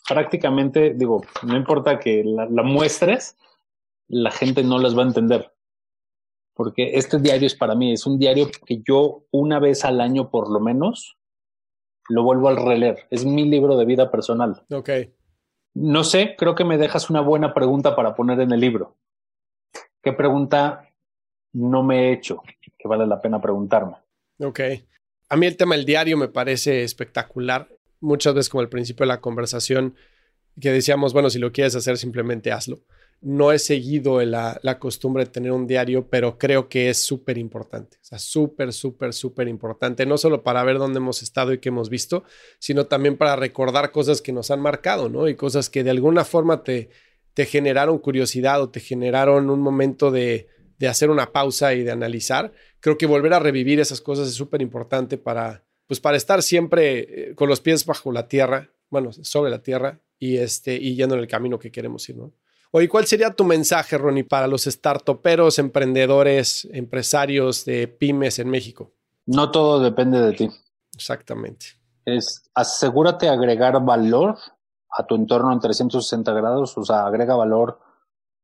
prácticamente, 0.10 0.94
digo, 0.94 1.24
no 1.44 1.56
importa 1.56 2.00
que 2.00 2.22
la, 2.26 2.48
la 2.50 2.64
muestres, 2.64 3.38
la 4.08 4.32
gente 4.32 4.64
no 4.64 4.80
las 4.80 4.98
va 4.98 5.04
a 5.04 5.08
entender. 5.08 5.52
Porque 6.54 6.92
este 6.96 7.20
diario 7.20 7.48
es 7.48 7.56
para 7.56 7.76
mí, 7.76 7.94
es 7.94 8.06
un 8.06 8.20
diario 8.20 8.50
que 8.66 8.82
yo 8.88 9.26
una 9.32 9.60
vez 9.60 9.86
al 9.86 10.02
año 10.02 10.30
por 10.30 10.52
lo 10.52 10.60
menos 10.60 11.18
lo 12.10 12.24
vuelvo 12.24 12.50
a 12.50 12.56
releer. 12.56 13.08
Es 13.10 13.26
mi 13.26 13.46
libro 13.46 13.78
de 13.78 13.86
vida 13.86 14.12
personal. 14.12 14.64
Ok. 14.70 14.90
No 15.74 16.04
sé, 16.04 16.36
creo 16.38 16.54
que 16.54 16.66
me 16.66 16.78
dejas 16.78 17.10
una 17.10 17.22
buena 17.22 17.54
pregunta 17.54 17.96
para 17.96 18.16
poner 18.16 18.40
en 18.40 18.52
el 18.52 18.60
libro. 18.60 18.98
¿Qué 20.02 20.14
pregunta 20.14 20.90
no 21.54 21.82
me 21.82 22.10
he 22.10 22.14
hecho 22.14 22.44
que 22.78 22.88
vale 22.88 23.08
la 23.08 23.22
pena 23.22 23.42
preguntarme? 23.42 23.96
Ok. 24.40 24.60
A 25.30 25.38
mí 25.38 25.48
el 25.48 25.58
tema 25.58 25.76
del 25.76 25.86
diario 25.86 26.18
me 26.18 26.28
parece 26.28 26.84
espectacular. 26.84 27.70
Muchas 28.02 28.36
veces 28.36 28.50
como 28.50 28.62
al 28.62 28.70
principio 28.70 29.06
de 29.06 29.08
la 29.08 29.22
conversación 29.22 29.96
que 30.60 30.72
decíamos, 30.72 31.14
bueno, 31.14 31.30
si 31.30 31.40
lo 31.40 31.52
quieres 31.52 31.76
hacer, 31.76 31.98
simplemente 31.98 32.52
hazlo. 32.52 32.82
No 33.24 33.52
he 33.52 33.60
seguido 33.60 34.22
la, 34.24 34.78
costumbre 34.80 35.26
de 35.26 35.32
tener 35.32 35.52
un 35.52 35.66
diario, 35.66 36.08
pero 36.10 36.38
creo 36.38 36.68
que 36.68 36.90
es 36.90 37.04
súper 37.04 37.38
importante. 37.38 37.98
O 38.02 38.06
sea, 38.06 38.20
súper, 38.20 38.74
súper, 38.74 39.14
súper 39.14 39.48
importante. 39.48 40.06
No 40.06 40.18
solo 40.18 40.44
para 40.44 40.64
ver 40.64 40.78
dónde 40.78 40.98
hemos 40.98 41.24
estado 41.24 41.54
y 41.54 41.60
qué 41.60 41.70
hemos 41.70 41.90
visto, 41.90 42.24
sino 42.60 42.86
también 42.86 43.18
para 43.18 43.36
recordar 43.36 43.92
cosas 43.92 44.22
que 44.22 44.34
nos 44.34 44.52
han 44.52 44.60
marcado, 44.60 45.10
¿no? 45.10 45.28
Y 45.30 45.36
cosas 45.36 45.70
que 45.70 45.84
de 45.84 45.92
alguna 45.92 46.26
forma 46.26 46.64
te, 46.64 46.90
generaron 47.36 47.98
curiosidad 48.00 48.62
o 48.62 48.70
te 48.70 48.82
generaron 48.82 49.50
un 49.50 49.62
momento 49.62 50.12
de, 50.12 50.48
de 50.78 50.88
hacer 50.88 51.10
una 51.10 51.32
pausa 51.32 51.74
y 51.74 51.84
de 51.84 51.92
analizar. 51.92 52.52
Creo 52.82 52.98
que 52.98 53.06
volver 53.06 53.34
a 53.34 53.40
revivir 53.40 53.80
esas 53.80 54.02
cosas 54.02 54.28
es 54.28 54.34
súper 54.34 54.62
importante 54.62 55.18
para, 55.18 55.64
pues 55.88 56.00
para 56.00 56.18
estar 56.18 56.44
siempre 56.44 57.00
eh, 57.00 57.36
con 57.36 57.50
los 57.50 57.62
pies 57.62 57.86
bajo 57.86 58.12
la 58.12 58.28
tierra, 58.28 58.70
bueno, 58.90 59.12
sobre 59.14 59.50
la 59.50 59.62
tierra 59.62 60.02
y, 60.20 60.38
este, 60.38 60.76
y 60.76 60.96
yendo 60.96 61.16
en 61.16 61.22
el 61.22 61.28
camino 61.28 61.60
que 61.60 61.72
queremos 61.72 62.08
ir, 62.10 62.18
¿no? 62.18 62.34
Oye, 62.76 62.90
¿cuál 62.90 63.06
sería 63.06 63.30
tu 63.30 63.44
mensaje, 63.44 64.00
Ronnie, 64.00 64.24
para 64.24 64.48
los 64.48 64.64
startuperos, 64.64 65.60
emprendedores, 65.60 66.68
empresarios 66.72 67.66
de 67.66 67.88
pymes 67.88 68.40
en 68.40 68.50
México? 68.50 68.92
No 69.28 69.52
todo 69.52 69.80
depende 69.80 70.20
de 70.20 70.34
ti. 70.34 70.50
Exactamente. 70.96 71.68
Es 72.04 72.50
asegúrate 72.56 73.28
de 73.28 73.32
agregar 73.32 73.80
valor 73.86 74.40
a 74.90 75.06
tu 75.06 75.14
entorno 75.14 75.54
en 75.54 75.60
360 75.60 76.34
grados, 76.34 76.76
o 76.76 76.84
sea, 76.84 77.06
agrega 77.06 77.36
valor 77.36 77.80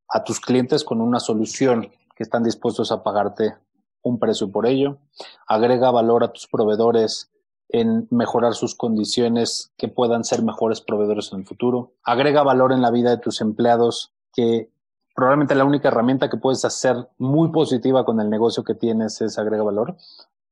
a 0.08 0.24
tus 0.24 0.40
clientes 0.40 0.84
con 0.84 1.02
una 1.02 1.20
solución 1.20 1.90
que 2.16 2.22
están 2.22 2.44
dispuestos 2.44 2.92
a 2.92 3.02
pagarte 3.02 3.56
un 4.04 4.20
precio 4.20 4.52
por 4.52 4.68
ello. 4.68 5.00
Agrega 5.48 5.90
valor 5.90 6.24
a 6.24 6.32
tus 6.32 6.46
proveedores 6.46 7.32
en 7.68 8.08
mejorar 8.12 8.54
sus 8.54 8.76
condiciones 8.76 9.74
que 9.76 9.88
puedan 9.88 10.24
ser 10.24 10.44
mejores 10.44 10.82
proveedores 10.82 11.34
en 11.34 11.40
el 11.40 11.48
futuro. 11.48 11.96
Agrega 12.04 12.44
valor 12.44 12.74
en 12.74 12.84
la 12.84 12.92
vida 12.92 13.10
de 13.10 13.18
tus 13.18 13.42
empleados 13.42 14.14
que 14.34 14.70
probablemente 15.16 15.56
la 15.56 15.66
única 15.66 15.90
herramienta 15.90 16.30
que 16.30 16.38
puedes 16.38 16.64
hacer 16.66 16.96
muy 17.18 17.52
positiva 17.52 18.06
con 18.06 18.20
el 18.22 18.30
negocio 18.30 18.64
que 18.64 18.76
tienes 18.76 19.20
es 19.22 19.38
agrega 19.38 19.64
valor. 19.64 19.98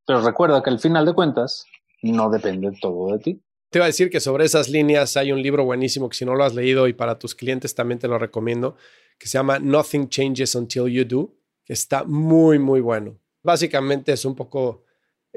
Pero 0.06 0.22
recuerda 0.22 0.62
que 0.64 0.70
al 0.70 0.80
final 0.80 1.06
de 1.06 1.14
cuentas 1.14 1.66
no 2.02 2.30
depende 2.30 2.72
todo 2.82 3.14
de 3.14 3.20
ti. 3.20 3.42
Te 3.70 3.80
iba 3.80 3.86
a 3.86 3.88
decir 3.88 4.10
que 4.10 4.20
sobre 4.20 4.46
esas 4.46 4.70
líneas 4.70 5.18
hay 5.18 5.32
un 5.32 5.42
libro 5.42 5.66
buenísimo 5.66 6.08
que 6.08 6.16
si 6.16 6.26
no 6.26 6.36
lo 6.36 6.46
has 6.46 6.56
leído 6.56 6.88
y 6.88 6.94
para 6.94 7.20
tus 7.20 7.36
clientes 7.36 7.76
también 7.76 8.00
te 8.00 8.08
lo 8.08 8.18
recomiendo, 8.18 8.78
que 9.20 9.28
se 9.28 9.38
llama 9.38 9.60
Nothing 9.60 10.08
Changes 10.08 10.56
Until 10.56 10.86
You 10.88 11.06
Do, 11.06 11.34
que 11.66 11.74
está 11.74 12.06
muy, 12.06 12.60
muy 12.60 12.80
bueno. 12.80 13.20
Básicamente 13.44 14.14
es 14.14 14.24
un 14.24 14.36
poco, 14.36 14.84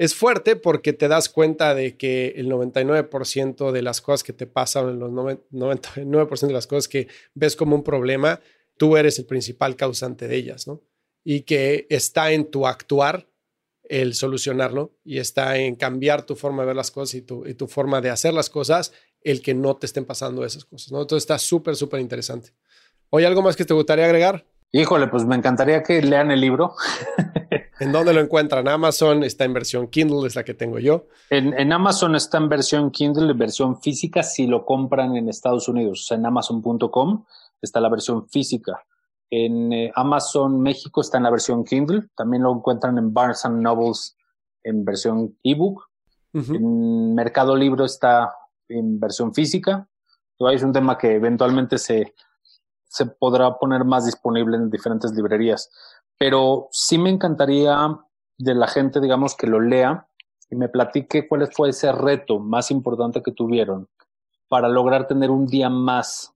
es 0.01 0.15
fuerte 0.15 0.57
porque 0.57 0.95
te 0.95 1.09
das 1.09 1.29
cuenta 1.29 1.75
de 1.75 1.99
que 1.99 2.29
el 2.37 2.51
99% 2.51 3.71
de 3.71 3.83
las 3.83 4.01
cosas 4.01 4.25
que 4.25 4.33
te 4.33 4.47
pasan, 4.47 4.99
los 4.99 5.11
99% 5.11 6.47
de 6.47 6.53
las 6.55 6.67
cosas 6.67 6.89
que 6.89 7.09
ves 7.35 7.55
como 7.55 7.77
un 7.77 7.85
problema, 7.85 8.41
tú 8.79 8.97
eres 8.97 9.19
el 9.19 9.27
principal 9.27 9.77
causante 9.77 10.27
de 10.27 10.37
ellas, 10.37 10.67
¿no? 10.67 10.81
Y 11.23 11.43
que 11.43 11.87
está 11.91 12.33
en 12.33 12.51
tu 12.51 12.67
actuar 12.67 13.29
el 13.91 14.15
solucionarlo 14.15 14.97
y 15.05 15.19
está 15.19 15.59
en 15.59 15.77
cambiar 15.77 16.23
tu 16.23 16.35
forma 16.35 16.63
de 16.63 16.69
ver 16.69 16.77
las 16.77 16.91
cosas 16.91 17.17
y 17.17 17.21
tu, 17.21 17.67
forma 17.69 18.01
de 18.01 18.09
hacer 18.09 18.33
las 18.33 18.49
cosas, 18.49 18.95
el 19.21 19.43
que 19.43 19.53
no 19.53 19.77
te 19.77 19.85
estén 19.85 20.07
pasando 20.07 20.47
esas 20.47 20.65
cosas, 20.65 20.93
¿no? 20.93 21.03
Entonces 21.03 21.25
está 21.25 21.39
súper, 21.39 21.77
súper 21.77 22.01
interesante. 22.01 22.55
¿Hay 23.13 23.27
algo 23.27 23.43
más 23.43 23.55
que 23.55 23.67
te 23.67 23.75
gustaría 23.75 24.07
agregar? 24.07 24.47
Híjole, 24.73 25.09
pues 25.09 25.27
me 25.27 25.37
encantaría 25.37 25.83
que 25.83 26.01
lean 26.01 26.31
el 26.31 26.41
libro. 26.41 26.75
¿En 27.81 27.93
dónde 27.93 28.13
lo 28.13 28.21
encuentran? 28.21 28.69
Amazon 28.69 29.25
está 29.25 29.47
en 29.47 29.55
versión 29.55 29.89
Kindle, 29.89 30.27
es 30.27 30.37
la 30.37 30.45
que 30.45 30.53
tengo 30.53 30.79
yo. 30.79 31.07
En, 31.31 31.73
Amazon 31.73 32.15
está 32.15 32.37
en 32.37 32.51
versión 32.51 32.91
Kindle, 32.91 33.33
versión 33.33 33.81
física, 33.81 34.23
si 34.23 34.47
lo 34.47 34.67
compran 34.67 35.17
en 35.17 35.31
Estados 35.31 35.67
Unidos. 35.67 36.03
O 36.03 36.05
sea, 36.05 36.19
en 36.19 36.27
amazon.com 36.27 37.25
está 37.63 37.81
la 37.81 37.89
versión 37.89 38.29
física. 38.29 38.85
En 39.31 39.73
eh, 39.73 39.93
Amazon 39.95 40.61
México 40.61 41.01
está 41.01 41.17
en 41.17 41.23
la 41.23 41.31
versión 41.31 41.65
Kindle. 41.65 42.09
También 42.15 42.43
lo 42.43 42.53
encuentran 42.53 42.99
en 42.99 43.15
Barnes 43.15 43.45
Nobles 43.51 44.15
en 44.63 44.85
versión 44.85 45.39
ebook. 45.43 45.89
En 46.35 47.15
Mercado 47.15 47.57
Libro 47.57 47.87
está 47.87 48.33
en 48.69 49.01
versión 49.01 49.33
física. 49.33 49.89
Es 50.39 50.63
un 50.63 50.73
tema 50.73 50.99
que 50.99 51.15
eventualmente 51.15 51.79
se, 51.79 52.15
se 52.85 53.07
podrá 53.07 53.59
poner 53.59 53.85
más 53.85 54.05
disponible 54.05 54.57
en 54.57 54.71
diferentes 54.71 55.13
librerías. 55.13 55.71
Pero 56.21 56.69
sí 56.71 56.99
me 56.99 57.09
encantaría 57.09 57.99
de 58.37 58.55
la 58.55 58.69
gente, 58.69 59.01
digamos, 59.01 59.35
que 59.35 59.47
lo 59.47 59.59
lea 59.59 60.07
y 60.51 60.57
me 60.57 60.69
platique 60.69 61.27
cuál 61.27 61.51
fue 61.51 61.71
ese 61.71 61.91
reto 61.93 62.39
más 62.39 62.71
importante 62.71 63.23
que 63.23 63.33
tuvieron 63.33 63.89
para 64.47 64.69
lograr 64.69 65.07
tener 65.07 65.31
un 65.31 65.47
día 65.47 65.71
más 65.71 66.35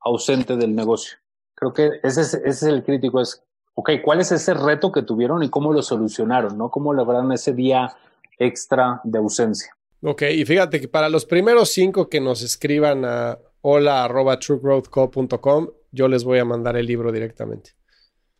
ausente 0.00 0.56
del 0.56 0.74
negocio. 0.74 1.18
Creo 1.54 1.74
que 1.74 2.00
ese 2.02 2.22
es, 2.22 2.32
ese 2.32 2.48
es 2.48 2.62
el 2.62 2.82
crítico, 2.82 3.20
es, 3.20 3.44
ok, 3.74 3.90
¿cuál 4.02 4.20
es 4.20 4.32
ese 4.32 4.54
reto 4.54 4.90
que 4.90 5.02
tuvieron 5.02 5.42
y 5.42 5.50
cómo 5.50 5.70
lo 5.70 5.82
solucionaron? 5.82 6.56
¿no? 6.56 6.70
¿Cómo 6.70 6.94
lograron 6.94 7.30
ese 7.32 7.52
día 7.52 7.94
extra 8.38 9.02
de 9.04 9.18
ausencia? 9.18 9.76
Ok, 10.02 10.22
y 10.32 10.46
fíjate 10.46 10.80
que 10.80 10.88
para 10.88 11.10
los 11.10 11.26
primeros 11.26 11.68
cinco 11.70 12.08
que 12.08 12.22
nos 12.22 12.40
escriban 12.40 13.04
a 13.04 13.38
hola 13.60 14.02
arroba 14.02 14.38
truegrowthco.com, 14.38 15.68
yo 15.92 16.08
les 16.08 16.24
voy 16.24 16.38
a 16.38 16.46
mandar 16.46 16.78
el 16.78 16.86
libro 16.86 17.12
directamente. 17.12 17.72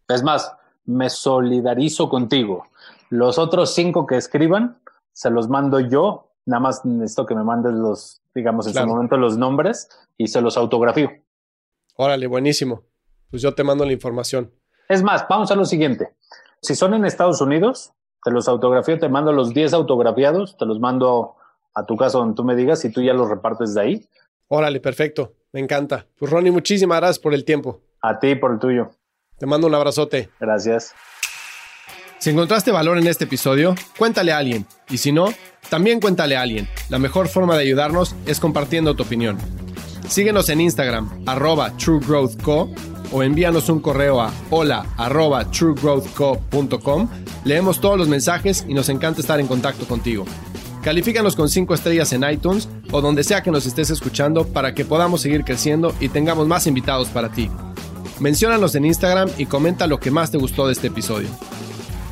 Es 0.08 0.22
más, 0.22 0.50
me 0.86 1.10
solidarizo 1.10 2.08
contigo. 2.08 2.64
Los 3.10 3.38
otros 3.38 3.74
cinco 3.74 4.06
que 4.06 4.16
escriban, 4.16 4.78
se 5.12 5.30
los 5.30 5.48
mando 5.48 5.80
yo. 5.80 6.32
Nada 6.46 6.60
más 6.60 6.84
necesito 6.84 7.26
que 7.26 7.34
me 7.34 7.44
mandes 7.44 7.72
los, 7.72 8.22
digamos, 8.34 8.66
en 8.66 8.74
su 8.74 8.86
momento 8.86 9.16
los 9.16 9.36
nombres 9.36 9.88
y 10.16 10.28
se 10.28 10.40
los 10.40 10.56
autografío. 10.56 11.10
Órale, 11.96 12.26
buenísimo. 12.26 12.82
Pues 13.30 13.42
yo 13.42 13.54
te 13.54 13.64
mando 13.64 13.84
la 13.84 13.92
información. 13.92 14.52
Es 14.88 15.02
más, 15.02 15.26
vamos 15.28 15.50
a 15.50 15.56
lo 15.56 15.64
siguiente. 15.64 16.14
Si 16.62 16.74
son 16.74 16.94
en 16.94 17.04
Estados 17.04 17.40
Unidos, 17.40 17.92
te 18.22 18.30
los 18.30 18.48
autografío, 18.48 18.98
te 18.98 19.08
mando 19.08 19.32
los 19.32 19.52
10 19.54 19.72
autografiados, 19.72 20.56
te 20.56 20.66
los 20.66 20.78
mando 20.78 21.36
a 21.74 21.84
tu 21.84 21.96
casa 21.96 22.18
donde 22.18 22.34
tú 22.34 22.44
me 22.44 22.54
digas 22.54 22.84
y 22.84 22.92
tú 22.92 23.02
ya 23.02 23.12
los 23.12 23.28
repartes 23.28 23.74
de 23.74 23.80
ahí. 23.80 24.08
Órale, 24.48 24.80
perfecto. 24.80 25.34
Me 25.52 25.60
encanta. 25.60 26.06
Pues 26.18 26.30
Ronnie, 26.30 26.52
muchísimas 26.52 26.98
gracias 26.98 27.18
por 27.18 27.34
el 27.34 27.44
tiempo. 27.44 27.80
A 28.02 28.18
ti 28.18 28.34
por 28.36 28.52
el 28.52 28.58
tuyo. 28.58 28.90
Te 29.38 29.46
mando 29.46 29.66
un 29.66 29.74
abrazote. 29.74 30.30
Gracias. 30.40 30.94
Si 32.18 32.30
encontraste 32.30 32.72
valor 32.72 32.98
en 32.98 33.06
este 33.06 33.24
episodio, 33.24 33.74
cuéntale 33.98 34.32
a 34.32 34.38
alguien. 34.38 34.66
Y 34.88 34.98
si 34.98 35.12
no, 35.12 35.32
también 35.68 36.00
cuéntale 36.00 36.36
a 36.36 36.42
alguien. 36.42 36.68
La 36.88 36.98
mejor 36.98 37.28
forma 37.28 37.56
de 37.56 37.62
ayudarnos 37.62 38.14
es 38.26 38.40
compartiendo 38.40 38.96
tu 38.96 39.02
opinión. 39.02 39.36
Síguenos 40.08 40.48
en 40.48 40.60
Instagram, 40.60 41.24
arroba 41.26 41.76
truegrowthco 41.76 42.70
o 43.12 43.22
envíanos 43.22 43.68
un 43.68 43.80
correo 43.80 44.20
a 44.20 44.32
hola 44.50 44.86
arroba 44.96 45.44
truegrowthco.com. 45.50 47.08
Leemos 47.44 47.80
todos 47.80 47.98
los 47.98 48.08
mensajes 48.08 48.64
y 48.66 48.74
nos 48.74 48.88
encanta 48.88 49.20
estar 49.20 49.38
en 49.38 49.46
contacto 49.46 49.86
contigo. 49.86 50.24
Califícanos 50.82 51.34
con 51.34 51.48
5 51.48 51.74
estrellas 51.74 52.12
en 52.12 52.22
iTunes 52.30 52.68
o 52.92 53.00
donde 53.00 53.24
sea 53.24 53.42
que 53.42 53.50
nos 53.50 53.66
estés 53.66 53.90
escuchando 53.90 54.46
para 54.46 54.72
que 54.72 54.84
podamos 54.84 55.20
seguir 55.20 55.44
creciendo 55.44 55.92
y 56.00 56.08
tengamos 56.08 56.46
más 56.46 56.66
invitados 56.68 57.08
para 57.08 57.30
ti. 57.30 57.50
Menciónanos 58.20 58.74
en 58.74 58.84
Instagram 58.84 59.30
y 59.36 59.46
comenta 59.46 59.86
lo 59.86 60.00
que 60.00 60.10
más 60.10 60.30
te 60.30 60.38
gustó 60.38 60.66
de 60.66 60.72
este 60.72 60.86
episodio. 60.88 61.28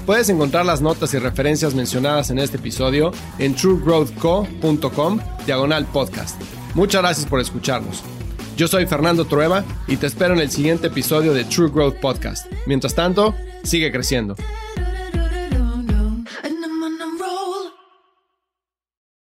Puedes 0.06 0.28
encontrar 0.28 0.66
las 0.66 0.82
notas 0.82 1.14
y 1.14 1.18
referencias 1.18 1.74
mencionadas 1.74 2.30
en 2.30 2.38
este 2.38 2.58
episodio 2.58 3.10
en 3.38 3.54
truegrowthco.com 3.54 5.18
diagonal 5.46 5.86
podcast. 5.86 6.40
Muchas 6.74 7.02
gracias 7.02 7.26
por 7.26 7.40
escucharnos. 7.40 8.02
Yo 8.56 8.68
soy 8.68 8.86
Fernando 8.86 9.24
Trueba 9.24 9.64
y 9.88 9.96
te 9.96 10.06
espero 10.06 10.34
en 10.34 10.40
el 10.40 10.50
siguiente 10.50 10.88
episodio 10.88 11.32
de 11.32 11.44
True 11.44 11.70
Growth 11.70 11.96
Podcast. 12.00 12.46
Mientras 12.66 12.94
tanto, 12.94 13.34
sigue 13.62 13.90
creciendo. 13.90 14.36